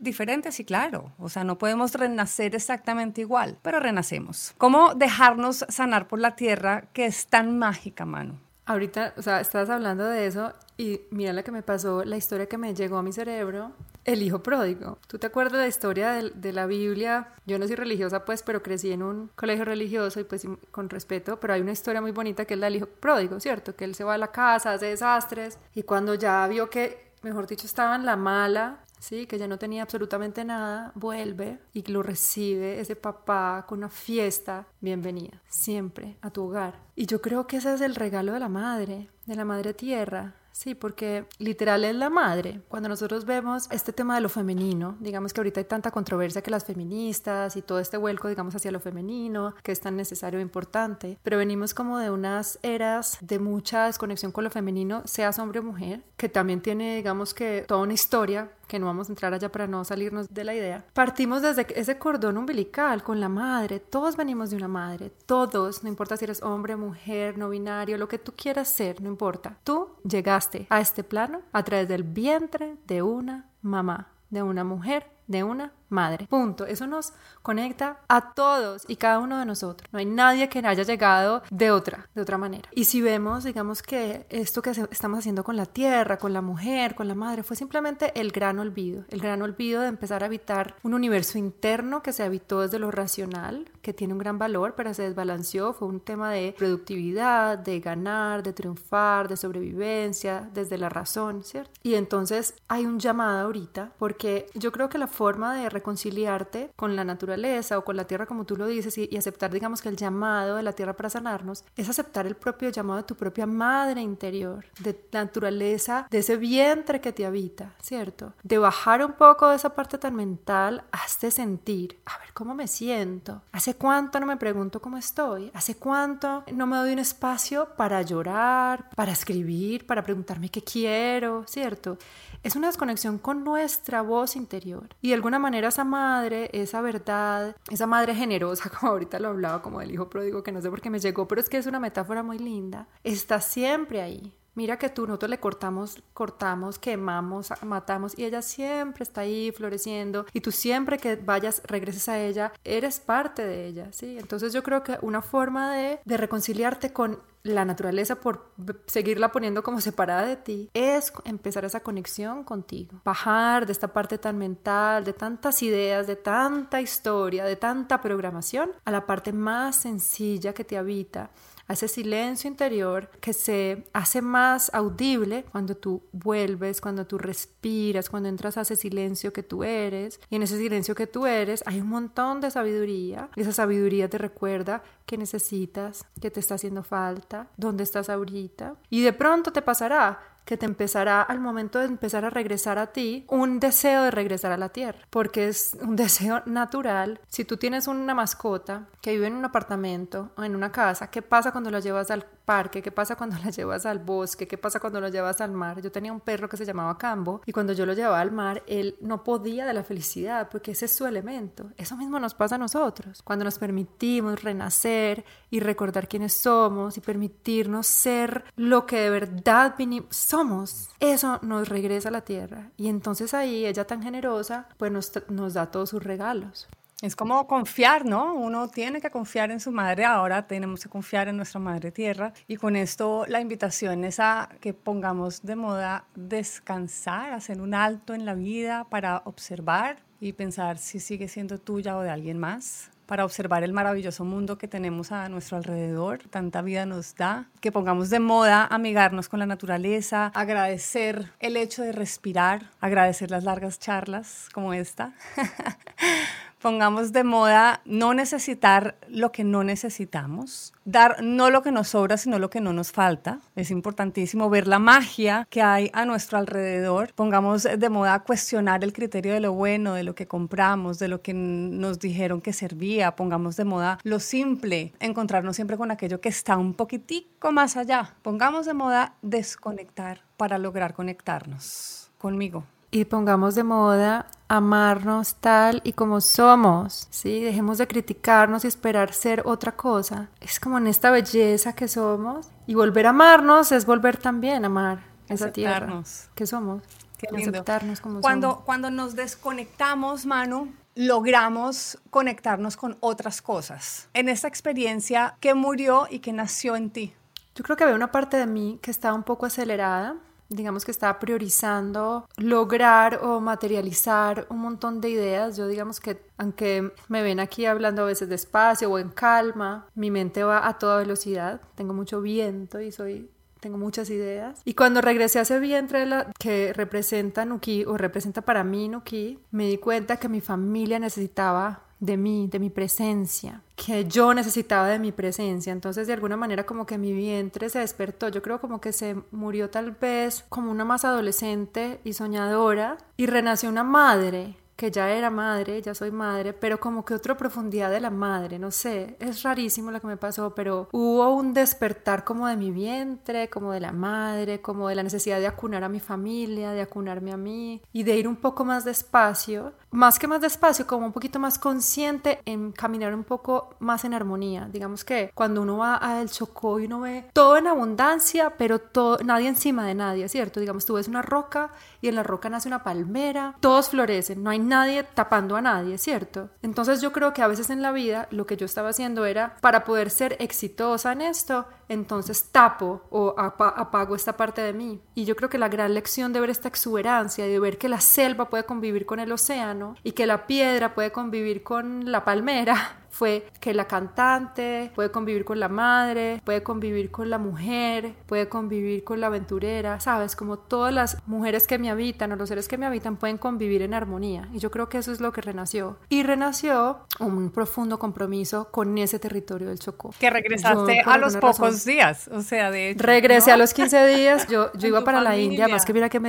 diferente, 0.00 0.52
sí, 0.52 0.64
claro. 0.64 1.12
O 1.18 1.28
sea, 1.28 1.44
no 1.44 1.58
podemos 1.58 1.94
renacer 1.94 2.54
exactamente 2.54 3.20
igual, 3.20 3.58
pero 3.62 3.78
renacemos. 3.80 4.39
¿Cómo 4.58 4.94
dejarnos 4.94 5.64
sanar 5.68 6.08
por 6.08 6.18
la 6.18 6.36
tierra 6.36 6.84
que 6.92 7.06
es 7.06 7.26
tan 7.26 7.58
mágica, 7.58 8.04
mano? 8.04 8.38
Ahorita, 8.66 9.14
o 9.16 9.22
sea, 9.22 9.40
estabas 9.40 9.70
hablando 9.70 10.04
de 10.04 10.26
eso 10.26 10.52
y 10.76 11.00
mira 11.10 11.32
la 11.32 11.42
que 11.42 11.50
me 11.50 11.62
pasó, 11.62 12.04
la 12.04 12.16
historia 12.16 12.46
que 12.46 12.56
me 12.56 12.74
llegó 12.74 12.98
a 12.98 13.02
mi 13.02 13.12
cerebro, 13.12 13.72
el 14.04 14.22
hijo 14.22 14.42
pródigo. 14.42 14.98
¿Tú 15.06 15.18
te 15.18 15.26
acuerdas 15.26 15.52
de 15.54 15.58
la 15.58 15.66
historia 15.66 16.12
de, 16.12 16.52
la 16.52 16.66
Biblia? 16.66 17.28
Yo 17.46 17.58
no 17.58 17.66
soy 17.66 17.76
religiosa, 17.76 18.24
pues, 18.24 18.42
pero 18.42 18.62
crecí 18.62 18.92
en 18.92 19.02
un 19.02 19.30
colegio 19.34 19.64
religioso 19.64 20.20
y 20.20 20.24
pues 20.24 20.46
con 20.70 20.88
respeto, 20.88 21.38
pero 21.38 21.54
hay 21.54 21.60
una 21.60 21.72
historia 21.72 22.00
muy 22.00 22.12
bonita 22.12 22.44
que 22.44 22.54
es 22.54 22.60
la 22.60 22.66
del 22.66 22.76
hijo 22.76 22.86
pródigo, 22.86 23.40
¿cierto? 23.40 23.74
Que 23.76 23.84
él 23.84 23.94
se 23.94 24.04
va 24.04 24.14
a 24.14 24.18
la 24.18 24.28
casa, 24.28 24.72
hace 24.72 24.86
desastres 24.86 25.58
y 25.74 25.82
cuando 25.82 26.14
ya 26.14 26.46
vio 26.46 26.70
que, 26.70 27.12
mejor 27.22 27.46
dicho, 27.46 27.66
estaba 27.66 27.96
en 27.96 28.06
la 28.06 28.16
mala, 28.16 28.78
¿sí? 29.00 29.26
que 29.26 29.38
ya 29.38 29.48
no 29.48 29.58
tenía 29.58 29.82
absolutamente 29.82 30.44
nada, 30.44 30.92
vuelve 30.94 31.58
y 31.72 31.82
lo 31.90 32.02
recibe 32.02 32.80
ese 32.80 32.94
papá 32.94 33.64
con 33.66 33.78
una 33.78 33.88
fiesta, 33.88 34.66
bienvenida, 34.80 35.42
siempre 35.48 36.16
a 36.20 36.30
tu 36.30 36.44
hogar. 36.44 36.78
Y 36.94 37.06
yo 37.06 37.20
creo 37.20 37.46
que 37.46 37.56
ese 37.56 37.74
es 37.74 37.80
el 37.80 37.96
regalo 37.96 38.32
de 38.32 38.40
la 38.40 38.48
madre, 38.48 39.08
de 39.26 39.34
la 39.34 39.44
madre 39.44 39.74
tierra, 39.74 40.34
Sí, 40.52 40.74
porque 40.74 41.26
literal 41.38 41.84
es 41.84 41.94
la 41.94 42.10
madre. 42.10 42.60
Cuando 42.68 42.88
nosotros 42.88 43.24
vemos 43.24 43.66
este 43.70 43.92
tema 43.92 44.16
de 44.16 44.20
lo 44.20 44.28
femenino, 44.28 44.96
digamos 45.00 45.32
que 45.32 45.40
ahorita 45.40 45.60
hay 45.60 45.64
tanta 45.64 45.90
controversia 45.90 46.42
que 46.42 46.50
las 46.50 46.64
feministas 46.64 47.56
y 47.56 47.62
todo 47.62 47.78
este 47.78 47.96
vuelco, 47.96 48.28
digamos, 48.28 48.54
hacia 48.54 48.70
lo 48.70 48.80
femenino, 48.80 49.54
que 49.62 49.72
es 49.72 49.80
tan 49.80 49.96
necesario 49.96 50.38
e 50.38 50.42
importante, 50.42 51.18
pero 51.22 51.38
venimos 51.38 51.72
como 51.72 51.98
de 51.98 52.10
unas 52.10 52.58
eras 52.62 53.16
de 53.22 53.38
mucha 53.38 53.86
desconexión 53.86 54.32
con 54.32 54.44
lo 54.44 54.50
femenino, 54.50 55.02
seas 55.06 55.38
hombre 55.38 55.60
o 55.60 55.62
mujer, 55.62 56.02
que 56.16 56.28
también 56.28 56.60
tiene, 56.60 56.96
digamos 56.96 57.32
que, 57.32 57.64
toda 57.66 57.80
una 57.80 57.94
historia 57.94 58.50
que 58.70 58.78
no 58.78 58.86
vamos 58.86 59.08
a 59.08 59.12
entrar 59.12 59.34
allá 59.34 59.50
para 59.50 59.66
no 59.66 59.84
salirnos 59.84 60.32
de 60.32 60.44
la 60.44 60.54
idea. 60.54 60.84
Partimos 60.94 61.42
desde 61.42 61.66
ese 61.78 61.98
cordón 61.98 62.38
umbilical 62.38 63.02
con 63.02 63.18
la 63.18 63.28
madre, 63.28 63.80
todos 63.80 64.16
venimos 64.16 64.50
de 64.50 64.56
una 64.56 64.68
madre, 64.68 65.10
todos, 65.26 65.82
no 65.82 65.88
importa 65.88 66.16
si 66.16 66.24
eres 66.24 66.40
hombre, 66.40 66.76
mujer, 66.76 67.36
no 67.36 67.48
binario, 67.48 67.98
lo 67.98 68.06
que 68.06 68.18
tú 68.18 68.32
quieras 68.36 68.68
ser, 68.68 69.02
no 69.02 69.08
importa. 69.08 69.58
Tú 69.64 69.88
llegaste 70.04 70.68
a 70.70 70.80
este 70.80 71.02
plano 71.02 71.42
a 71.52 71.64
través 71.64 71.88
del 71.88 72.04
vientre 72.04 72.76
de 72.86 73.02
una 73.02 73.50
mamá, 73.60 74.12
de 74.30 74.44
una 74.44 74.62
mujer, 74.62 75.10
de 75.26 75.42
una 75.42 75.72
madre. 75.90 76.26
Punto. 76.28 76.66
Eso 76.66 76.86
nos 76.86 77.12
conecta 77.42 78.00
a 78.08 78.32
todos 78.34 78.84
y 78.88 78.96
cada 78.96 79.18
uno 79.18 79.38
de 79.38 79.46
nosotros. 79.46 79.88
No 79.92 79.98
hay 79.98 80.06
nadie 80.06 80.48
que 80.48 80.60
haya 80.60 80.82
llegado 80.82 81.42
de 81.50 81.70
otra, 81.70 82.08
de 82.14 82.22
otra 82.22 82.38
manera. 82.38 82.68
Y 82.72 82.84
si 82.84 83.00
vemos, 83.00 83.44
digamos 83.44 83.82
que 83.82 84.26
esto 84.28 84.62
que 84.62 84.70
estamos 84.70 85.18
haciendo 85.18 85.44
con 85.44 85.56
la 85.56 85.66
tierra, 85.66 86.18
con 86.18 86.32
la 86.32 86.40
mujer, 86.40 86.94
con 86.94 87.08
la 87.08 87.14
madre, 87.14 87.42
fue 87.42 87.56
simplemente 87.56 88.12
el 88.18 88.30
gran 88.32 88.58
olvido. 88.58 89.04
El 89.08 89.20
gran 89.20 89.42
olvido 89.42 89.82
de 89.82 89.88
empezar 89.88 90.22
a 90.22 90.26
habitar 90.26 90.76
un 90.82 90.94
universo 90.94 91.38
interno 91.38 92.02
que 92.02 92.12
se 92.12 92.22
habitó 92.22 92.60
desde 92.60 92.78
lo 92.78 92.90
racional, 92.90 93.70
que 93.82 93.92
tiene 93.92 94.12
un 94.12 94.18
gran 94.18 94.38
valor, 94.38 94.74
pero 94.76 94.94
se 94.94 95.02
desbalanceó. 95.02 95.72
Fue 95.72 95.88
un 95.88 96.00
tema 96.00 96.30
de 96.30 96.54
productividad, 96.56 97.58
de 97.58 97.80
ganar, 97.80 98.42
de 98.42 98.52
triunfar, 98.52 99.28
de 99.28 99.36
sobrevivencia, 99.36 100.48
desde 100.52 100.78
la 100.78 100.88
razón, 100.88 101.42
¿cierto? 101.44 101.72
Y 101.82 101.94
entonces 101.94 102.54
hay 102.68 102.86
un 102.86 102.98
llamado 102.98 103.46
ahorita, 103.46 103.92
porque 103.98 104.46
yo 104.54 104.72
creo 104.72 104.88
que 104.88 104.98
la 104.98 105.06
forma 105.06 105.54
de 105.54 105.68
reconciliarte 105.80 106.70
con 106.76 106.94
la 106.94 107.04
naturaleza 107.04 107.78
o 107.78 107.84
con 107.84 107.96
la 107.96 108.04
tierra 108.04 108.26
como 108.26 108.44
tú 108.44 108.56
lo 108.56 108.66
dices 108.66 108.96
y, 108.98 109.16
aceptar 109.16 109.50
digamos 109.50 109.82
que 109.82 109.88
el 109.88 109.96
llamado 109.96 110.56
de 110.56 110.62
la 110.62 110.72
tierra 110.72 110.94
para 110.94 111.10
sanarnos 111.10 111.64
es 111.76 111.88
aceptar 111.88 112.26
el 112.26 112.36
propio 112.36 112.68
llamado 112.70 112.98
de 112.98 113.06
tu 113.06 113.14
propia 113.14 113.46
madre 113.46 114.00
interior, 114.00 114.66
de 114.78 115.08
la 115.10 115.24
naturaleza, 115.24 116.06
de 116.10 116.18
ese 116.18 116.36
vientre 116.36 117.00
que 117.00 117.12
te 117.12 117.26
habita, 117.26 117.74
¿cierto? 117.80 118.34
De 118.42 118.58
bajar 118.58 119.04
un 119.04 119.12
poco 119.12 119.48
de 119.48 119.56
esa 119.56 119.74
parte 119.74 119.98
tan 119.98 120.14
mental, 120.14 120.84
hazte 120.92 121.30
sentir, 121.30 122.00
a 122.06 122.18
ver 122.18 122.32
cómo 122.34 122.54
me 122.54 122.68
siento, 122.68 123.42
hace 123.52 123.74
cuánto 123.74 124.20
no 124.20 124.26
me 124.26 124.36
pregunto 124.36 124.80
cómo 124.80 124.96
estoy, 124.96 125.50
hace 125.54 125.76
cuánto 125.76 126.44
no 126.52 126.66
me 126.66 126.76
doy 126.76 126.92
un 126.92 126.98
espacio 126.98 127.68
para 127.76 128.02
llorar, 128.02 128.90
para 128.94 129.12
escribir, 129.12 129.86
para 129.86 130.02
preguntarme 130.02 130.50
qué 130.50 130.62
quiero, 130.62 131.44
¿cierto? 131.46 131.98
Es 132.42 132.56
una 132.56 132.68
desconexión 132.68 133.18
con 133.18 133.44
nuestra 133.44 134.00
voz 134.00 134.34
interior 134.34 134.88
y 135.02 135.08
de 135.08 135.14
alguna 135.14 135.38
manera 135.38 135.69
esa 135.70 135.84
madre, 135.84 136.50
esa 136.52 136.80
verdad, 136.82 137.56
esa 137.70 137.86
madre 137.86 138.14
generosa, 138.14 138.70
como 138.78 138.92
ahorita 138.92 139.18
lo 139.18 139.28
hablaba, 139.28 139.62
como 139.62 139.80
del 139.80 139.90
hijo 139.90 140.10
pródigo, 140.10 140.42
que 140.42 140.52
no 140.52 140.60
sé 140.60 140.70
por 140.70 140.80
qué 140.80 140.90
me 140.90 140.98
llegó, 141.00 141.26
pero 141.26 141.40
es 141.40 141.48
que 141.48 141.56
es 141.56 141.66
una 141.66 141.80
metáfora 141.80 142.22
muy 142.22 142.38
linda, 142.38 142.86
está 143.02 143.40
siempre 143.40 144.02
ahí. 144.02 144.32
Mira 144.54 144.78
que 144.78 144.88
tú, 144.88 145.06
nosotros 145.06 145.30
le 145.30 145.38
cortamos, 145.38 146.02
cortamos, 146.12 146.78
quemamos, 146.78 147.52
matamos 147.62 148.18
y 148.18 148.24
ella 148.24 148.42
siempre 148.42 149.04
está 149.04 149.22
ahí 149.22 149.52
floreciendo 149.52 150.26
y 150.32 150.40
tú 150.40 150.50
siempre 150.50 150.98
que 150.98 151.16
vayas, 151.16 151.62
regreses 151.64 152.08
a 152.08 152.18
ella, 152.18 152.52
eres 152.64 153.00
parte 153.00 153.46
de 153.46 153.66
ella, 153.66 153.92
¿sí? 153.92 154.18
Entonces 154.18 154.52
yo 154.52 154.62
creo 154.62 154.82
que 154.82 154.98
una 155.02 155.22
forma 155.22 155.74
de, 155.74 156.00
de 156.04 156.16
reconciliarte 156.16 156.92
con 156.92 157.20
la 157.42 157.64
naturaleza 157.64 158.16
por 158.16 158.50
seguirla 158.86 159.32
poniendo 159.32 159.62
como 159.62 159.80
separada 159.80 160.26
de 160.26 160.36
ti, 160.36 160.70
es 160.74 161.12
empezar 161.24 161.64
esa 161.64 161.80
conexión 161.80 162.44
contigo. 162.44 163.00
Bajar 163.04 163.66
de 163.66 163.72
esta 163.72 163.88
parte 163.88 164.18
tan 164.18 164.36
mental, 164.36 165.04
de 165.04 165.12
tantas 165.12 165.62
ideas, 165.62 166.06
de 166.06 166.16
tanta 166.16 166.80
historia, 166.80 167.44
de 167.44 167.56
tanta 167.56 168.00
programación, 168.00 168.70
a 168.84 168.90
la 168.90 169.06
parte 169.06 169.32
más 169.32 169.76
sencilla 169.76 170.52
que 170.52 170.64
te 170.64 170.76
habita, 170.76 171.30
a 171.70 171.74
ese 171.74 171.86
silencio 171.86 172.50
interior 172.50 173.08
que 173.20 173.32
se 173.32 173.84
hace 173.92 174.22
más 174.22 174.74
audible 174.74 175.44
cuando 175.52 175.76
tú 175.76 176.02
vuelves, 176.10 176.80
cuando 176.80 177.06
tú 177.06 177.16
respiras, 177.16 178.10
cuando 178.10 178.28
entras 178.28 178.56
a 178.56 178.62
ese 178.62 178.74
silencio 178.74 179.32
que 179.32 179.44
tú 179.44 179.62
eres. 179.62 180.18
Y 180.30 180.34
en 180.34 180.42
ese 180.42 180.58
silencio 180.58 180.96
que 180.96 181.06
tú 181.06 181.26
eres 181.26 181.62
hay 181.66 181.80
un 181.80 181.86
montón 181.86 182.40
de 182.40 182.50
sabiduría. 182.50 183.30
Y 183.36 183.42
esa 183.42 183.52
sabiduría 183.52 184.10
te 184.10 184.18
recuerda 184.18 184.82
que 185.06 185.16
necesitas, 185.16 186.04
que 186.20 186.32
te 186.32 186.40
está 186.40 186.56
haciendo 186.56 186.82
falta, 186.82 187.46
dónde 187.56 187.84
estás 187.84 188.10
ahorita. 188.10 188.74
Y 188.88 189.02
de 189.02 189.12
pronto 189.12 189.52
te 189.52 189.62
pasará 189.62 190.29
que 190.50 190.56
te 190.56 190.66
empezará 190.66 191.22
al 191.22 191.38
momento 191.38 191.78
de 191.78 191.84
empezar 191.84 192.24
a 192.24 192.30
regresar 192.30 192.76
a 192.76 192.88
ti 192.88 193.24
un 193.28 193.60
deseo 193.60 194.02
de 194.02 194.10
regresar 194.10 194.50
a 194.50 194.56
la 194.56 194.70
tierra, 194.70 194.98
porque 195.08 195.46
es 195.46 195.76
un 195.80 195.94
deseo 196.04 196.42
natural. 196.44 197.20
Si 197.28 197.44
tú 197.44 197.56
tienes 197.56 197.86
una 197.86 198.16
mascota 198.16 198.88
que 199.00 199.12
vive 199.12 199.28
en 199.28 199.34
un 199.34 199.44
apartamento 199.44 200.32
o 200.36 200.42
en 200.42 200.56
una 200.56 200.72
casa, 200.72 201.08
¿qué 201.08 201.22
pasa 201.22 201.52
cuando 201.52 201.70
la 201.70 201.78
llevas 201.78 202.10
al 202.10 202.26
parque? 202.50 202.82
¿Qué 202.82 202.90
pasa 202.90 203.14
cuando 203.14 203.36
la 203.38 203.50
llevas 203.50 203.86
al 203.86 204.00
bosque? 204.00 204.48
¿Qué 204.48 204.58
pasa 204.58 204.80
cuando 204.80 205.00
lo 205.00 205.08
llevas 205.08 205.40
al 205.40 205.52
mar? 205.52 205.80
Yo 205.80 205.92
tenía 205.92 206.12
un 206.12 206.18
perro 206.18 206.48
que 206.48 206.56
se 206.56 206.64
llamaba 206.64 206.98
Cambo 206.98 207.42
y 207.46 207.52
cuando 207.52 207.74
yo 207.74 207.86
lo 207.86 207.92
llevaba 207.92 208.20
al 208.20 208.32
mar, 208.32 208.64
él 208.66 208.96
no 209.00 209.22
podía 209.22 209.64
de 209.66 209.72
la 209.72 209.84
felicidad 209.84 210.48
porque 210.50 210.72
ese 210.72 210.86
es 210.86 210.92
su 210.92 211.06
elemento. 211.06 211.70
Eso 211.76 211.96
mismo 211.96 212.18
nos 212.18 212.34
pasa 212.34 212.56
a 212.56 212.58
nosotros. 212.58 213.22
Cuando 213.22 213.44
nos 213.44 213.60
permitimos 213.60 214.42
renacer 214.42 215.24
y 215.48 215.60
recordar 215.60 216.08
quiénes 216.08 216.32
somos 216.32 216.96
y 216.96 217.00
permitirnos 217.00 217.86
ser 217.86 218.42
lo 218.56 218.84
que 218.84 218.98
de 218.98 219.10
verdad 219.10 219.76
somos, 220.08 220.88
eso 220.98 221.38
nos 221.42 221.68
regresa 221.68 222.08
a 222.08 222.12
la 222.12 222.22
tierra. 222.22 222.72
Y 222.76 222.88
entonces 222.88 223.32
ahí 223.32 223.64
ella 223.64 223.86
tan 223.86 224.02
generosa, 224.02 224.66
pues 224.76 224.90
nos, 224.90 225.12
nos 225.28 225.54
da 225.54 225.70
todos 225.70 225.90
sus 225.90 226.02
regalos. 226.02 226.66
Es 227.02 227.16
como 227.16 227.46
confiar, 227.46 228.04
¿no? 228.04 228.34
Uno 228.34 228.68
tiene 228.68 229.00
que 229.00 229.10
confiar 229.10 229.50
en 229.50 229.58
su 229.60 229.72
madre, 229.72 230.04
ahora 230.04 230.46
tenemos 230.46 230.82
que 230.82 230.90
confiar 230.90 231.28
en 231.28 231.36
nuestra 231.38 231.58
madre 231.58 231.90
tierra. 231.90 232.34
Y 232.46 232.56
con 232.56 232.76
esto 232.76 233.24
la 233.26 233.40
invitación 233.40 234.04
es 234.04 234.20
a 234.20 234.50
que 234.60 234.74
pongamos 234.74 235.42
de 235.42 235.56
moda 235.56 236.04
descansar, 236.14 237.32
hacer 237.32 237.62
un 237.62 237.74
alto 237.74 238.12
en 238.12 238.26
la 238.26 238.34
vida 238.34 238.84
para 238.90 239.22
observar 239.24 239.98
y 240.20 240.34
pensar 240.34 240.76
si 240.76 241.00
sigue 241.00 241.28
siendo 241.28 241.56
tuya 241.56 241.96
o 241.96 242.02
de 242.02 242.10
alguien 242.10 242.38
más 242.38 242.90
para 243.06 243.24
observar 243.24 243.64
el 243.64 243.72
maravilloso 243.72 244.24
mundo 244.24 244.56
que 244.56 244.68
tenemos 244.68 245.10
a 245.10 245.28
nuestro 245.28 245.56
alrededor, 245.56 246.20
tanta 246.30 246.62
vida 246.62 246.86
nos 246.86 247.16
da, 247.16 247.48
que 247.60 247.72
pongamos 247.72 248.08
de 248.08 248.20
moda 248.20 248.66
amigarnos 248.66 249.28
con 249.28 249.40
la 249.40 249.46
naturaleza, 249.46 250.26
agradecer 250.26 251.32
el 251.40 251.56
hecho 251.56 251.82
de 251.82 251.90
respirar, 251.90 252.70
agradecer 252.80 253.32
las 253.32 253.42
largas 253.42 253.80
charlas 253.80 254.48
como 254.52 254.74
esta. 254.74 255.12
pongamos 256.60 257.12
de 257.12 257.24
moda 257.24 257.80
no 257.84 258.14
necesitar 258.14 258.96
lo 259.08 259.32
que 259.32 259.44
no 259.44 259.64
necesitamos, 259.64 260.72
dar 260.84 261.22
no 261.22 261.50
lo 261.50 261.62
que 261.62 261.72
nos 261.72 261.88
sobra, 261.88 262.16
sino 262.16 262.38
lo 262.38 262.50
que 262.50 262.60
no 262.60 262.72
nos 262.72 262.92
falta. 262.92 263.40
Es 263.56 263.70
importantísimo 263.70 264.50
ver 264.50 264.66
la 264.66 264.78
magia 264.78 265.46
que 265.50 265.62
hay 265.62 265.90
a 265.92 266.04
nuestro 266.04 266.38
alrededor. 266.38 267.12
Pongamos 267.14 267.64
de 267.64 267.88
moda 267.88 268.20
cuestionar 268.20 268.84
el 268.84 268.92
criterio 268.92 269.32
de 269.32 269.40
lo 269.40 269.52
bueno, 269.52 269.94
de 269.94 270.04
lo 270.04 270.14
que 270.14 270.26
compramos, 270.26 270.98
de 270.98 271.08
lo 271.08 271.22
que 271.22 271.34
nos 271.34 271.98
dijeron 271.98 272.40
que 272.40 272.52
servía. 272.52 273.16
Pongamos 273.16 273.56
de 273.56 273.64
moda 273.64 273.98
lo 274.02 274.20
simple, 274.20 274.92
encontrarnos 275.00 275.56
siempre 275.56 275.76
con 275.76 275.90
aquello 275.90 276.20
que 276.20 276.28
está 276.28 276.56
un 276.56 276.74
poquitico 276.74 277.52
más 277.52 277.76
allá. 277.76 278.14
Pongamos 278.22 278.66
de 278.66 278.74
moda 278.74 279.14
desconectar 279.22 280.22
para 280.36 280.58
lograr 280.58 280.94
conectarnos 280.94 282.10
conmigo 282.18 282.64
y 282.90 283.04
pongamos 283.04 283.54
de 283.54 283.64
moda 283.64 284.26
amarnos 284.48 285.36
tal 285.36 285.80
y 285.84 285.92
como 285.92 286.20
somos, 286.20 287.06
¿sí? 287.10 287.40
Dejemos 287.40 287.78
de 287.78 287.86
criticarnos 287.86 288.64
y 288.64 288.68
esperar 288.68 289.12
ser 289.12 289.42
otra 289.44 289.72
cosa. 289.72 290.28
Es 290.40 290.58
como 290.58 290.78
en 290.78 290.88
esta 290.88 291.12
belleza 291.12 291.72
que 291.74 291.86
somos 291.86 292.48
y 292.66 292.74
volver 292.74 293.06
a 293.06 293.10
amarnos 293.10 293.70
es 293.70 293.86
volver 293.86 294.16
también 294.16 294.64
a 294.64 294.66
amar 294.66 295.04
esa 295.28 295.52
tierra 295.52 296.02
que 296.34 296.46
somos. 296.46 296.82
Qué 297.16 297.28
Aceptarnos 297.36 298.00
como 298.00 298.20
cuando, 298.20 298.50
somos. 298.50 298.64
Cuando 298.64 298.90
nos 298.90 299.14
desconectamos, 299.14 300.26
Manu, 300.26 300.72
logramos 300.94 301.98
conectarnos 302.10 302.76
con 302.76 302.96
otras 303.00 303.42
cosas. 303.42 304.08
En 304.14 304.28
esta 304.28 304.48
experiencia, 304.48 305.36
¿qué 305.38 305.54
murió 305.54 306.08
y 306.10 306.20
qué 306.20 306.32
nació 306.32 306.76
en 306.76 306.90
ti? 306.90 307.14
Yo 307.54 307.62
creo 307.62 307.76
que 307.76 307.84
había 307.84 307.94
una 307.94 308.10
parte 308.10 308.36
de 308.36 308.46
mí 308.46 308.78
que 308.82 308.90
estaba 308.90 309.14
un 309.14 309.22
poco 309.22 309.46
acelerada 309.46 310.16
digamos 310.50 310.84
que 310.84 310.90
estaba 310.90 311.18
priorizando 311.18 312.28
lograr 312.36 313.20
o 313.22 313.40
materializar 313.40 314.46
un 314.50 314.58
montón 314.58 315.00
de 315.00 315.08
ideas. 315.08 315.56
Yo 315.56 315.66
digamos 315.68 316.00
que 316.00 316.20
aunque 316.36 316.92
me 317.08 317.22
ven 317.22 317.40
aquí 317.40 317.64
hablando 317.64 318.02
a 318.02 318.06
veces 318.06 318.28
despacio 318.28 318.90
o 318.90 318.98
en 318.98 319.10
calma, 319.10 319.86
mi 319.94 320.10
mente 320.10 320.42
va 320.42 320.66
a 320.66 320.78
toda 320.78 320.98
velocidad, 320.98 321.60
tengo 321.76 321.94
mucho 321.94 322.20
viento 322.20 322.80
y 322.80 322.92
soy 322.92 323.30
tengo 323.60 323.76
muchas 323.76 324.08
ideas. 324.10 324.62
Y 324.64 324.74
cuando 324.74 325.00
regresé 325.02 325.38
a 325.38 325.42
ese 325.42 325.60
vientre 325.60 326.06
la, 326.06 326.32
que 326.38 326.72
representa 326.72 327.44
Nuki 327.44 327.84
o 327.84 327.96
representa 327.96 328.40
para 328.40 328.64
mí 328.64 328.88
Nuki, 328.88 329.38
me 329.50 329.68
di 329.68 329.76
cuenta 329.76 330.16
que 330.16 330.28
mi 330.28 330.40
familia 330.40 330.98
necesitaba 330.98 331.84
de 332.00 332.16
mí, 332.16 332.48
de 332.50 332.58
mi 332.58 332.70
presencia, 332.70 333.62
que 333.76 334.06
yo 334.06 334.34
necesitaba 334.34 334.88
de 334.88 334.98
mi 334.98 335.12
presencia. 335.12 335.72
Entonces, 335.72 336.06
de 336.06 336.14
alguna 336.14 336.36
manera, 336.36 336.64
como 336.64 336.86
que 336.86 336.98
mi 336.98 337.12
vientre 337.12 337.68
se 337.68 337.78
despertó. 337.78 338.28
Yo 338.28 338.42
creo 338.42 338.60
como 338.60 338.80
que 338.80 338.92
se 338.92 339.16
murió 339.30 339.70
tal 339.70 339.92
vez 339.92 340.44
como 340.48 340.70
una 340.70 340.84
más 340.84 341.04
adolescente 341.04 342.00
y 342.04 342.14
soñadora 342.14 342.98
y 343.16 343.26
renació 343.26 343.68
una 343.68 343.84
madre 343.84 344.56
que 344.80 344.90
ya 344.90 345.10
era 345.10 345.28
madre, 345.28 345.82
ya 345.82 345.94
soy 345.94 346.10
madre, 346.10 346.54
pero 346.54 346.80
como 346.80 347.04
que 347.04 347.12
otra 347.12 347.36
profundidad 347.36 347.90
de 347.90 348.00
la 348.00 348.08
madre, 348.08 348.58
no 348.58 348.70
sé, 348.70 349.14
es 349.20 349.42
rarísimo 349.42 349.90
lo 349.90 350.00
que 350.00 350.06
me 350.06 350.16
pasó, 350.16 350.54
pero 350.54 350.88
hubo 350.92 351.34
un 351.34 351.52
despertar 351.52 352.24
como 352.24 352.46
de 352.46 352.56
mi 352.56 352.70
vientre, 352.70 353.50
como 353.50 353.72
de 353.72 353.80
la 353.80 353.92
madre, 353.92 354.62
como 354.62 354.88
de 354.88 354.94
la 354.94 355.02
necesidad 355.02 355.38
de 355.38 355.48
acunar 355.48 355.84
a 355.84 355.90
mi 355.90 356.00
familia, 356.00 356.70
de 356.70 356.80
acunarme 356.80 357.30
a 357.30 357.36
mí 357.36 357.82
y 357.92 358.04
de 358.04 358.16
ir 358.16 358.26
un 358.26 358.36
poco 358.36 358.64
más 358.64 358.86
despacio, 358.86 359.74
más 359.90 360.18
que 360.18 360.26
más 360.26 360.40
despacio, 360.40 360.86
como 360.86 361.04
un 361.04 361.12
poquito 361.12 361.38
más 361.38 361.58
consciente 361.58 362.40
en 362.46 362.72
caminar 362.72 363.14
un 363.14 363.24
poco 363.24 363.74
más 363.80 364.06
en 364.06 364.14
armonía. 364.14 364.66
Digamos 364.72 365.04
que 365.04 365.30
cuando 365.34 365.60
uno 365.60 365.76
va 365.76 365.96
al 365.96 366.30
Chocó 366.30 366.80
y 366.80 366.86
uno 366.86 367.00
ve 367.00 367.28
todo 367.34 367.58
en 367.58 367.66
abundancia, 367.66 368.54
pero 368.56 368.78
todo, 368.78 369.18
nadie 369.24 369.48
encima 369.48 369.84
de 369.84 369.94
nadie, 369.94 370.26
¿cierto? 370.30 370.58
Digamos, 370.58 370.86
tú 370.86 370.94
ves 370.94 371.06
una 371.06 371.20
roca 371.20 371.72
y 372.00 372.08
en 372.08 372.14
la 372.14 372.22
roca 372.22 372.48
nace 372.48 372.68
una 372.68 372.82
palmera, 372.82 373.56
todos 373.60 373.90
florecen, 373.90 374.42
no 374.42 374.48
hay 374.48 374.69
nadie 374.70 375.02
tapando 375.02 375.56
a 375.56 375.60
nadie, 375.60 375.98
¿cierto? 375.98 376.48
Entonces 376.62 377.02
yo 377.02 377.12
creo 377.12 377.34
que 377.34 377.42
a 377.42 377.48
veces 377.48 377.68
en 377.68 377.82
la 377.82 377.92
vida 377.92 378.26
lo 378.30 378.46
que 378.46 378.56
yo 378.56 378.64
estaba 378.64 378.88
haciendo 378.88 379.26
era, 379.26 379.56
para 379.60 379.84
poder 379.84 380.08
ser 380.08 380.36
exitosa 380.40 381.12
en 381.12 381.20
esto, 381.20 381.66
entonces 381.88 382.50
tapo 382.50 383.02
o 383.10 383.34
apago 383.36 384.14
esta 384.14 384.36
parte 384.36 384.62
de 384.62 384.72
mí. 384.72 385.02
Y 385.14 385.24
yo 385.24 385.36
creo 385.36 385.50
que 385.50 385.58
la 385.58 385.68
gran 385.68 385.92
lección 385.92 386.32
de 386.32 386.40
ver 386.40 386.50
esta 386.50 386.68
exuberancia, 386.68 387.46
de 387.46 387.60
ver 387.60 387.76
que 387.76 387.88
la 387.88 388.00
selva 388.00 388.48
puede 388.48 388.64
convivir 388.64 389.04
con 389.04 389.20
el 389.20 389.32
océano 389.32 389.96
y 390.02 390.12
que 390.12 390.26
la 390.26 390.46
piedra 390.46 390.94
puede 390.94 391.12
convivir 391.12 391.62
con 391.62 392.10
la 392.10 392.24
palmera, 392.24 392.96
fue 393.10 393.46
que 393.60 393.74
la 393.74 393.86
cantante 393.86 394.90
puede 394.94 395.10
convivir 395.10 395.44
con 395.44 395.60
la 395.60 395.68
madre, 395.68 396.40
puede 396.44 396.62
convivir 396.62 397.10
con 397.10 397.30
la 397.30 397.38
mujer, 397.38 398.14
puede 398.26 398.48
convivir 398.48 399.04
con 399.04 399.20
la 399.20 399.26
aventurera, 399.26 400.00
¿sabes? 400.00 400.36
Como 400.36 400.58
todas 400.58 400.94
las 400.94 401.18
mujeres 401.26 401.66
que 401.66 401.78
me 401.78 401.90
habitan 401.90 402.32
o 402.32 402.36
los 402.36 402.48
seres 402.48 402.68
que 402.68 402.78
me 402.78 402.86
habitan 402.86 403.16
pueden 403.16 403.38
convivir 403.38 403.82
en 403.82 403.94
armonía. 403.94 404.48
Y 404.52 404.58
yo 404.58 404.70
creo 404.70 404.88
que 404.88 404.98
eso 404.98 405.12
es 405.12 405.20
lo 405.20 405.32
que 405.32 405.40
renació. 405.40 405.98
Y 406.08 406.22
renació 406.22 407.00
un 407.18 407.50
profundo 407.50 407.98
compromiso 407.98 408.70
con 408.70 408.96
ese 408.98 409.18
territorio 409.18 409.68
del 409.68 409.78
Chocó. 409.78 410.14
Que 410.18 410.30
regresaste 410.30 411.00
a 411.04 411.18
los 411.18 411.36
pocos 411.36 411.84
días, 411.84 412.28
o 412.28 412.42
sea, 412.42 412.70
de 412.70 412.90
hecho, 412.90 413.04
Regresé 413.04 413.52
a 413.52 413.56
los 413.56 413.74
15 413.74 414.06
días, 414.06 414.46
yo, 414.48 414.72
yo 414.74 414.88
iba 414.88 415.02
para 415.04 415.20
la 415.20 415.36
India, 415.36 415.68
más 415.68 415.84
que 415.84 415.92
mira 415.92 416.08
que 416.08 416.20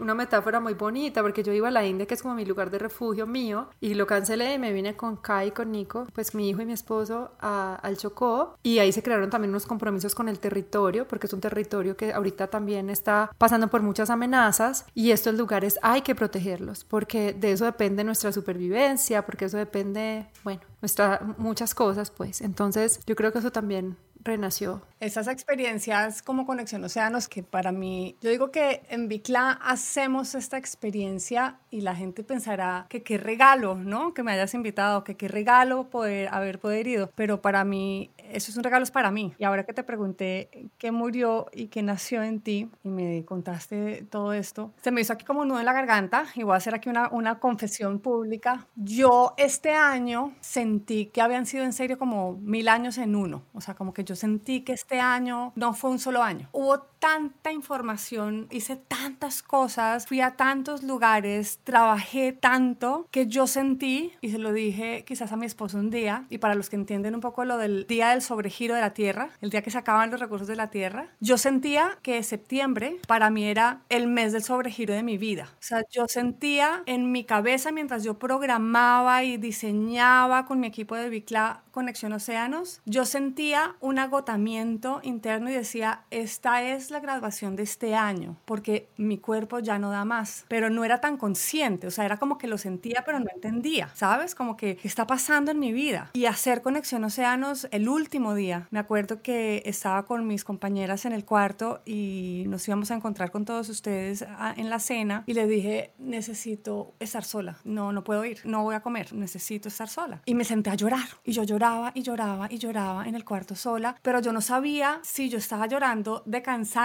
una 0.00 0.14
metáfora 0.14 0.60
muy 0.60 0.74
bonita, 0.74 1.22
porque 1.22 1.42
yo 1.42 1.52
iba 1.52 1.68
a 1.68 1.70
la 1.70 1.84
India, 1.84 2.06
que 2.06 2.14
es 2.14 2.22
como 2.22 2.34
mi 2.34 2.44
lugar 2.44 2.70
de 2.70 2.78
refugio 2.78 3.26
mío, 3.26 3.68
y 3.80 3.94
lo 3.94 4.06
cancelé 4.06 4.54
y 4.54 4.58
me 4.58 4.72
vine 4.72 4.96
con 4.96 5.16
Kai 5.16 5.50
con 5.50 5.72
Nico, 5.72 6.06
pues 6.14 6.23
mi 6.32 6.48
hijo 6.48 6.62
y 6.62 6.66
mi 6.66 6.72
esposo 6.72 7.32
al 7.40 7.96
Chocó 7.96 8.56
y 8.62 8.78
ahí 8.78 8.92
se 8.92 9.02
crearon 9.02 9.30
también 9.30 9.50
unos 9.50 9.66
compromisos 9.66 10.14
con 10.14 10.28
el 10.28 10.38
territorio 10.38 11.08
porque 11.08 11.26
es 11.26 11.32
un 11.32 11.40
territorio 11.40 11.96
que 11.96 12.12
ahorita 12.12 12.46
también 12.46 12.88
está 12.88 13.32
pasando 13.36 13.68
por 13.68 13.82
muchas 13.82 14.10
amenazas 14.10 14.86
y 14.94 15.10
estos 15.10 15.34
lugares 15.34 15.78
hay 15.82 16.02
que 16.02 16.14
protegerlos 16.14 16.84
porque 16.84 17.32
de 17.32 17.52
eso 17.52 17.64
depende 17.64 18.04
nuestra 18.04 18.30
supervivencia, 18.30 19.26
porque 19.26 19.46
eso 19.46 19.56
depende, 19.56 20.26
bueno, 20.44 20.60
nuestra, 20.80 21.20
muchas 21.38 21.74
cosas 21.74 22.10
pues. 22.10 22.40
Entonces 22.40 23.00
yo 23.06 23.16
creo 23.16 23.32
que 23.32 23.40
eso 23.40 23.50
también 23.50 23.96
renació. 24.24 24.82
Esas 25.00 25.28
experiencias 25.28 26.22
como 26.22 26.46
Conexión 26.46 26.82
Océanos, 26.84 27.28
que 27.28 27.42
para 27.42 27.72
mí, 27.72 28.16
yo 28.22 28.30
digo 28.30 28.50
que 28.50 28.82
en 28.88 29.08
Bicla 29.08 29.50
hacemos 29.62 30.34
esta 30.34 30.56
experiencia 30.56 31.58
y 31.70 31.82
la 31.82 31.94
gente 31.94 32.24
pensará 32.24 32.86
que 32.88 33.02
qué 33.02 33.18
regalo, 33.18 33.74
¿no? 33.74 34.14
Que 34.14 34.22
me 34.22 34.32
hayas 34.32 34.54
invitado, 34.54 35.04
que 35.04 35.16
qué 35.16 35.28
regalo 35.28 35.90
poder 35.90 36.28
haber 36.32 36.58
podido, 36.58 37.10
pero 37.14 37.42
para 37.42 37.64
mí, 37.64 38.10
eso 38.16 38.50
es 38.50 38.56
un 38.56 38.64
regalo 38.64 38.84
para 38.92 39.10
mí. 39.10 39.34
Y 39.38 39.44
ahora 39.44 39.64
que 39.64 39.72
te 39.72 39.82
pregunté 39.82 40.70
qué 40.78 40.90
murió 40.90 41.46
y 41.52 41.68
qué 41.68 41.82
nació 41.82 42.22
en 42.22 42.40
ti 42.40 42.70
y 42.82 42.88
me 42.88 43.24
contaste 43.24 44.06
todo 44.10 44.32
esto, 44.32 44.72
se 44.82 44.90
me 44.90 45.00
hizo 45.00 45.12
aquí 45.12 45.24
como 45.24 45.40
un 45.40 45.48
nudo 45.48 45.60
en 45.60 45.66
la 45.66 45.72
garganta 45.72 46.24
y 46.34 46.42
voy 46.42 46.54
a 46.54 46.56
hacer 46.56 46.74
aquí 46.74 46.88
una, 46.88 47.08
una 47.10 47.38
confesión 47.38 47.98
pública. 47.98 48.66
Yo 48.74 49.34
este 49.36 49.72
año 49.72 50.32
sentí 50.40 51.06
que 51.06 51.22
habían 51.22 51.46
sido 51.46 51.64
en 51.64 51.72
serio 51.72 51.98
como 51.98 52.34
mil 52.34 52.68
años 52.68 52.98
en 52.98 53.16
uno, 53.16 53.42
o 53.52 53.60
sea, 53.60 53.74
como 53.74 53.92
que 53.92 54.04
yo 54.04 54.13
sentí 54.14 54.62
que 54.62 54.72
este 54.72 55.00
año 55.00 55.52
no 55.56 55.74
fue 55.74 55.90
un 55.90 55.98
solo 55.98 56.22
año. 56.22 56.48
Hubo 56.52 56.82
tanta 57.04 57.52
información, 57.52 58.46
hice 58.50 58.76
tantas 58.76 59.42
cosas, 59.42 60.06
fui 60.06 60.22
a 60.22 60.36
tantos 60.36 60.82
lugares, 60.82 61.60
trabajé 61.62 62.32
tanto 62.32 63.06
que 63.10 63.26
yo 63.26 63.46
sentí, 63.46 64.12
y 64.22 64.30
se 64.30 64.38
lo 64.38 64.54
dije 64.54 65.04
quizás 65.06 65.30
a 65.30 65.36
mi 65.36 65.44
esposo 65.44 65.76
un 65.76 65.90
día, 65.90 66.24
y 66.30 66.38
para 66.38 66.54
los 66.54 66.70
que 66.70 66.76
entienden 66.76 67.14
un 67.14 67.20
poco 67.20 67.44
lo 67.44 67.58
del 67.58 67.86
día 67.86 68.08
del 68.08 68.22
sobregiro 68.22 68.74
de 68.74 68.80
la 68.80 68.94
Tierra, 68.94 69.28
el 69.42 69.50
día 69.50 69.60
que 69.60 69.70
se 69.70 69.76
acaban 69.76 70.10
los 70.10 70.18
recursos 70.18 70.48
de 70.48 70.56
la 70.56 70.70
Tierra, 70.70 71.08
yo 71.20 71.36
sentía 71.36 71.98
que 72.00 72.22
septiembre 72.22 72.96
para 73.06 73.28
mí 73.28 73.44
era 73.44 73.82
el 73.90 74.06
mes 74.06 74.32
del 74.32 74.42
sobregiro 74.42 74.94
de 74.94 75.02
mi 75.02 75.18
vida. 75.18 75.50
O 75.52 75.62
sea, 75.62 75.82
yo 75.90 76.06
sentía 76.08 76.84
en 76.86 77.12
mi 77.12 77.24
cabeza 77.24 77.70
mientras 77.70 78.02
yo 78.02 78.18
programaba 78.18 79.24
y 79.24 79.36
diseñaba 79.36 80.46
con 80.46 80.58
mi 80.58 80.68
equipo 80.68 80.94
de 80.96 81.10
Bicla 81.10 81.64
Conexión 81.70 82.12
Océanos, 82.12 82.80
yo 82.86 83.04
sentía 83.04 83.74
una 83.80 84.04
agotamiento 84.04 85.00
interno 85.02 85.50
y 85.50 85.54
decía, 85.54 86.04
esta 86.10 86.62
es 86.62 86.90
la 86.94 87.00
graduación 87.00 87.56
de 87.56 87.64
este 87.64 87.96
año 87.96 88.36
porque 88.44 88.88
mi 88.96 89.18
cuerpo 89.18 89.58
ya 89.58 89.80
no 89.80 89.90
da 89.90 90.04
más, 90.04 90.44
pero 90.46 90.70
no 90.70 90.84
era 90.84 91.00
tan 91.00 91.16
consciente, 91.16 91.88
o 91.88 91.90
sea, 91.90 92.04
era 92.04 92.18
como 92.18 92.38
que 92.38 92.46
lo 92.46 92.56
sentía 92.56 93.02
pero 93.04 93.18
no 93.18 93.26
entendía, 93.34 93.90
¿sabes? 93.94 94.36
Como 94.36 94.56
que 94.56 94.76
¿qué 94.76 94.86
está 94.86 95.04
pasando 95.04 95.50
en 95.50 95.58
mi 95.58 95.72
vida? 95.72 96.10
Y 96.12 96.26
hacer 96.26 96.62
conexión 96.62 97.02
océanos 97.02 97.66
el 97.72 97.88
último 97.88 98.34
día, 98.34 98.68
me 98.70 98.78
acuerdo 98.78 99.22
que 99.22 99.62
estaba 99.66 100.04
con 100.06 100.24
mis 100.28 100.44
compañeras 100.44 101.04
en 101.04 101.12
el 101.12 101.24
cuarto 101.24 101.82
y 101.84 102.44
nos 102.46 102.66
íbamos 102.68 102.92
a 102.92 102.94
encontrar 102.94 103.32
con 103.32 103.44
todos 103.44 103.68
ustedes 103.68 104.22
ah, 104.22 104.54
en 104.56 104.70
la 104.70 104.78
cena 104.78 105.24
y 105.26 105.34
le 105.34 105.48
dije, 105.48 105.90
necesito 105.98 106.94
estar 107.00 107.24
sola, 107.24 107.58
no, 107.64 107.92
no 107.92 108.04
puedo 108.04 108.24
ir, 108.24 108.38
no 108.44 108.62
voy 108.62 108.76
a 108.76 108.80
comer, 108.80 109.12
necesito 109.14 109.66
estar 109.66 109.88
sola. 109.88 110.22
Y 110.26 110.36
me 110.36 110.44
senté 110.44 110.70
a 110.70 110.76
llorar 110.76 111.08
y 111.24 111.32
yo 111.32 111.42
lloraba 111.42 111.90
y 111.92 112.02
lloraba 112.02 112.46
y 112.48 112.58
lloraba 112.58 113.08
en 113.08 113.16
el 113.16 113.24
cuarto 113.24 113.56
sola, 113.56 113.96
pero 114.00 114.20
yo 114.20 114.32
no 114.32 114.40
sabía 114.40 115.00
si 115.02 115.28
yo 115.28 115.38
estaba 115.38 115.66
llorando 115.66 116.22
de 116.24 116.40
cansancio 116.40 116.83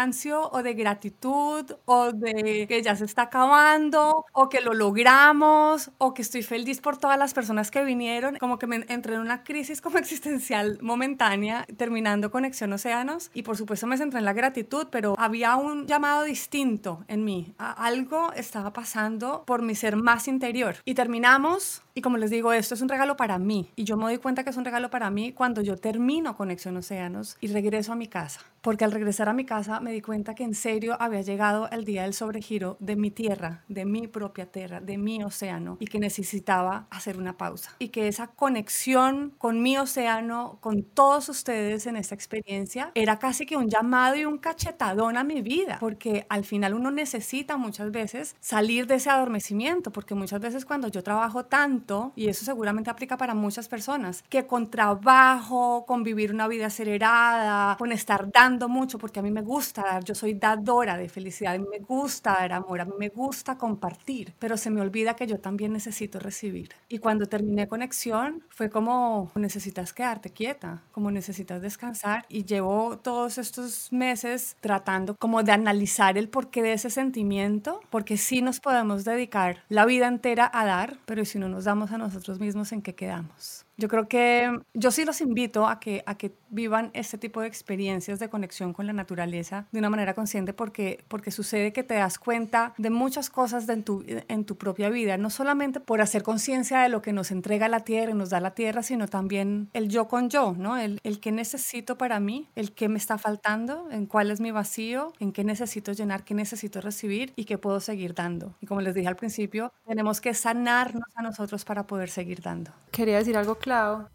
o 0.52 0.64
de 0.64 0.74
gratitud 0.76 1.66
o 1.86 2.14
de 2.14 2.66
que 2.68 2.82
ya 2.82 2.96
se 2.96 3.06
está 3.06 3.24
acabando 3.24 4.26
o 4.32 4.48
que 4.48 4.62
lo 4.62 4.74
logramos 4.74 5.92
o 5.98 6.14
que 6.14 6.22
estoy 6.22 6.42
feliz 6.42 6.80
por 6.80 6.98
todas 6.98 7.20
las 7.20 7.34
personas 7.34 7.70
que 7.70 7.84
vinieron, 7.84 8.38
como 8.38 8.58
que 8.58 8.68
me 8.68 8.86
entré 8.88 9.16
en 9.16 9.22
una 9.22 9.44
crisis 9.44 9.82
como 9.82 9.98
existencial 10.04 10.80
momentánea, 10.82 11.66
terminando 11.76 12.32
Conexión 12.32 12.72
Océanos 12.72 13.30
y 13.34 13.44
por 13.44 13.58
supuesto 13.58 13.88
me 13.88 13.98
centré 13.98 14.20
en 14.20 14.26
la 14.26 14.34
gratitud, 14.34 14.88
pero 14.90 15.16
había 15.18 15.58
un 15.58 15.86
llamado 15.86 16.24
distinto 16.24 17.04
en 17.08 17.26
mí, 17.26 17.54
algo 17.58 18.32
estaba 18.34 18.72
pasando 18.72 19.44
por 19.46 19.62
mi 19.62 19.76
ser 19.76 19.98
más 19.98 20.28
interior 20.28 20.76
y 20.86 20.94
terminamos 20.94 21.82
y 22.00 22.02
como 22.02 22.16
les 22.16 22.30
digo, 22.30 22.54
esto 22.54 22.76
es 22.76 22.82
un 22.82 22.88
regalo 22.88 23.18
para 23.18 23.38
mí. 23.40 23.72
Y 23.76 23.84
yo 23.84 23.98
me 23.98 24.06
doy 24.06 24.20
cuenta 24.20 24.46
que 24.46 24.52
es 24.52 24.56
un 24.56 24.64
regalo 24.64 24.90
para 24.90 25.10
mí 25.10 25.34
cuando 25.34 25.62
yo 25.62 25.76
termino 25.76 26.38
Conexión 26.38 26.78
Océanos 26.78 27.36
y 27.42 27.48
regreso 27.48 27.92
a 27.92 27.98
mi 27.98 28.08
casa. 28.08 28.40
Porque 28.62 28.86
al 28.86 28.92
regresar 28.92 29.30
a 29.30 29.34
mi 29.34 29.46
casa 29.46 29.80
me 29.80 29.92
di 29.92 30.02
cuenta 30.02 30.36
que 30.36 30.44
en 30.44 30.54
serio 30.54 30.98
había 31.00 31.22
llegado 31.22 31.70
el 31.70 31.86
día 31.86 32.04
del 32.04 32.14
sobregiro 32.14 32.78
de 32.80 32.96
mi 32.96 33.12
tierra, 33.12 33.64
de 33.68 33.86
mi 33.86 34.08
propia 34.08 34.52
tierra, 34.52 34.82
de 34.82 34.98
mi 34.98 35.24
océano. 35.24 35.78
Y 35.80 35.88
que 35.88 36.00
necesitaba 36.00 36.88
hacer 36.90 37.18
una 37.18 37.38
pausa. 37.38 37.76
Y 37.80 37.90
que 37.90 38.08
esa 38.08 38.28
conexión 38.28 39.34
con 39.38 39.62
mi 39.62 39.78
océano, 39.78 40.58
con 40.62 40.84
todos 40.84 41.30
ustedes 41.30 41.88
en 41.88 41.96
esta 41.96 42.16
experiencia, 42.16 42.92
era 42.96 43.18
casi 43.20 43.46
que 43.46 43.56
un 43.56 43.70
llamado 43.70 44.16
y 44.16 44.26
un 44.26 44.38
cachetadón 44.38 45.18
a 45.18 45.24
mi 45.24 45.42
vida. 45.42 45.78
Porque 45.80 46.26
al 46.30 46.44
final 46.44 46.74
uno 46.74 46.92
necesita 46.92 47.58
muchas 47.58 47.92
veces 47.92 48.36
salir 48.40 48.88
de 48.88 48.96
ese 48.96 49.10
adormecimiento. 49.10 49.92
Porque 49.92 50.16
muchas 50.16 50.42
veces 50.42 50.66
cuando 50.66 50.88
yo 50.90 51.04
trabajo 51.04 51.46
tanto, 51.46 52.12
y 52.16 52.28
eso 52.28 52.44
seguramente 52.44 52.90
aplica 52.90 53.18
para 53.18 53.34
muchas 53.34 53.68
personas, 53.70 54.24
que 54.30 54.48
con 54.48 54.70
trabajo, 54.70 55.86
con 55.88 56.04
vivir 56.04 56.34
una 56.34 56.48
vida 56.48 56.68
acelerada, 56.68 57.78
con 57.78 57.92
estar 57.92 58.30
dando 58.32 58.49
mucho, 58.58 58.98
porque 58.98 59.20
a 59.20 59.24
mí 59.24 59.32
me 59.32 59.42
gusta 59.42 59.84
dar, 59.84 60.04
yo 60.04 60.16
soy 60.16 60.34
dadora 60.34 60.98
de 60.98 61.10
felicidad, 61.10 61.54
a 61.54 61.58
mí 61.58 61.66
me 61.70 61.80
gusta 61.80 62.32
dar 62.34 62.54
amor, 62.54 62.82
a 62.82 62.86
mí 62.86 62.94
me 62.98 63.10
gusta 63.10 63.58
compartir, 63.58 64.34
pero 64.40 64.58
se 64.58 64.70
me 64.70 64.82
olvida 64.82 65.16
que 65.16 65.28
yo 65.28 65.40
también 65.40 65.74
necesito 65.74 66.20
recibir. 66.20 66.70
Y 66.88 67.00
cuando 67.00 67.28
terminé 67.28 67.68
conexión, 67.68 68.44
fue 68.50 68.70
como 68.70 69.32
necesitas 69.36 69.94
quedarte 69.94 70.32
quieta, 70.32 70.82
como 70.92 71.12
necesitas 71.12 71.62
descansar 71.62 72.26
y 72.30 72.46
llevo 72.46 72.98
todos 72.98 73.38
estos 73.38 73.92
meses 73.92 74.56
tratando 74.60 75.16
como 75.16 75.44
de 75.44 75.52
analizar 75.52 76.18
el 76.18 76.30
porqué 76.30 76.64
de 76.64 76.74
ese 76.74 76.90
sentimiento, 76.90 77.80
porque 77.90 78.18
sí 78.18 78.42
nos 78.42 78.60
podemos 78.60 79.06
dedicar 79.06 79.64
la 79.70 79.86
vida 79.86 80.08
entera 80.08 80.50
a 80.54 80.66
dar, 80.66 80.98
pero 81.06 81.26
si 81.26 81.40
no 81.40 81.50
nos 81.50 81.66
damos 81.66 81.92
a 81.92 81.98
nosotros 81.98 82.40
mismos 82.40 82.72
en 82.72 82.82
qué 82.82 82.96
quedamos. 82.96 83.66
Yo 83.80 83.88
creo 83.88 84.08
que 84.10 84.60
yo 84.74 84.92
sí 84.92 85.06
los 85.06 85.22
invito 85.22 85.68
a 85.68 85.80
que, 85.80 86.04
a 86.06 86.16
que 86.16 86.34
vivan 86.50 86.92
este 86.94 87.18
tipo 87.18 87.40
de 87.40 87.48
experiencias 87.48 88.20
de 88.20 88.30
conexión 88.30 88.74
con 88.74 88.88
la 88.88 88.94
naturaleza 88.94 89.68
de 89.72 89.80
una 89.80 89.90
manera 89.90 90.14
consciente 90.14 90.52
porque, 90.54 91.06
porque 91.08 91.32
sucede 91.32 91.72
que 91.72 91.84
te 91.84 91.94
das 91.94 92.20
cuenta 92.20 92.74
de 92.78 92.90
muchas 92.90 93.30
cosas 93.30 93.68
de 93.68 93.74
en, 93.74 93.84
tu, 93.84 94.04
en 94.06 94.44
tu 94.44 94.58
propia 94.58 94.90
vida, 94.90 95.18
no 95.18 95.30
solamente 95.30 95.80
por 95.80 96.02
hacer 96.02 96.24
conciencia 96.24 96.82
de 96.82 96.90
lo 96.90 97.02
que 97.02 97.14
nos 97.14 97.32
entrega 97.32 97.70
la 97.70 97.80
tierra 97.80 98.12
y 98.12 98.16
nos 98.16 98.30
da 98.30 98.42
la 98.42 98.52
tierra, 98.52 98.84
sino 98.84 99.08
también 99.08 99.70
el 99.74 99.88
yo 99.88 100.10
con 100.10 100.30
yo, 100.30 100.56
¿no? 100.58 100.78
El, 100.78 101.00
el 101.04 101.22
que 101.22 101.32
necesito 101.32 101.98
para 101.98 102.20
mí, 102.20 102.50
el 102.56 102.74
que 102.74 102.90
me 102.90 102.98
está 102.98 103.18
faltando, 103.18 103.88
en 103.92 104.06
cuál 104.06 104.32
es 104.32 104.42
mi 104.42 104.52
vacío, 104.52 105.14
en 105.20 105.32
qué 105.32 105.46
necesito 105.46 105.94
llenar, 105.94 106.26
qué 106.26 106.34
necesito 106.34 106.82
recibir 106.82 107.32
y 107.38 107.46
qué 107.46 107.58
puedo 107.58 107.80
seguir 107.80 108.14
dando. 108.14 108.56
Y 108.60 108.66
como 108.66 108.82
les 108.82 108.94
dije 108.94 109.08
al 109.08 109.16
principio, 109.16 109.72
tenemos 109.88 110.20
que 110.20 110.34
sanarnos 110.34 111.08
a 111.16 111.22
nosotros 111.22 111.64
para 111.64 111.88
poder 111.88 112.10
seguir 112.10 112.42
dando. 112.42 112.72
Quería 112.92 113.18
decir 113.18 113.38
algo 113.38 113.56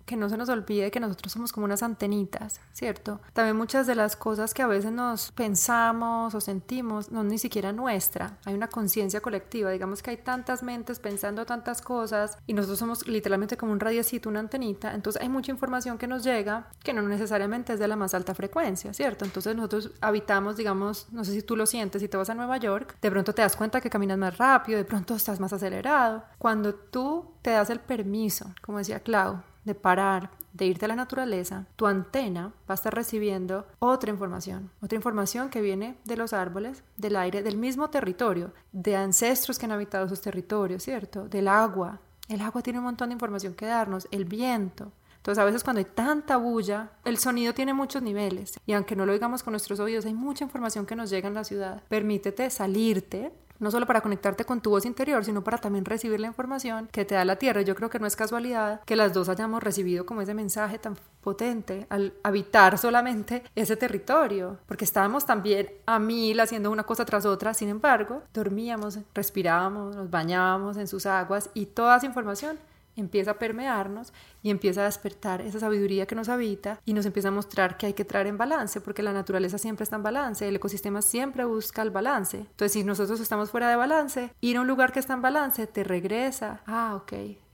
que 0.04 0.16
no 0.16 0.28
se 0.28 0.36
nos 0.36 0.48
olvide 0.48 0.90
que 0.90 1.00
nosotros 1.00 1.32
somos 1.32 1.52
como 1.52 1.64
unas 1.64 1.82
antenitas, 1.82 2.60
¿cierto? 2.72 3.20
También 3.32 3.56
muchas 3.56 3.86
de 3.86 3.94
las 3.94 4.16
cosas 4.16 4.54
que 4.54 4.62
a 4.62 4.66
veces 4.66 4.92
nos 4.92 5.32
pensamos 5.32 6.34
o 6.34 6.40
sentimos 6.40 7.10
no 7.10 7.24
ni 7.24 7.38
siquiera 7.38 7.72
nuestra. 7.72 8.38
Hay 8.44 8.54
una 8.54 8.68
conciencia 8.68 9.20
colectiva, 9.20 9.70
digamos 9.70 10.02
que 10.02 10.10
hay 10.10 10.16
tantas 10.18 10.62
mentes 10.62 10.98
pensando 10.98 11.46
tantas 11.46 11.80
cosas 11.82 12.38
y 12.46 12.52
nosotros 12.52 12.78
somos 12.78 13.06
literalmente 13.08 13.56
como 13.56 13.72
un 13.72 13.80
radiocito, 13.80 14.28
una 14.28 14.40
antenita, 14.40 14.94
entonces 14.94 15.22
hay 15.22 15.28
mucha 15.28 15.52
información 15.52 15.98
que 15.98 16.06
nos 16.06 16.24
llega 16.24 16.68
que 16.82 16.92
no 16.92 17.02
necesariamente 17.02 17.74
es 17.74 17.78
de 17.78 17.88
la 17.88 17.96
más 17.96 18.14
alta 18.14 18.34
frecuencia, 18.34 18.92
¿cierto? 18.92 19.24
Entonces 19.24 19.54
nosotros 19.56 19.92
habitamos, 20.00 20.56
digamos, 20.56 21.06
no 21.12 21.24
sé 21.24 21.32
si 21.32 21.42
tú 21.42 21.56
lo 21.56 21.66
sientes, 21.66 22.02
si 22.02 22.08
te 22.08 22.16
vas 22.16 22.30
a 22.30 22.34
Nueva 22.34 22.56
York, 22.58 22.96
de 23.00 23.10
pronto 23.10 23.34
te 23.34 23.42
das 23.42 23.56
cuenta 23.56 23.80
que 23.80 23.90
caminas 23.90 24.18
más 24.18 24.36
rápido, 24.38 24.78
de 24.78 24.84
pronto 24.84 25.14
estás 25.14 25.40
más 25.40 25.52
acelerado. 25.52 26.24
Cuando 26.38 26.74
tú 26.74 27.33
te 27.44 27.50
das 27.50 27.68
el 27.68 27.78
permiso, 27.78 28.54
como 28.62 28.78
decía 28.78 29.00
Clau, 29.00 29.42
de 29.66 29.74
parar, 29.74 30.30
de 30.54 30.64
irte 30.64 30.86
a 30.86 30.88
la 30.88 30.96
naturaleza, 30.96 31.66
tu 31.76 31.86
antena 31.86 32.54
va 32.66 32.72
a 32.72 32.74
estar 32.74 32.94
recibiendo 32.94 33.66
otra 33.80 34.10
información, 34.10 34.70
otra 34.80 34.96
información 34.96 35.50
que 35.50 35.60
viene 35.60 35.98
de 36.06 36.16
los 36.16 36.32
árboles, 36.32 36.82
del 36.96 37.16
aire, 37.16 37.42
del 37.42 37.58
mismo 37.58 37.90
territorio, 37.90 38.54
de 38.72 38.96
ancestros 38.96 39.58
que 39.58 39.66
han 39.66 39.72
habitado 39.72 40.06
esos 40.06 40.22
territorios, 40.22 40.84
¿cierto? 40.84 41.28
Del 41.28 41.48
agua. 41.48 42.00
El 42.28 42.40
agua 42.40 42.62
tiene 42.62 42.78
un 42.78 42.86
montón 42.86 43.10
de 43.10 43.14
información 43.14 43.52
que 43.52 43.66
darnos, 43.66 44.08
el 44.10 44.24
viento. 44.24 44.92
Entonces 45.16 45.42
a 45.42 45.44
veces 45.44 45.62
cuando 45.62 45.80
hay 45.80 45.86
tanta 45.86 46.38
bulla, 46.38 46.92
el 47.04 47.18
sonido 47.18 47.52
tiene 47.52 47.74
muchos 47.74 48.00
niveles 48.00 48.58
y 48.64 48.72
aunque 48.72 48.96
no 48.96 49.04
lo 49.04 49.12
oigamos 49.12 49.42
con 49.42 49.52
nuestros 49.52 49.80
oídos, 49.80 50.06
hay 50.06 50.14
mucha 50.14 50.44
información 50.44 50.86
que 50.86 50.96
nos 50.96 51.10
llega 51.10 51.28
en 51.28 51.34
la 51.34 51.44
ciudad. 51.44 51.82
Permítete 51.88 52.48
salirte 52.48 53.32
no 53.58 53.70
solo 53.70 53.86
para 53.86 54.00
conectarte 54.00 54.44
con 54.44 54.60
tu 54.60 54.70
voz 54.70 54.84
interior, 54.84 55.24
sino 55.24 55.44
para 55.44 55.58
también 55.58 55.84
recibir 55.84 56.20
la 56.20 56.26
información 56.26 56.88
que 56.92 57.04
te 57.04 57.14
da 57.14 57.24
la 57.24 57.36
tierra. 57.36 57.62
Yo 57.62 57.74
creo 57.74 57.90
que 57.90 57.98
no 57.98 58.06
es 58.06 58.16
casualidad 58.16 58.80
que 58.84 58.96
las 58.96 59.12
dos 59.12 59.28
hayamos 59.28 59.62
recibido 59.62 60.06
como 60.06 60.22
ese 60.22 60.34
mensaje 60.34 60.78
tan 60.78 60.96
potente 61.20 61.86
al 61.88 62.12
habitar 62.22 62.76
solamente 62.78 63.42
ese 63.54 63.76
territorio, 63.76 64.58
porque 64.66 64.84
estábamos 64.84 65.24
también 65.24 65.70
a 65.86 65.98
mil 65.98 66.38
haciendo 66.40 66.70
una 66.70 66.84
cosa 66.84 67.04
tras 67.04 67.24
otra, 67.24 67.54
sin 67.54 67.70
embargo, 67.70 68.22
dormíamos, 68.34 68.98
respirábamos, 69.14 69.96
nos 69.96 70.10
bañábamos 70.10 70.76
en 70.76 70.86
sus 70.86 71.06
aguas 71.06 71.50
y 71.54 71.66
toda 71.66 71.96
esa 71.96 72.06
información 72.06 72.58
empieza 72.96 73.32
a 73.32 73.38
permearnos 73.38 74.12
y 74.42 74.50
empieza 74.50 74.82
a 74.82 74.84
despertar 74.84 75.40
esa 75.40 75.60
sabiduría 75.60 76.06
que 76.06 76.14
nos 76.14 76.28
habita 76.28 76.80
y 76.84 76.94
nos 76.94 77.06
empieza 77.06 77.28
a 77.28 77.32
mostrar 77.32 77.76
que 77.76 77.86
hay 77.86 77.92
que 77.94 78.04
traer 78.04 78.26
en 78.26 78.38
balance, 78.38 78.80
porque 78.80 79.02
la 79.02 79.12
naturaleza 79.12 79.58
siempre 79.58 79.84
está 79.84 79.96
en 79.96 80.02
balance, 80.02 80.46
el 80.46 80.56
ecosistema 80.56 81.02
siempre 81.02 81.44
busca 81.44 81.82
el 81.82 81.90
balance. 81.90 82.38
Entonces, 82.38 82.72
si 82.72 82.84
nosotros 82.84 83.20
estamos 83.20 83.50
fuera 83.50 83.68
de 83.68 83.76
balance, 83.76 84.32
ir 84.40 84.56
a 84.56 84.60
un 84.60 84.66
lugar 84.66 84.92
que 84.92 85.00
está 85.00 85.14
en 85.14 85.22
balance 85.22 85.66
te 85.66 85.84
regresa, 85.84 86.62
ah, 86.66 86.94
ok, 86.96 87.12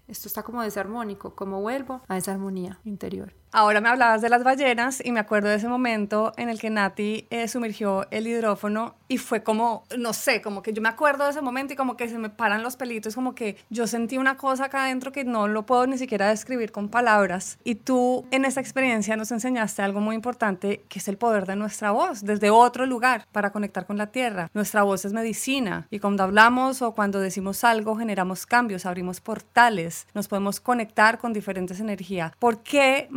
esto 0.08 0.28
está 0.28 0.42
como 0.42 0.62
desarmónico, 0.62 1.34
como 1.34 1.60
vuelvo 1.60 2.02
a 2.08 2.16
esa 2.16 2.32
armonía 2.32 2.80
interior. 2.84 3.39
Ahora 3.52 3.80
me 3.80 3.88
hablabas 3.88 4.22
de 4.22 4.28
las 4.28 4.44
ballenas 4.44 5.02
y 5.04 5.10
me 5.10 5.18
acuerdo 5.18 5.48
de 5.48 5.56
ese 5.56 5.66
momento 5.66 6.32
en 6.36 6.48
el 6.48 6.60
que 6.60 6.70
Nati 6.70 7.26
eh, 7.30 7.48
sumergió 7.48 8.06
el 8.12 8.28
hidrófono 8.28 8.94
y 9.08 9.18
fue 9.18 9.42
como, 9.42 9.82
no 9.98 10.12
sé, 10.12 10.40
como 10.40 10.62
que 10.62 10.72
yo 10.72 10.80
me 10.80 10.88
acuerdo 10.88 11.24
de 11.24 11.30
ese 11.30 11.42
momento 11.42 11.72
y 11.72 11.76
como 11.76 11.96
que 11.96 12.08
se 12.08 12.16
me 12.16 12.30
paran 12.30 12.62
los 12.62 12.76
pelitos, 12.76 13.16
como 13.16 13.34
que 13.34 13.56
yo 13.68 13.88
sentí 13.88 14.18
una 14.18 14.36
cosa 14.36 14.66
acá 14.66 14.84
adentro 14.84 15.10
que 15.10 15.24
no 15.24 15.48
lo 15.48 15.66
puedo 15.66 15.84
ni 15.88 15.98
siquiera 15.98 16.28
describir 16.28 16.70
con 16.70 16.88
palabras. 16.88 17.58
Y 17.64 17.74
tú 17.74 18.24
en 18.30 18.44
esa 18.44 18.60
experiencia 18.60 19.16
nos 19.16 19.32
enseñaste 19.32 19.82
algo 19.82 19.98
muy 19.98 20.14
importante, 20.14 20.84
que 20.88 21.00
es 21.00 21.08
el 21.08 21.18
poder 21.18 21.44
de 21.46 21.56
nuestra 21.56 21.90
voz, 21.90 22.24
desde 22.24 22.50
otro 22.50 22.86
lugar 22.86 23.26
para 23.32 23.50
conectar 23.50 23.84
con 23.84 23.98
la 23.98 24.12
tierra. 24.12 24.48
Nuestra 24.54 24.84
voz 24.84 25.04
es 25.04 25.12
medicina 25.12 25.88
y 25.90 25.98
cuando 25.98 26.22
hablamos 26.22 26.80
o 26.82 26.94
cuando 26.94 27.18
decimos 27.18 27.64
algo 27.64 27.96
generamos 27.96 28.46
cambios, 28.46 28.86
abrimos 28.86 29.20
portales, 29.20 30.06
nos 30.14 30.28
podemos 30.28 30.60
conectar 30.60 31.18
con 31.18 31.32
diferentes 31.32 31.80
energías. 31.80 32.32
¿Por 32.38 32.62
qué, 32.62 33.08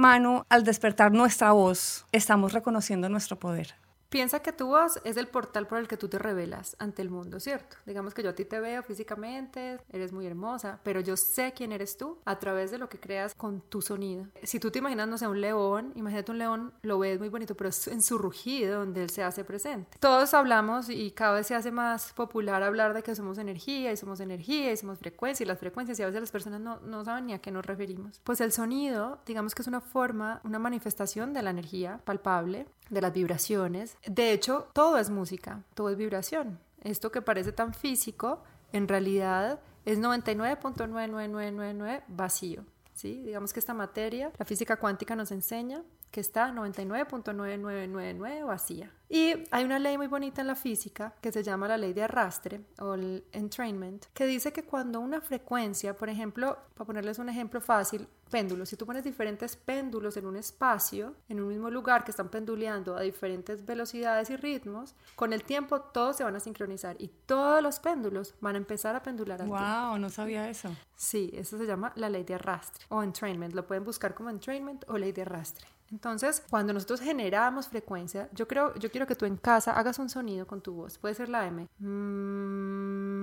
al 0.49 0.63
despertar 0.63 1.11
nuestra 1.11 1.51
voz, 1.51 2.05
estamos 2.11 2.53
reconociendo 2.53 3.09
nuestro 3.09 3.37
poder. 3.39 3.75
Piensa 4.13 4.41
que 4.43 4.53
tu 4.53 4.67
voz 4.67 4.99
es 5.05 5.17
el 5.17 5.27
portal 5.27 5.65
por 5.65 5.79
el 5.79 5.87
que 5.87 5.97
tú 5.97 6.07
te 6.07 6.19
revelas 6.19 6.75
ante 6.77 7.01
el 7.01 7.09
mundo, 7.09 7.39
¿cierto? 7.39 7.77
Digamos 7.87 8.13
que 8.13 8.21
yo 8.21 8.29
a 8.29 8.35
ti 8.35 8.45
te 8.45 8.59
veo 8.59 8.83
físicamente, 8.83 9.79
eres 9.89 10.11
muy 10.13 10.27
hermosa, 10.27 10.79
pero 10.83 10.99
yo 10.99 11.17
sé 11.17 11.51
quién 11.55 11.71
eres 11.71 11.97
tú 11.97 12.19
a 12.23 12.37
través 12.37 12.69
de 12.69 12.77
lo 12.77 12.89
que 12.89 12.99
creas 12.99 13.33
con 13.33 13.61
tu 13.61 13.81
sonido. 13.81 14.27
Si 14.43 14.59
tú 14.59 14.69
te 14.69 14.77
imaginas, 14.77 15.07
no 15.07 15.17
sé, 15.17 15.25
un 15.25 15.41
león, 15.41 15.93
imagínate 15.95 16.31
un 16.31 16.37
león, 16.37 16.73
lo 16.83 16.99
ves 16.99 17.17
muy 17.17 17.29
bonito, 17.29 17.55
pero 17.55 17.71
es 17.71 17.87
en 17.87 18.03
su 18.03 18.19
rugido 18.19 18.81
donde 18.81 19.01
él 19.01 19.09
se 19.09 19.23
hace 19.23 19.43
presente. 19.43 19.97
Todos 19.99 20.35
hablamos 20.35 20.89
y 20.89 21.09
cada 21.09 21.33
vez 21.33 21.47
se 21.47 21.55
hace 21.55 21.71
más 21.71 22.13
popular 22.13 22.61
hablar 22.61 22.93
de 22.93 23.01
que 23.01 23.15
somos 23.15 23.39
energía 23.39 23.91
y 23.91 23.97
somos 23.97 24.19
energía 24.19 24.71
y 24.71 24.77
somos 24.77 24.99
frecuencia 24.99 25.43
y 25.43 25.47
las 25.47 25.57
frecuencias 25.57 25.99
y 25.99 26.03
a 26.03 26.05
veces 26.05 26.21
las 26.21 26.31
personas 26.31 26.61
no, 26.61 26.79
no 26.81 27.03
saben 27.03 27.25
ni 27.25 27.33
a 27.33 27.39
qué 27.39 27.49
nos 27.49 27.65
referimos. 27.65 28.21
Pues 28.23 28.41
el 28.41 28.51
sonido, 28.51 29.23
digamos 29.25 29.55
que 29.55 29.63
es 29.63 29.67
una 29.67 29.81
forma, 29.81 30.39
una 30.43 30.59
manifestación 30.59 31.33
de 31.33 31.41
la 31.41 31.49
energía 31.49 31.99
palpable, 32.05 32.67
de 32.89 33.01
las 33.01 33.13
vibraciones, 33.13 33.97
De 34.05 34.33
hecho, 34.33 34.67
todo 34.73 34.97
es 34.97 35.09
música, 35.09 35.63
todo 35.73 35.89
es 35.89 35.95
vibración. 35.97 36.59
Esto 36.81 37.11
que 37.11 37.21
parece 37.21 37.53
tan 37.53 37.73
físico, 37.73 38.43
en 38.71 38.87
realidad 38.87 39.59
es 39.85 39.99
99.99999 39.99 42.03
vacío. 42.07 42.63
¿sí? 42.93 43.23
Digamos 43.23 43.51
que 43.53 43.59
esta 43.59 43.73
materia, 43.73 44.31
la 44.37 44.45
física 44.45 44.77
cuántica 44.77 45.15
nos 45.15 45.31
enseña 45.31 45.81
que 46.13 46.21
está 46.21 46.51
99.9999 46.51 48.45
vacía. 48.45 48.91
Y 49.09 49.33
hay 49.49 49.63
una 49.63 49.79
ley 49.79 49.97
muy 49.97 50.05
bonita 50.05 50.41
en 50.41 50.47
la 50.47 50.55
física 50.55 51.15
que 51.19 51.31
se 51.31 51.41
llama 51.41 51.67
la 51.67 51.75
ley 51.75 51.91
de 51.91 52.03
arrastre 52.03 52.61
o 52.79 52.93
el 52.93 53.25
entrainment, 53.31 54.05
que 54.13 54.27
dice 54.27 54.53
que 54.53 54.63
cuando 54.63 54.99
una 54.99 55.21
frecuencia, 55.21 55.97
por 55.97 56.09
ejemplo, 56.09 56.57
para 56.75 56.85
ponerles 56.85 57.17
un 57.17 57.29
ejemplo 57.29 57.59
fácil, 57.61 58.07
péndulos, 58.29 58.69
si 58.69 58.75
tú 58.75 58.85
pones 58.85 59.03
diferentes 59.03 59.55
péndulos 59.55 60.15
en 60.17 60.27
un 60.27 60.35
espacio, 60.35 61.15
en 61.29 61.41
un 61.41 61.47
mismo 61.47 61.71
lugar 61.71 62.03
que 62.03 62.11
están 62.11 62.29
penduleando 62.29 62.95
a 62.95 63.01
diferentes 63.01 63.65
velocidades 63.65 64.29
y 64.29 64.35
ritmos, 64.35 64.93
con 65.15 65.33
el 65.33 65.43
tiempo 65.43 65.81
todos 65.81 66.17
se 66.17 66.23
van 66.23 66.35
a 66.35 66.39
sincronizar 66.39 66.95
y 66.99 67.07
todos 67.07 67.63
los 67.63 67.79
péndulos 67.79 68.35
van 68.39 68.53
a 68.53 68.59
empezar 68.59 68.95
a 68.95 69.01
pendular. 69.01 69.43
Wow, 69.45 69.97
no 69.97 70.09
sabía 70.11 70.47
eso. 70.47 70.69
Sí, 70.95 71.31
eso 71.33 71.57
se 71.57 71.65
llama 71.65 71.91
la 71.95 72.09
ley 72.09 72.23
de 72.23 72.35
arrastre 72.35 72.85
o 72.89 73.01
entrainment. 73.01 73.55
Lo 73.55 73.65
pueden 73.65 73.83
buscar 73.83 74.13
como 74.13 74.29
entrainment 74.29 74.85
o 74.87 74.97
ley 74.97 75.11
de 75.11 75.23
arrastre. 75.23 75.67
Entonces, 75.91 76.43
cuando 76.49 76.73
nosotros 76.73 77.01
generamos 77.01 77.67
frecuencia, 77.67 78.29
yo 78.33 78.47
creo, 78.47 78.73
yo 78.75 78.89
quiero 78.91 79.05
que 79.07 79.15
tú 79.15 79.25
en 79.25 79.37
casa 79.37 79.73
hagas 79.73 79.99
un 79.99 80.09
sonido 80.09 80.47
con 80.47 80.61
tu 80.61 80.73
voz. 80.73 80.97
Puede 80.97 81.13
ser 81.15 81.29
la 81.29 81.45
M. 81.45 81.67
Mm, 81.79 83.13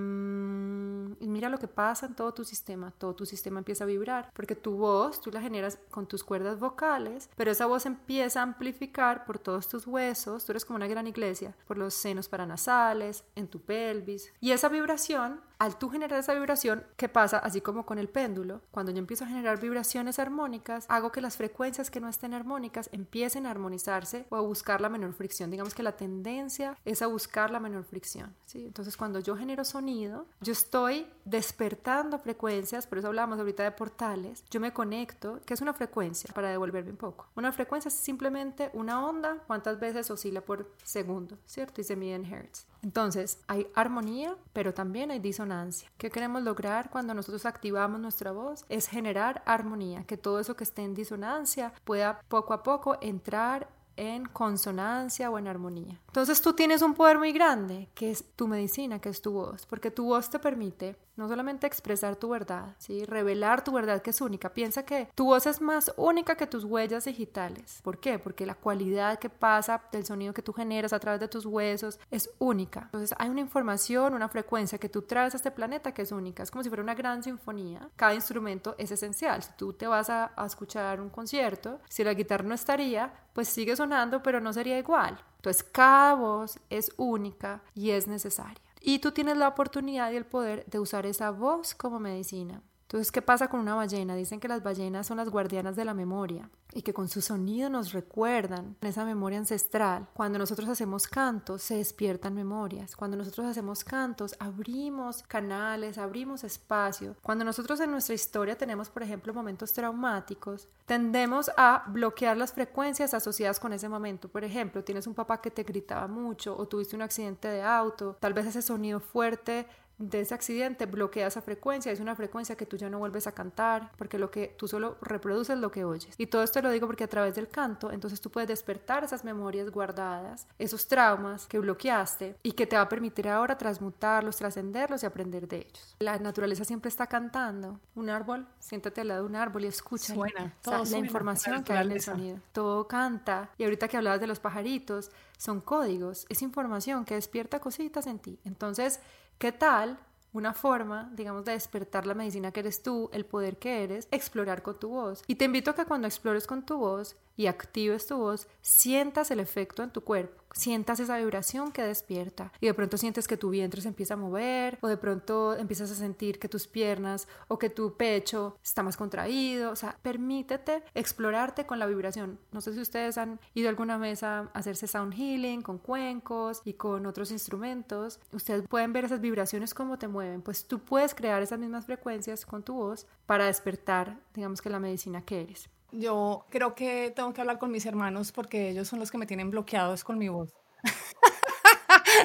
y 1.20 1.28
mira 1.28 1.48
lo 1.48 1.58
que 1.58 1.68
pasa 1.68 2.06
en 2.06 2.14
todo 2.14 2.32
tu 2.32 2.44
sistema. 2.44 2.92
Todo 2.96 3.14
tu 3.14 3.26
sistema 3.26 3.58
empieza 3.58 3.84
a 3.84 3.86
vibrar 3.86 4.30
porque 4.34 4.54
tu 4.54 4.76
voz, 4.76 5.20
tú 5.20 5.30
la 5.30 5.40
generas 5.40 5.78
con 5.90 6.06
tus 6.06 6.24
cuerdas 6.24 6.58
vocales, 6.58 7.28
pero 7.36 7.50
esa 7.50 7.66
voz 7.66 7.86
empieza 7.86 8.40
a 8.40 8.44
amplificar 8.44 9.24
por 9.24 9.38
todos 9.38 9.68
tus 9.68 9.86
huesos. 9.86 10.44
Tú 10.44 10.52
eres 10.52 10.64
como 10.64 10.76
una 10.76 10.86
gran 10.86 11.06
iglesia, 11.06 11.54
por 11.66 11.76
los 11.78 11.94
senos 11.94 12.28
paranasales, 12.28 13.24
en 13.34 13.48
tu 13.48 13.60
pelvis. 13.60 14.32
Y 14.40 14.52
esa 14.52 14.68
vibración 14.68 15.40
al 15.60 15.76
tú 15.76 15.90
generar 15.90 16.18
esa 16.18 16.32
vibración, 16.32 16.84
¿qué 16.96 17.10
pasa? 17.10 17.36
Así 17.36 17.60
como 17.60 17.84
con 17.84 17.98
el 17.98 18.08
péndulo, 18.08 18.62
cuando 18.70 18.92
yo 18.92 18.98
empiezo 18.98 19.24
a 19.24 19.28
generar 19.28 19.60
vibraciones 19.60 20.18
armónicas, 20.18 20.86
hago 20.88 21.12
que 21.12 21.20
las 21.20 21.36
frecuencias 21.36 21.90
que 21.90 22.00
no 22.00 22.08
estén 22.08 22.32
armónicas 22.32 22.88
empiecen 22.92 23.44
a 23.44 23.50
armonizarse 23.50 24.24
o 24.30 24.36
a 24.36 24.40
buscar 24.40 24.80
la 24.80 24.88
menor 24.88 25.12
fricción. 25.12 25.50
Digamos 25.50 25.74
que 25.74 25.82
la 25.82 25.98
tendencia 25.98 26.78
es 26.86 27.02
a 27.02 27.08
buscar 27.08 27.50
la 27.50 27.60
menor 27.60 27.84
fricción. 27.84 28.34
¿sí? 28.46 28.64
Entonces, 28.64 28.96
cuando 28.96 29.20
yo 29.20 29.36
genero 29.36 29.62
sonido, 29.66 30.24
yo 30.40 30.52
estoy 30.52 31.06
despertando 31.26 32.18
frecuencias, 32.18 32.86
por 32.86 32.96
eso 32.96 33.08
hablábamos 33.08 33.38
ahorita 33.38 33.62
de 33.62 33.72
portales, 33.72 34.42
yo 34.48 34.60
me 34.60 34.72
conecto, 34.72 35.42
que 35.44 35.52
es 35.52 35.60
una 35.60 35.74
frecuencia, 35.74 36.30
para 36.34 36.48
devolverme 36.48 36.92
un 36.92 36.96
poco. 36.96 37.26
Una 37.36 37.52
frecuencia 37.52 37.90
es 37.90 37.94
simplemente 37.94 38.70
una 38.72 39.04
onda, 39.04 39.36
cuántas 39.46 39.78
veces 39.78 40.10
oscila 40.10 40.40
por 40.40 40.72
segundo, 40.84 41.36
¿cierto? 41.44 41.82
Y 41.82 41.84
se 41.84 41.96
mide 41.96 42.14
en 42.14 42.24
hertz. 42.24 42.66
Entonces, 42.82 43.40
hay 43.46 43.66
armonía, 43.74 44.36
pero 44.52 44.74
también 44.74 45.10
hay 45.10 45.18
disonancia. 45.18 45.90
¿Qué 45.98 46.10
queremos 46.10 46.42
lograr 46.42 46.90
cuando 46.90 47.14
nosotros 47.14 47.46
activamos 47.46 48.00
nuestra 48.00 48.32
voz? 48.32 48.64
Es 48.68 48.88
generar 48.88 49.42
armonía, 49.46 50.04
que 50.04 50.16
todo 50.16 50.40
eso 50.40 50.56
que 50.56 50.64
esté 50.64 50.82
en 50.82 50.94
disonancia 50.94 51.72
pueda 51.84 52.20
poco 52.28 52.54
a 52.54 52.62
poco 52.62 52.96
entrar 53.00 53.68
en 53.96 54.24
consonancia 54.24 55.30
o 55.30 55.38
en 55.38 55.46
armonía. 55.46 56.00
Entonces 56.06 56.40
tú 56.40 56.54
tienes 56.54 56.80
un 56.80 56.94
poder 56.94 57.18
muy 57.18 57.32
grande, 57.32 57.90
que 57.94 58.10
es 58.10 58.24
tu 58.34 58.48
medicina, 58.48 58.98
que 58.98 59.10
es 59.10 59.20
tu 59.20 59.32
voz, 59.32 59.66
porque 59.66 59.90
tu 59.90 60.06
voz 60.06 60.30
te 60.30 60.38
permite 60.38 60.96
no 61.20 61.28
solamente 61.28 61.66
expresar 61.66 62.16
tu 62.16 62.30
verdad, 62.30 62.74
¿sí? 62.78 63.04
revelar 63.04 63.62
tu 63.62 63.72
verdad 63.72 64.00
que 64.00 64.08
es 64.08 64.20
única. 64.22 64.54
Piensa 64.54 64.84
que 64.84 65.08
tu 65.14 65.26
voz 65.26 65.46
es 65.46 65.60
más 65.60 65.92
única 65.98 66.34
que 66.34 66.46
tus 66.46 66.64
huellas 66.64 67.04
digitales. 67.04 67.80
¿Por 67.82 67.98
qué? 67.98 68.18
Porque 68.18 68.46
la 68.46 68.54
cualidad 68.54 69.18
que 69.18 69.28
pasa 69.28 69.82
del 69.92 70.06
sonido 70.06 70.32
que 70.32 70.40
tú 70.40 70.54
generas 70.54 70.94
a 70.94 70.98
través 70.98 71.20
de 71.20 71.28
tus 71.28 71.44
huesos 71.44 72.00
es 72.10 72.30
única. 72.38 72.84
Entonces 72.84 73.14
hay 73.18 73.28
una 73.28 73.40
información, 73.40 74.14
una 74.14 74.30
frecuencia 74.30 74.78
que 74.78 74.88
tú 74.88 75.02
traes 75.02 75.34
a 75.34 75.36
este 75.36 75.50
planeta 75.50 75.92
que 75.92 76.02
es 76.02 76.10
única. 76.10 76.42
Es 76.42 76.50
como 76.50 76.62
si 76.62 76.70
fuera 76.70 76.82
una 76.82 76.94
gran 76.94 77.22
sinfonía. 77.22 77.90
Cada 77.96 78.14
instrumento 78.14 78.74
es 78.78 78.90
esencial. 78.90 79.42
Si 79.42 79.52
tú 79.58 79.74
te 79.74 79.86
vas 79.86 80.08
a, 80.08 80.32
a 80.34 80.46
escuchar 80.46 81.02
un 81.02 81.10
concierto, 81.10 81.80
si 81.90 82.02
la 82.02 82.14
guitarra 82.14 82.44
no 82.44 82.54
estaría, 82.54 83.12
pues 83.34 83.48
sigue 83.48 83.76
sonando, 83.76 84.22
pero 84.22 84.40
no 84.40 84.54
sería 84.54 84.78
igual. 84.78 85.22
Entonces 85.36 85.62
cada 85.62 86.14
voz 86.14 86.58
es 86.70 86.92
única 86.96 87.62
y 87.74 87.90
es 87.90 88.08
necesaria. 88.08 88.69
Y 88.80 89.00
tú 89.00 89.12
tienes 89.12 89.36
la 89.36 89.48
oportunidad 89.48 90.10
y 90.10 90.16
el 90.16 90.24
poder 90.24 90.64
de 90.66 90.78
usar 90.78 91.06
esa 91.06 91.30
voz 91.30 91.74
como 91.74 92.00
medicina. 92.00 92.62
Entonces, 92.90 93.12
¿qué 93.12 93.22
pasa 93.22 93.46
con 93.46 93.60
una 93.60 93.76
ballena? 93.76 94.16
Dicen 94.16 94.40
que 94.40 94.48
las 94.48 94.64
ballenas 94.64 95.06
son 95.06 95.18
las 95.18 95.28
guardianas 95.28 95.76
de 95.76 95.84
la 95.84 95.94
memoria 95.94 96.50
y 96.72 96.82
que 96.82 96.92
con 96.92 97.08
su 97.08 97.20
sonido 97.20 97.70
nos 97.70 97.92
recuerdan 97.92 98.74
esa 98.80 99.04
memoria 99.04 99.38
ancestral. 99.38 100.08
Cuando 100.12 100.40
nosotros 100.40 100.68
hacemos 100.68 101.06
cantos, 101.06 101.62
se 101.62 101.76
despiertan 101.76 102.34
memorias. 102.34 102.96
Cuando 102.96 103.16
nosotros 103.16 103.46
hacemos 103.46 103.84
cantos, 103.84 104.34
abrimos 104.40 105.22
canales, 105.22 105.98
abrimos 105.98 106.42
espacio. 106.42 107.14
Cuando 107.22 107.44
nosotros 107.44 107.78
en 107.78 107.92
nuestra 107.92 108.16
historia 108.16 108.58
tenemos, 108.58 108.90
por 108.90 109.04
ejemplo, 109.04 109.32
momentos 109.32 109.72
traumáticos, 109.72 110.66
tendemos 110.84 111.48
a 111.56 111.84
bloquear 111.86 112.36
las 112.36 112.52
frecuencias 112.52 113.14
asociadas 113.14 113.60
con 113.60 113.72
ese 113.72 113.88
momento. 113.88 114.28
Por 114.28 114.42
ejemplo, 114.42 114.82
tienes 114.82 115.06
un 115.06 115.14
papá 115.14 115.40
que 115.40 115.52
te 115.52 115.62
gritaba 115.62 116.08
mucho 116.08 116.56
o 116.56 116.66
tuviste 116.66 116.96
un 116.96 117.02
accidente 117.02 117.46
de 117.46 117.62
auto, 117.62 118.16
tal 118.18 118.32
vez 118.32 118.46
ese 118.46 118.62
sonido 118.62 118.98
fuerte 118.98 119.68
de 120.00 120.20
ese 120.20 120.34
accidente 120.34 120.86
bloquea 120.86 121.26
esa 121.26 121.42
frecuencia, 121.42 121.92
es 121.92 122.00
una 122.00 122.16
frecuencia 122.16 122.56
que 122.56 122.64
tú 122.64 122.76
ya 122.76 122.88
no 122.88 122.98
vuelves 122.98 123.26
a 123.26 123.32
cantar, 123.32 123.92
porque 123.98 124.18
lo 124.18 124.30
que 124.30 124.54
tú 124.58 124.66
solo 124.66 124.96
reproduces 125.02 125.58
lo 125.58 125.70
que 125.70 125.84
oyes. 125.84 126.14
Y 126.16 126.26
todo 126.26 126.42
esto 126.42 126.62
lo 126.62 126.70
digo 126.70 126.86
porque 126.86 127.04
a 127.04 127.08
través 127.08 127.34
del 127.34 127.48
canto, 127.48 127.92
entonces 127.92 128.20
tú 128.20 128.30
puedes 128.30 128.48
despertar 128.48 129.04
esas 129.04 129.24
memorias 129.24 129.70
guardadas, 129.70 130.46
esos 130.58 130.88
traumas 130.88 131.46
que 131.46 131.58
bloqueaste 131.58 132.36
y 132.42 132.52
que 132.52 132.66
te 132.66 132.76
va 132.76 132.82
a 132.82 132.88
permitir 132.88 133.28
ahora 133.28 133.58
transmutarlos, 133.58 134.36
trascenderlos 134.36 135.02
y 135.02 135.06
aprender 135.06 135.46
de 135.46 135.58
ellos. 135.58 135.96
La 135.98 136.18
naturaleza 136.18 136.64
siempre 136.64 136.88
está 136.88 137.06
cantando. 137.06 137.78
Un 137.94 138.08
árbol, 138.08 138.46
siéntate 138.58 139.02
al 139.02 139.08
lado 139.08 139.24
de 139.24 139.28
un 139.28 139.36
árbol 139.36 139.64
y 139.64 139.68
escucha. 139.68 140.14
Suena, 140.14 140.54
la 140.64 140.98
información 140.98 141.62
que 141.62 141.74
hay 141.74 141.86
en 141.86 141.92
el 141.92 142.00
sonido. 142.00 142.38
Todo 142.52 142.88
canta. 142.88 143.50
Y 143.58 143.64
ahorita 143.64 143.86
que 143.86 143.98
hablabas 143.98 144.20
de 144.20 144.26
los 144.26 144.40
pajaritos, 144.40 145.10
son 145.36 145.62
códigos, 145.62 146.26
es 146.28 146.42
información 146.42 147.06
que 147.06 147.14
despierta 147.14 147.60
cositas 147.60 148.06
en 148.06 148.18
ti. 148.18 148.38
Entonces, 148.44 149.00
¿Qué 149.40 149.52
tal 149.52 149.98
una 150.34 150.52
forma, 150.52 151.10
digamos, 151.14 151.46
de 151.46 151.52
despertar 151.52 152.06
la 152.06 152.12
medicina 152.12 152.52
que 152.52 152.60
eres 152.60 152.82
tú, 152.82 153.08
el 153.14 153.24
poder 153.24 153.56
que 153.56 153.82
eres, 153.82 154.06
explorar 154.10 154.62
con 154.62 154.78
tu 154.78 154.90
voz. 154.90 155.24
Y 155.26 155.36
te 155.36 155.46
invito 155.46 155.70
a 155.70 155.74
que 155.74 155.86
cuando 155.86 156.06
explores 156.06 156.46
con 156.46 156.66
tu 156.66 156.76
voz 156.76 157.16
y 157.40 157.46
actives 157.46 158.06
tu 158.06 158.18
voz, 158.18 158.48
sientas 158.60 159.30
el 159.30 159.40
efecto 159.40 159.82
en 159.82 159.90
tu 159.90 160.02
cuerpo 160.02 160.40
sientas 160.52 161.00
esa 161.00 161.18
vibración 161.18 161.72
que 161.72 161.82
despierta 161.82 162.52
y 162.60 162.66
de 162.66 162.74
pronto 162.74 162.96
sientes 162.96 163.28
que 163.28 163.36
tu 163.36 163.50
vientre 163.50 163.80
se 163.80 163.88
empieza 163.88 164.14
a 164.14 164.16
mover 164.16 164.78
o 164.80 164.88
de 164.88 164.96
pronto 164.96 165.56
empiezas 165.56 165.90
a 165.90 165.94
sentir 165.94 166.38
que 166.38 166.48
tus 166.48 166.66
piernas 166.66 167.28
o 167.48 167.58
que 167.58 167.70
tu 167.70 167.96
pecho 167.96 168.56
está 168.62 168.82
más 168.82 168.96
contraído, 168.96 169.70
o 169.70 169.76
sea, 169.76 169.96
permítete 170.02 170.82
explorarte 170.94 171.66
con 171.66 171.78
la 171.78 171.86
vibración. 171.86 172.38
No 172.52 172.60
sé 172.60 172.72
si 172.72 172.80
ustedes 172.80 173.18
han 173.18 173.40
ido 173.54 173.68
alguna 173.68 173.98
vez 173.98 174.22
a 174.22 174.50
hacerse 174.52 174.86
sound 174.86 175.14
healing 175.14 175.62
con 175.62 175.78
cuencos 175.78 176.62
y 176.64 176.74
con 176.74 177.06
otros 177.06 177.30
instrumentos, 177.30 178.20
ustedes 178.32 178.66
pueden 178.68 178.92
ver 178.92 179.04
esas 179.04 179.20
vibraciones 179.20 179.74
cómo 179.74 179.98
te 179.98 180.08
mueven, 180.08 180.42
pues 180.42 180.66
tú 180.66 180.80
puedes 180.80 181.14
crear 181.14 181.42
esas 181.42 181.58
mismas 181.58 181.86
frecuencias 181.86 182.44
con 182.44 182.62
tu 182.62 182.74
voz 182.74 183.06
para 183.26 183.46
despertar, 183.46 184.18
digamos 184.34 184.60
que 184.60 184.70
la 184.70 184.80
medicina 184.80 185.22
que 185.22 185.42
eres. 185.42 185.70
Yo 185.92 186.44
creo 186.50 186.74
que 186.74 187.12
tengo 187.14 187.32
que 187.32 187.40
hablar 187.40 187.58
con 187.58 187.70
mis 187.70 187.86
hermanos 187.86 188.32
porque 188.32 188.70
ellos 188.70 188.88
son 188.88 188.98
los 189.00 189.10
que 189.10 189.18
me 189.18 189.26
tienen 189.26 189.50
bloqueados 189.50 190.04
con 190.04 190.18
mi 190.18 190.28
voz. 190.28 190.52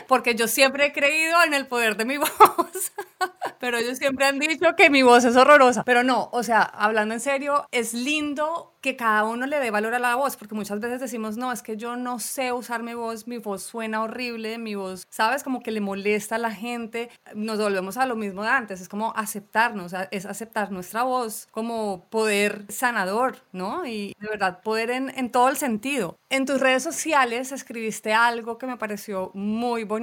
porque 0.08 0.36
yo 0.36 0.48
siempre 0.48 0.88
he 0.88 0.94
creído 0.94 1.44
en 1.44 1.54
el 1.54 1.68
poder 1.68 1.98
de 1.98 2.06
mi 2.06 2.18
voz. 2.18 2.92
Pero 3.60 3.78
ellos 3.78 3.98
siempre 3.98 4.26
han 4.26 4.40
dicho 4.40 4.76
que 4.76 4.90
mi 4.90 5.02
voz 5.02 5.24
es 5.26 5.36
horrorosa. 5.36 5.84
Pero 5.84 6.04
no, 6.04 6.30
o 6.32 6.44
sea, 6.44 6.62
hablando 6.62 7.14
en 7.14 7.20
serio, 7.20 7.68
es 7.72 7.94
lindo 7.94 8.74
que 8.82 8.96
cada 8.96 9.24
uno 9.24 9.48
le 9.48 9.60
dé 9.60 9.72
valor 9.72 9.96
a 9.96 10.00
la 10.00 10.14
voz, 10.14 10.36
porque 10.36 10.54
muchas 10.54 10.80
veces 10.80 11.02
decimos, 11.02 11.38
no, 11.38 11.52
es 11.52 11.64
que 11.64 11.76
yo 11.76 11.96
no 11.96 12.20
sé 12.20 12.54
usar 12.54 12.84
mi 12.84 12.94
voz, 12.94 13.26
mi 13.26 13.40
voz 13.40 13.64
suena 13.64 14.04
horrible, 14.04 14.60
mi 14.60 14.76
voz, 14.76 15.08
¿sabes? 15.10 15.42
Como 15.42 15.62
que 15.62 15.72
le 15.72 15.82
molesta 15.82 16.36
a 16.36 16.38
la 16.38 16.52
gente. 16.52 17.10
Nos 17.34 17.58
volvemos 17.58 17.98
a 17.98 18.06
lo 18.06 18.16
mismo 18.16 18.44
de 18.44 18.50
antes, 18.50 18.82
es 18.82 18.90
como 18.90 19.12
aceptarnos, 19.16 19.94
es 20.12 20.28
aceptar 20.28 20.72
nuestra 20.72 21.02
voz 21.02 21.48
como 21.50 22.06
poder 22.12 22.66
sanador, 22.70 23.38
¿no? 23.52 23.88
Y 23.88 24.14
de 24.20 24.28
verdad, 24.28 24.62
poder 24.62 24.92
en, 24.92 25.10
en 25.18 25.32
todo 25.32 25.50
el 25.50 25.58
sentido. 25.58 26.18
En 26.30 26.46
tus 26.46 26.60
redes 26.60 26.84
sociales 26.84 27.52
escribiste 27.52 28.14
algo 28.14 28.60
que 28.60 28.68
me 28.68 28.78
pareció 28.78 29.32
muy 29.34 29.84
bonito 29.84 29.95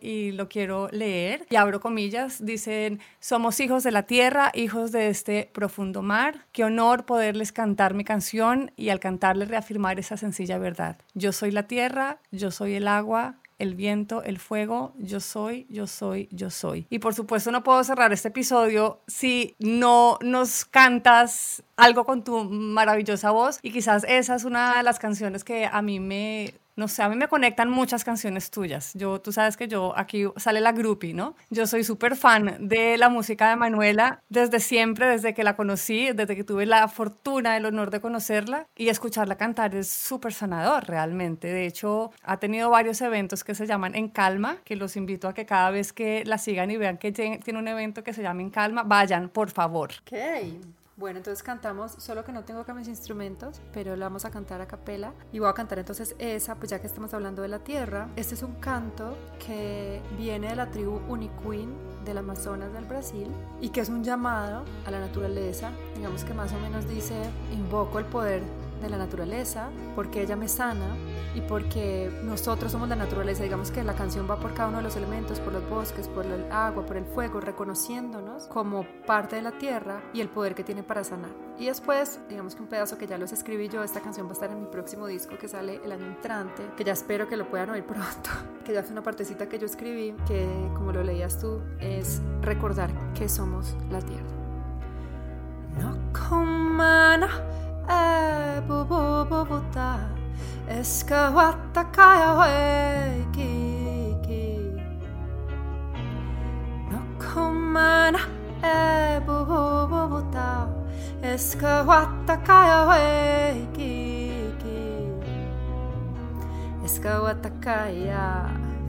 y 0.00 0.32
lo 0.32 0.48
quiero 0.48 0.88
leer. 0.90 1.46
Y 1.50 1.56
abro 1.56 1.80
comillas, 1.80 2.44
dicen, 2.44 3.00
somos 3.20 3.60
hijos 3.60 3.82
de 3.82 3.90
la 3.90 4.04
tierra, 4.04 4.50
hijos 4.54 4.92
de 4.92 5.08
este 5.08 5.50
profundo 5.52 6.02
mar. 6.02 6.46
Qué 6.52 6.64
honor 6.64 7.04
poderles 7.04 7.52
cantar 7.52 7.94
mi 7.94 8.04
canción 8.04 8.72
y 8.76 8.88
al 8.88 9.00
cantarle 9.00 9.44
reafirmar 9.44 9.98
esa 9.98 10.16
sencilla 10.16 10.58
verdad. 10.58 10.98
Yo 11.14 11.32
soy 11.32 11.50
la 11.50 11.64
tierra, 11.64 12.18
yo 12.30 12.50
soy 12.50 12.74
el 12.74 12.88
agua, 12.88 13.36
el 13.58 13.74
viento, 13.74 14.22
el 14.22 14.38
fuego, 14.38 14.92
yo 14.98 15.20
soy, 15.20 15.66
yo 15.70 15.86
soy, 15.86 16.28
yo 16.32 16.50
soy. 16.50 16.86
Y 16.90 16.98
por 16.98 17.14
supuesto 17.14 17.50
no 17.50 17.62
puedo 17.62 17.82
cerrar 17.84 18.12
este 18.12 18.28
episodio 18.28 19.00
si 19.06 19.54
no 19.58 20.18
nos 20.22 20.64
cantas 20.64 21.62
algo 21.76 22.04
con 22.04 22.24
tu 22.24 22.44
maravillosa 22.44 23.30
voz 23.30 23.58
y 23.62 23.72
quizás 23.72 24.04
esa 24.08 24.34
es 24.34 24.44
una 24.44 24.76
de 24.76 24.82
las 24.82 24.98
canciones 24.98 25.44
que 25.44 25.66
a 25.66 25.82
mí 25.82 26.00
me 26.00 26.54
no 26.76 26.88
sé, 26.88 27.02
a 27.02 27.08
mí 27.08 27.16
me 27.16 27.28
conectan 27.28 27.70
muchas 27.70 28.04
canciones 28.04 28.50
tuyas. 28.50 28.92
Yo, 28.94 29.20
tú 29.20 29.32
sabes 29.32 29.56
que 29.56 29.68
yo, 29.68 29.92
aquí 29.96 30.24
sale 30.36 30.60
la 30.60 30.72
groupie, 30.72 31.14
¿no? 31.14 31.36
Yo 31.50 31.66
soy 31.66 31.84
súper 31.84 32.16
fan 32.16 32.56
de 32.60 32.98
la 32.98 33.08
música 33.08 33.48
de 33.50 33.56
Manuela 33.56 34.22
desde 34.28 34.60
siempre, 34.60 35.06
desde 35.06 35.34
que 35.34 35.44
la 35.44 35.56
conocí, 35.56 36.10
desde 36.12 36.36
que 36.36 36.44
tuve 36.44 36.66
la 36.66 36.88
fortuna, 36.88 37.56
el 37.56 37.66
honor 37.66 37.90
de 37.90 38.00
conocerla 38.00 38.66
y 38.76 38.88
escucharla 38.88 39.36
cantar 39.36 39.74
es 39.74 39.88
súper 39.88 40.32
sanador 40.32 40.86
realmente. 40.86 41.48
De 41.48 41.66
hecho, 41.66 42.10
ha 42.22 42.38
tenido 42.38 42.70
varios 42.70 43.00
eventos 43.00 43.44
que 43.44 43.54
se 43.54 43.66
llaman 43.66 43.94
En 43.94 44.08
Calma, 44.08 44.58
que 44.64 44.76
los 44.76 44.96
invito 44.96 45.28
a 45.28 45.34
que 45.34 45.46
cada 45.46 45.70
vez 45.70 45.92
que 45.92 46.24
la 46.24 46.38
sigan 46.38 46.70
y 46.70 46.76
vean 46.76 46.98
que 46.98 47.12
tiene 47.12 47.58
un 47.58 47.68
evento 47.68 48.02
que 48.02 48.12
se 48.12 48.22
llama 48.22 48.42
En 48.42 48.50
Calma, 48.50 48.82
vayan, 48.82 49.28
por 49.28 49.50
favor. 49.50 49.92
Ok. 50.02 50.83
Bueno, 50.96 51.18
entonces 51.18 51.42
cantamos, 51.42 51.90
solo 51.98 52.24
que 52.24 52.30
no 52.30 52.44
tengo 52.44 52.60
acá 52.60 52.72
mis 52.72 52.86
instrumentos, 52.86 53.60
pero 53.72 53.96
la 53.96 54.06
vamos 54.06 54.24
a 54.24 54.30
cantar 54.30 54.60
a 54.60 54.68
capela. 54.68 55.12
Y 55.32 55.40
voy 55.40 55.48
a 55.48 55.52
cantar 55.52 55.80
entonces 55.80 56.14
esa, 56.20 56.54
pues 56.54 56.70
ya 56.70 56.80
que 56.80 56.86
estamos 56.86 57.12
hablando 57.14 57.42
de 57.42 57.48
la 57.48 57.58
tierra. 57.58 58.08
Este 58.14 58.36
es 58.36 58.44
un 58.44 58.54
canto 58.54 59.16
que 59.44 60.00
viene 60.16 60.50
de 60.50 60.54
la 60.54 60.70
tribu 60.70 61.00
Uniquin 61.08 61.74
del 62.04 62.18
Amazonas 62.18 62.72
del 62.72 62.84
Brasil 62.84 63.26
y 63.60 63.70
que 63.70 63.80
es 63.80 63.88
un 63.88 64.04
llamado 64.04 64.64
a 64.86 64.90
la 64.92 65.00
naturaleza. 65.00 65.72
Digamos 65.96 66.22
que 66.22 66.32
más 66.32 66.52
o 66.52 66.60
menos 66.60 66.88
dice, 66.88 67.14
invoco 67.52 67.98
el 67.98 68.04
poder 68.04 68.42
de 68.84 68.90
la 68.90 68.98
naturaleza, 68.98 69.70
porque 69.94 70.22
ella 70.22 70.36
me 70.36 70.48
sana 70.48 70.96
y 71.34 71.40
porque 71.40 72.10
nosotros 72.22 72.70
somos 72.70 72.88
la 72.88 72.96
naturaleza. 72.96 73.42
Digamos 73.42 73.70
que 73.70 73.82
la 73.82 73.94
canción 73.94 74.28
va 74.30 74.38
por 74.38 74.54
cada 74.54 74.68
uno 74.68 74.78
de 74.78 74.84
los 74.84 74.96
elementos, 74.96 75.40
por 75.40 75.52
los 75.52 75.68
bosques, 75.68 76.08
por 76.08 76.26
el 76.26 76.50
agua, 76.52 76.86
por 76.86 76.96
el 76.96 77.04
fuego, 77.04 77.40
reconociéndonos 77.40 78.44
como 78.44 78.86
parte 79.06 79.36
de 79.36 79.42
la 79.42 79.52
tierra 79.52 80.02
y 80.12 80.20
el 80.20 80.28
poder 80.28 80.54
que 80.54 80.64
tiene 80.64 80.82
para 80.82 81.02
sanar. 81.02 81.30
Y 81.58 81.66
después, 81.66 82.20
digamos 82.28 82.54
que 82.54 82.62
un 82.62 82.68
pedazo 82.68 82.98
que 82.98 83.06
ya 83.06 83.16
los 83.16 83.32
escribí 83.32 83.68
yo, 83.68 83.82
esta 83.82 84.00
canción 84.00 84.26
va 84.26 84.30
a 84.30 84.34
estar 84.34 84.50
en 84.50 84.60
mi 84.60 84.66
próximo 84.66 85.06
disco 85.06 85.38
que 85.38 85.48
sale 85.48 85.80
el 85.84 85.92
año 85.92 86.06
entrante, 86.06 86.62
que 86.76 86.84
ya 86.84 86.92
espero 86.92 87.28
que 87.28 87.36
lo 87.36 87.48
puedan 87.48 87.70
oír 87.70 87.84
pronto, 87.86 88.30
que 88.64 88.72
ya 88.72 88.82
fue 88.82 88.92
una 88.92 89.02
partecita 89.02 89.48
que 89.48 89.58
yo 89.58 89.66
escribí, 89.66 90.14
que 90.26 90.46
como 90.74 90.92
lo 90.92 91.02
leías 91.02 91.38
tú, 91.38 91.60
es 91.80 92.20
recordar 92.42 92.90
que 93.14 93.28
somos 93.28 93.76
la 93.90 94.00
tierra. 94.00 94.24
No 95.78 95.96
comana 96.12 97.28
Ebu 97.88 98.84
bu 98.88 99.00
bu 99.30 99.46
bu 99.50 99.58
ta, 99.74 99.98
Eska 100.68 101.28
huatta 101.30 101.92
kaja 101.92 102.30
hoikiki 102.38 104.46
Nokkomana 106.90 108.18
Ebu 108.62 109.36
bu 109.48 109.60
bu 109.90 110.10
bu 110.10 110.20
da 110.32 110.66
Eska 111.22 111.82
huatta 111.84 112.36
kaja 112.46 112.78
hoikiki 112.88 114.84
Eska 116.84 117.10
huatta 117.20 117.50
kaja 117.64 118.26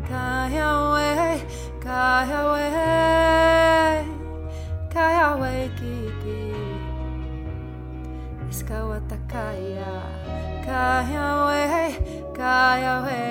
Kaja 0.10 0.68
hoi 0.80 1.40
Kaja 1.84 2.40
hoi 2.48 2.68
Kaja 4.94 5.28
hoikiki 5.40 6.45
ki 8.50 8.52
ki 8.52 8.66
Iskawata 8.66 9.18
kaya, 9.28 10.02
kaya 10.66 11.46
we, 11.48 11.64
kaya 12.34 13.02
we, 13.06 13.24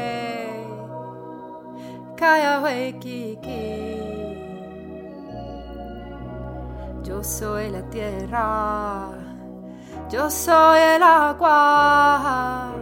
kaya 2.16 2.60
we 2.62 2.92
kiki. 3.00 4.00
Yo 7.04 7.22
soy 7.22 7.70
la 7.70 7.82
tierra, 7.90 9.10
yo 10.10 10.30
soy 10.30 10.80
el 10.80 11.02
agua, 11.02 12.72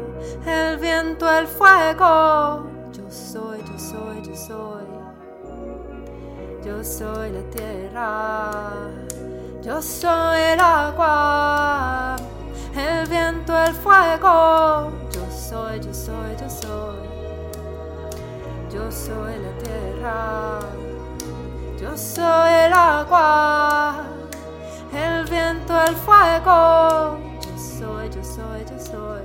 el 0.47 0.79
viento, 0.79 1.29
el 1.29 1.47
fuego. 1.47 2.67
Yo 2.93 3.11
soy, 3.11 3.59
yo 3.59 3.79
soy, 3.79 4.23
yo 4.25 4.37
soy. 4.37 4.87
Yo 6.65 6.85
soy 6.85 7.31
la 7.31 7.43
tierra. 7.51 9.12
Yo 9.65 9.81
soy 9.81 10.41
el 10.41 10.61
agua, 10.61 12.17
el 12.75 13.09
viento, 13.09 13.57
el 13.57 13.73
fuego. 13.73 14.91
Yo 15.13 15.21
soy, 15.31 15.79
yo 15.79 15.95
soy, 15.95 16.37
yo 16.41 16.51
soy. 16.51 16.97
Yo 18.75 18.91
soy 18.91 19.39
la 19.39 19.53
tierra. 19.63 20.59
Yo 21.81 21.97
soy 21.97 22.53
el 22.67 22.73
agua, 22.73 24.03
el 24.93 25.27
viento, 25.27 25.81
el 25.81 25.95
fuego. 25.95 27.19
Yo 27.41 27.57
soy, 27.57 28.11
yo 28.11 28.25
soy, 28.25 28.65
yo 28.69 28.79
soy. 28.81 29.23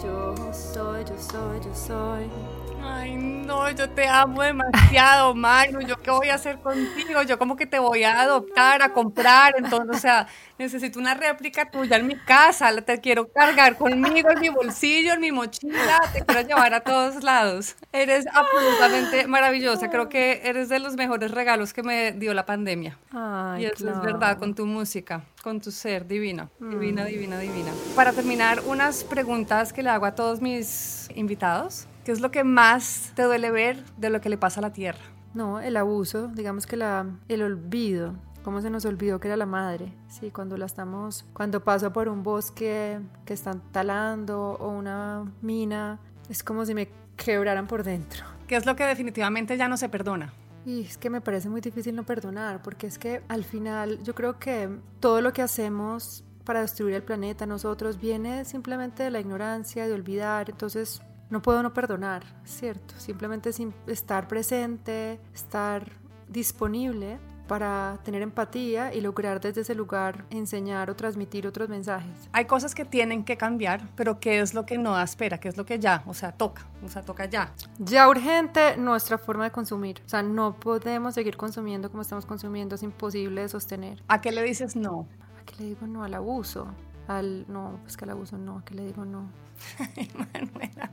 Yo 0.00 0.34
soy, 0.52 1.04
yo 1.04 1.16
soy, 1.18 1.60
yo 1.60 1.74
soy. 1.74 2.57
Ay, 2.82 3.16
no, 3.16 3.70
yo 3.70 3.88
te 3.90 4.06
amo 4.06 4.42
demasiado, 4.42 5.34
Manu. 5.34 5.80
¿Yo 5.80 5.96
qué 5.96 6.10
voy 6.10 6.28
a 6.28 6.34
hacer 6.34 6.58
contigo? 6.58 7.22
Yo 7.22 7.38
como 7.38 7.56
que 7.56 7.66
te 7.66 7.78
voy 7.78 8.04
a 8.04 8.20
adoptar, 8.20 8.82
a 8.82 8.92
comprar. 8.92 9.54
Entonces, 9.56 9.96
o 9.96 9.98
sea, 9.98 10.26
necesito 10.58 10.98
una 10.98 11.14
réplica 11.14 11.70
tuya 11.70 11.96
en 11.96 12.06
mi 12.06 12.16
casa. 12.16 12.70
Te 12.82 13.00
quiero 13.00 13.28
cargar 13.28 13.76
conmigo 13.76 14.30
en 14.30 14.40
mi 14.40 14.48
bolsillo, 14.48 15.14
en 15.14 15.20
mi 15.20 15.32
mochila. 15.32 16.00
Te 16.12 16.24
quiero 16.24 16.46
llevar 16.46 16.74
a 16.74 16.80
todos 16.80 17.22
lados. 17.22 17.76
Eres 17.92 18.26
absolutamente 18.32 19.26
maravillosa. 19.26 19.90
Creo 19.90 20.08
que 20.08 20.42
eres 20.44 20.68
de 20.68 20.78
los 20.78 20.96
mejores 20.96 21.30
regalos 21.30 21.72
que 21.72 21.82
me 21.82 22.12
dio 22.12 22.34
la 22.34 22.46
pandemia. 22.46 22.98
Ay, 23.12 23.62
y 23.62 23.66
eso 23.66 23.84
claro. 23.84 23.98
es 23.98 24.02
verdad, 24.04 24.38
con 24.38 24.54
tu 24.54 24.66
música, 24.66 25.22
con 25.42 25.60
tu 25.60 25.70
ser 25.70 26.06
divina. 26.06 26.48
Divina, 26.58 27.04
divina, 27.04 27.38
divina. 27.38 27.72
Para 27.94 28.12
terminar, 28.12 28.60
unas 28.66 29.04
preguntas 29.04 29.72
que 29.72 29.82
le 29.82 29.90
hago 29.90 30.06
a 30.06 30.14
todos 30.14 30.40
mis 30.40 31.08
invitados. 31.14 31.86
¿Qué 32.08 32.12
es 32.12 32.22
lo 32.22 32.30
que 32.30 32.42
más 32.42 33.12
te 33.16 33.24
duele 33.24 33.50
ver 33.50 33.84
de 33.98 34.08
lo 34.08 34.22
que 34.22 34.30
le 34.30 34.38
pasa 34.38 34.60
a 34.60 34.62
la 34.62 34.72
Tierra? 34.72 34.98
No, 35.34 35.60
el 35.60 35.76
abuso, 35.76 36.28
digamos 36.28 36.66
que 36.66 36.78
la, 36.78 37.04
el 37.28 37.42
olvido, 37.42 38.14
cómo 38.42 38.62
se 38.62 38.70
nos 38.70 38.86
olvidó 38.86 39.20
que 39.20 39.28
era 39.28 39.36
la 39.36 39.44
madre, 39.44 39.92
sí, 40.08 40.30
cuando 40.30 40.56
la 40.56 40.64
estamos, 40.64 41.26
cuando 41.34 41.62
paso 41.62 41.92
por 41.92 42.08
un 42.08 42.22
bosque 42.22 42.98
que 43.26 43.34
están 43.34 43.60
talando 43.72 44.52
o 44.52 44.70
una 44.70 45.30
mina, 45.42 46.00
es 46.30 46.42
como 46.42 46.64
si 46.64 46.72
me 46.72 46.88
quebraran 47.14 47.66
por 47.66 47.84
dentro. 47.84 48.24
¿Qué 48.46 48.56
es 48.56 48.64
lo 48.64 48.74
que 48.74 48.84
definitivamente 48.84 49.58
ya 49.58 49.68
no 49.68 49.76
se 49.76 49.90
perdona? 49.90 50.32
Y 50.64 50.84
es 50.84 50.96
que 50.96 51.10
me 51.10 51.20
parece 51.20 51.50
muy 51.50 51.60
difícil 51.60 51.94
no 51.94 52.04
perdonar, 52.04 52.62
porque 52.62 52.86
es 52.86 52.98
que 52.98 53.20
al 53.28 53.44
final 53.44 54.02
yo 54.02 54.14
creo 54.14 54.38
que 54.38 54.70
todo 55.00 55.20
lo 55.20 55.34
que 55.34 55.42
hacemos 55.42 56.24
para 56.46 56.62
destruir 56.62 56.94
el 56.94 57.02
planeta, 57.02 57.44
nosotros, 57.44 58.00
viene 58.00 58.46
simplemente 58.46 59.02
de 59.02 59.10
la 59.10 59.20
ignorancia, 59.20 59.86
de 59.86 59.92
olvidar, 59.92 60.48
entonces 60.48 61.02
no 61.30 61.42
puedo 61.42 61.62
no 61.62 61.74
perdonar, 61.74 62.24
¿cierto? 62.44 62.94
Simplemente 62.98 63.50
estar 63.86 64.28
presente, 64.28 65.20
estar 65.34 65.92
disponible 66.28 67.18
para 67.48 67.98
tener 68.04 68.22
empatía 68.22 68.94
y 68.94 69.00
lograr 69.00 69.40
desde 69.40 69.62
ese 69.62 69.74
lugar 69.74 70.26
enseñar 70.30 70.90
o 70.90 70.94
transmitir 70.94 71.46
otros 71.46 71.68
mensajes. 71.68 72.28
Hay 72.32 72.44
cosas 72.44 72.74
que 72.74 72.84
tienen 72.84 73.24
que 73.24 73.36
cambiar, 73.36 73.88
pero 73.96 74.20
¿qué 74.20 74.40
es 74.40 74.54
lo 74.54 74.66
que 74.66 74.78
no 74.78 74.92
da 74.92 75.02
espera? 75.02 75.40
¿Qué 75.40 75.48
es 75.48 75.56
lo 75.56 75.64
que 75.64 75.80
ya? 75.80 76.04
O 76.06 76.14
sea, 76.14 76.30
toca, 76.30 76.66
o 76.84 76.88
sea, 76.88 77.02
toca 77.02 77.24
ya. 77.24 77.52
Ya 77.78 78.08
urgente 78.08 78.76
nuestra 78.76 79.18
forma 79.18 79.44
de 79.44 79.50
consumir. 79.50 80.00
O 80.04 80.08
sea, 80.08 80.22
no 80.22 80.54
podemos 80.60 81.14
seguir 81.14 81.36
consumiendo 81.36 81.90
como 81.90 82.02
estamos 82.02 82.26
consumiendo, 82.26 82.76
es 82.76 82.82
imposible 82.82 83.40
de 83.40 83.48
sostener. 83.48 84.02
¿A 84.06 84.20
qué 84.20 84.30
le 84.30 84.42
dices 84.42 84.76
no? 84.76 85.08
¿A 85.40 85.44
qué 85.44 85.56
le 85.58 85.64
digo 85.70 85.86
no? 85.86 86.04
Al 86.04 86.14
abuso. 86.14 86.68
Al, 87.08 87.46
no, 87.48 87.80
pues 87.82 87.96
que 87.96 88.04
al 88.04 88.10
abuso 88.10 88.38
no, 88.38 88.58
¿a 88.58 88.64
qué 88.64 88.74
le 88.74 88.84
digo 88.84 89.04
no? 89.04 89.30
Ay, 89.96 90.08
Manuela. 90.14 90.90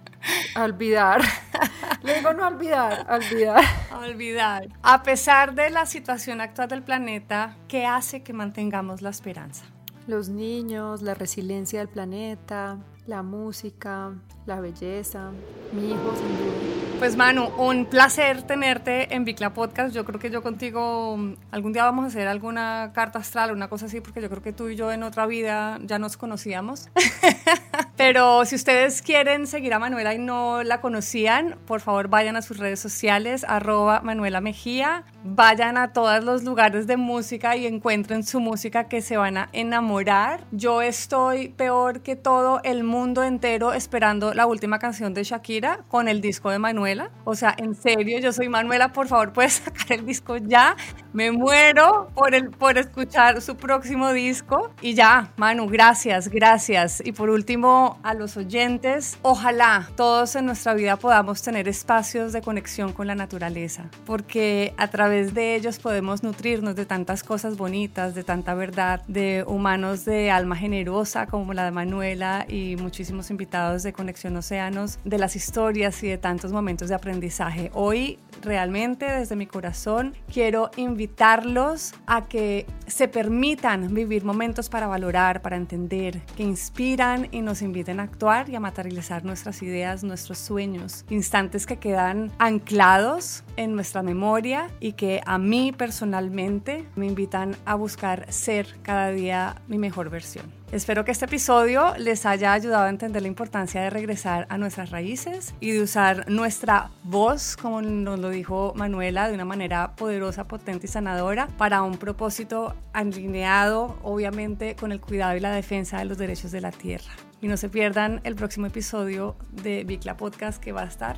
A 0.55 0.63
olvidar. 0.63 1.21
le 2.03 2.15
digo 2.15 2.33
no 2.33 2.47
olvidar, 2.47 3.05
a 3.07 3.15
olvidar. 3.15 3.63
A 3.91 3.99
olvidar. 3.99 4.67
A 4.81 5.03
pesar 5.03 5.53
de 5.53 5.69
la 5.69 5.85
situación 5.85 6.41
actual 6.41 6.69
del 6.69 6.81
planeta, 6.83 7.57
¿qué 7.67 7.85
hace 7.85 8.23
que 8.23 8.33
mantengamos 8.33 9.01
la 9.01 9.09
esperanza? 9.09 9.65
Los 10.07 10.29
niños, 10.29 11.01
la 11.01 11.13
resiliencia 11.13 11.79
del 11.79 11.89
planeta, 11.89 12.77
la 13.05 13.21
música, 13.21 14.13
la 14.45 14.59
belleza, 14.59 15.31
mi 15.73 15.91
hijo 15.91 16.15
sin 16.15 16.37
duda. 16.37 16.75
Pues 16.99 17.17
Manu, 17.17 17.49
un 17.57 17.85
placer 17.85 18.43
tenerte 18.43 19.13
en 19.13 19.25
Bicla 19.25 19.53
Podcast. 19.53 19.93
Yo 19.93 20.05
creo 20.05 20.17
que 20.17 20.29
yo 20.29 20.41
contigo 20.41 21.17
mm, 21.17 21.33
algún 21.51 21.73
día 21.73 21.83
vamos 21.83 22.05
a 22.05 22.07
hacer 22.07 22.25
alguna 22.27 22.91
carta 22.93 23.19
astral, 23.19 23.51
una 23.51 23.67
cosa 23.67 23.87
así, 23.87 23.99
porque 23.99 24.21
yo 24.21 24.29
creo 24.29 24.41
que 24.41 24.53
tú 24.53 24.69
y 24.69 24.77
yo 24.77 24.93
en 24.93 25.03
otra 25.03 25.25
vida 25.25 25.77
ya 25.83 25.99
nos 25.99 26.15
conocíamos. 26.15 26.89
Pero 27.97 28.45
si 28.45 28.55
ustedes 28.55 29.01
quieren 29.01 29.45
seguir 29.45 29.73
a 29.73 29.79
Manuela 29.79 30.13
y 30.13 30.19
no 30.19 30.63
la 30.63 30.79
conocían, 30.79 31.57
por 31.65 31.81
favor 31.81 32.07
vayan 32.07 32.37
a 32.37 32.41
sus 32.41 32.57
redes 32.57 32.79
sociales, 32.79 33.45
arroba 33.47 34.01
Manuela 34.01 34.39
Mejía, 34.39 35.03
vayan 35.23 35.77
a 35.77 35.91
todos 35.91 36.23
los 36.23 36.43
lugares 36.43 36.87
de 36.87 36.97
música 36.97 37.57
y 37.57 37.67
encuentren 37.67 38.23
su 38.23 38.39
música 38.39 38.85
que 38.85 39.01
se 39.01 39.17
van 39.17 39.37
a 39.37 39.49
enamorar. 39.51 40.45
Yo 40.51 40.81
estoy 40.81 41.49
peor 41.49 42.01
que 42.01 42.15
todo 42.15 42.61
el 42.63 42.83
mundo 42.83 43.23
entero 43.23 43.73
esperando 43.73 44.33
la 44.35 44.45
última 44.45 44.79
canción 44.79 45.13
de 45.13 45.23
Shakira 45.23 45.79
con 45.87 46.07
el 46.07 46.19
disco 46.19 46.49
de 46.49 46.59
Manuela. 46.59 47.09
O 47.23 47.35
sea, 47.35 47.55
en 47.57 47.73
serio, 47.73 48.19
yo 48.19 48.33
soy 48.33 48.49
Manuela, 48.49 48.91
por 48.91 49.07
favor, 49.07 49.31
puedes 49.31 49.53
sacar 49.65 49.93
el 49.93 50.05
disco 50.05 50.37
ya. 50.37 50.75
Me 51.13 51.31
muero 51.31 52.11
por, 52.13 52.35
el, 52.35 52.49
por 52.49 52.77
escuchar 52.77 53.41
su 53.41 53.55
próximo 53.55 54.11
disco. 54.11 54.71
Y 54.81 54.93
ya, 54.93 55.31
Manu, 55.37 55.67
gracias, 55.67 56.27
gracias. 56.27 57.01
Y 57.05 57.13
por 57.13 57.29
último, 57.29 57.99
a 58.03 58.13
los 58.13 58.35
oyentes, 58.35 59.17
ojalá 59.21 59.89
todos 59.95 60.35
en 60.35 60.45
nuestra 60.45 60.73
vida 60.73 60.97
podamos 60.97 61.41
tener 61.41 61.69
espacios 61.69 62.33
de 62.33 62.41
conexión 62.41 62.91
con 62.91 63.07
la 63.07 63.15
naturaleza, 63.15 63.89
porque 64.05 64.73
a 64.77 64.89
través 64.89 65.33
de 65.33 65.55
ellos 65.55 65.79
podemos 65.79 66.23
nutrirnos 66.23 66.75
de 66.75 66.85
tantas 66.85 67.23
cosas 67.23 67.55
bonitas, 67.55 68.13
de 68.15 68.25
tanta 68.25 68.53
verdad, 68.53 69.01
de 69.07 69.45
humanos 69.47 70.03
de 70.03 70.29
alma 70.31 70.57
generosa 70.57 71.27
como 71.27 71.53
la 71.53 71.63
de 71.63 71.71
Manuela 71.71 72.45
y 72.49 72.75
muchísimos 72.75 73.31
invitados 73.31 73.83
de 73.83 73.93
Conexión 73.93 74.24
Océanos, 74.33 74.99
de 75.03 75.17
las 75.17 75.35
historias 75.35 76.01
y 76.03 76.07
de 76.07 76.17
tantos 76.17 76.51
momentos 76.51 76.89
de 76.89 76.95
aprendizaje. 76.95 77.69
Hoy 77.73 78.19
realmente 78.41 79.05
desde 79.05 79.35
mi 79.35 79.47
corazón 79.47 80.13
quiero 80.31 80.71
invitarlos 80.77 81.93
a 82.05 82.25
que 82.27 82.65
se 82.87 83.07
permitan 83.07 83.93
vivir 83.93 84.25
momentos 84.25 84.69
para 84.69 84.87
valorar, 84.87 85.41
para 85.41 85.55
entender, 85.55 86.21
que 86.35 86.43
inspiran 86.43 87.27
y 87.31 87.41
nos 87.41 87.61
inviten 87.61 87.99
a 87.99 88.03
actuar 88.03 88.49
y 88.49 88.55
a 88.55 88.59
materializar 88.59 89.23
nuestras 89.25 89.61
ideas, 89.61 90.03
nuestros 90.03 90.37
sueños, 90.37 91.05
instantes 91.09 91.65
que 91.65 91.77
quedan 91.77 92.31
anclados 92.37 93.43
en 93.57 93.75
nuestra 93.75 94.03
memoria 94.03 94.69
y 94.79 94.93
que 94.93 95.21
a 95.25 95.37
mí 95.37 95.71
personalmente 95.71 96.85
me 96.95 97.05
invitan 97.05 97.55
a 97.65 97.75
buscar 97.75 98.31
ser 98.31 98.67
cada 98.81 99.11
día 99.11 99.61
mi 99.67 99.77
mejor 99.77 100.09
versión. 100.09 100.51
Espero 100.71 101.05
que 101.05 101.11
este 101.11 101.25
episodio 101.25 101.93
les 101.97 102.25
haya 102.25 102.51
ayudado 102.51 102.85
a 102.85 102.89
entender 102.89 103.21
la 103.21 103.27
importancia 103.27 103.81
de 103.81 103.89
regresar 103.89 104.45
a 104.49 104.57
nuestras 104.57 104.89
raíces 104.89 105.53
y 105.59 105.71
de 105.71 105.81
usar 105.81 106.29
nuestra 106.29 106.91
voz, 107.03 107.55
como 107.55 107.81
nos 107.81 108.19
lo 108.19 108.29
dijo 108.29 108.73
Manuela, 108.75 109.27
de 109.27 109.35
una 109.35 109.45
manera 109.45 109.95
poderosa, 109.95 110.47
potente 110.47 110.87
y 110.87 110.89
sanadora 110.89 111.47
para 111.57 111.83
un 111.83 111.97
propósito 111.97 112.75
alineado, 112.93 113.97
obviamente, 114.03 114.75
con 114.75 114.91
el 114.91 114.99
cuidado 114.99 115.37
y 115.37 115.39
la 115.39 115.51
defensa 115.51 115.99
de 115.99 116.05
los 116.05 116.17
derechos 116.17 116.51
de 116.51 116.61
la 116.61 116.71
tierra. 116.71 117.13
Y 117.41 117.47
no 117.47 117.57
se 117.57 117.69
pierdan 117.69 118.19
el 118.23 118.35
próximo 118.35 118.65
episodio 118.65 119.35
de 119.51 119.83
Bicla 119.83 120.17
Podcast 120.17 120.61
que 120.61 120.71
va 120.71 120.81
a 120.81 120.87
estar 120.87 121.15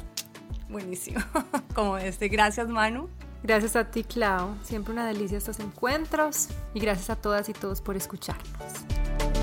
buenísimo, 0.69 1.21
como 1.75 1.97
este. 1.97 2.27
Gracias, 2.27 2.67
Manu. 2.67 3.09
Gracias 3.43 3.75
a 3.75 3.89
ti, 3.89 4.03
Clau. 4.03 4.55
Siempre 4.63 4.93
una 4.93 5.05
delicia 5.05 5.37
estos 5.37 5.59
encuentros 5.59 6.49
y 6.73 6.79
gracias 6.79 7.09
a 7.09 7.15
todas 7.15 7.49
y 7.49 7.53
todos 7.53 7.81
por 7.81 7.95
escucharnos. 7.95 9.36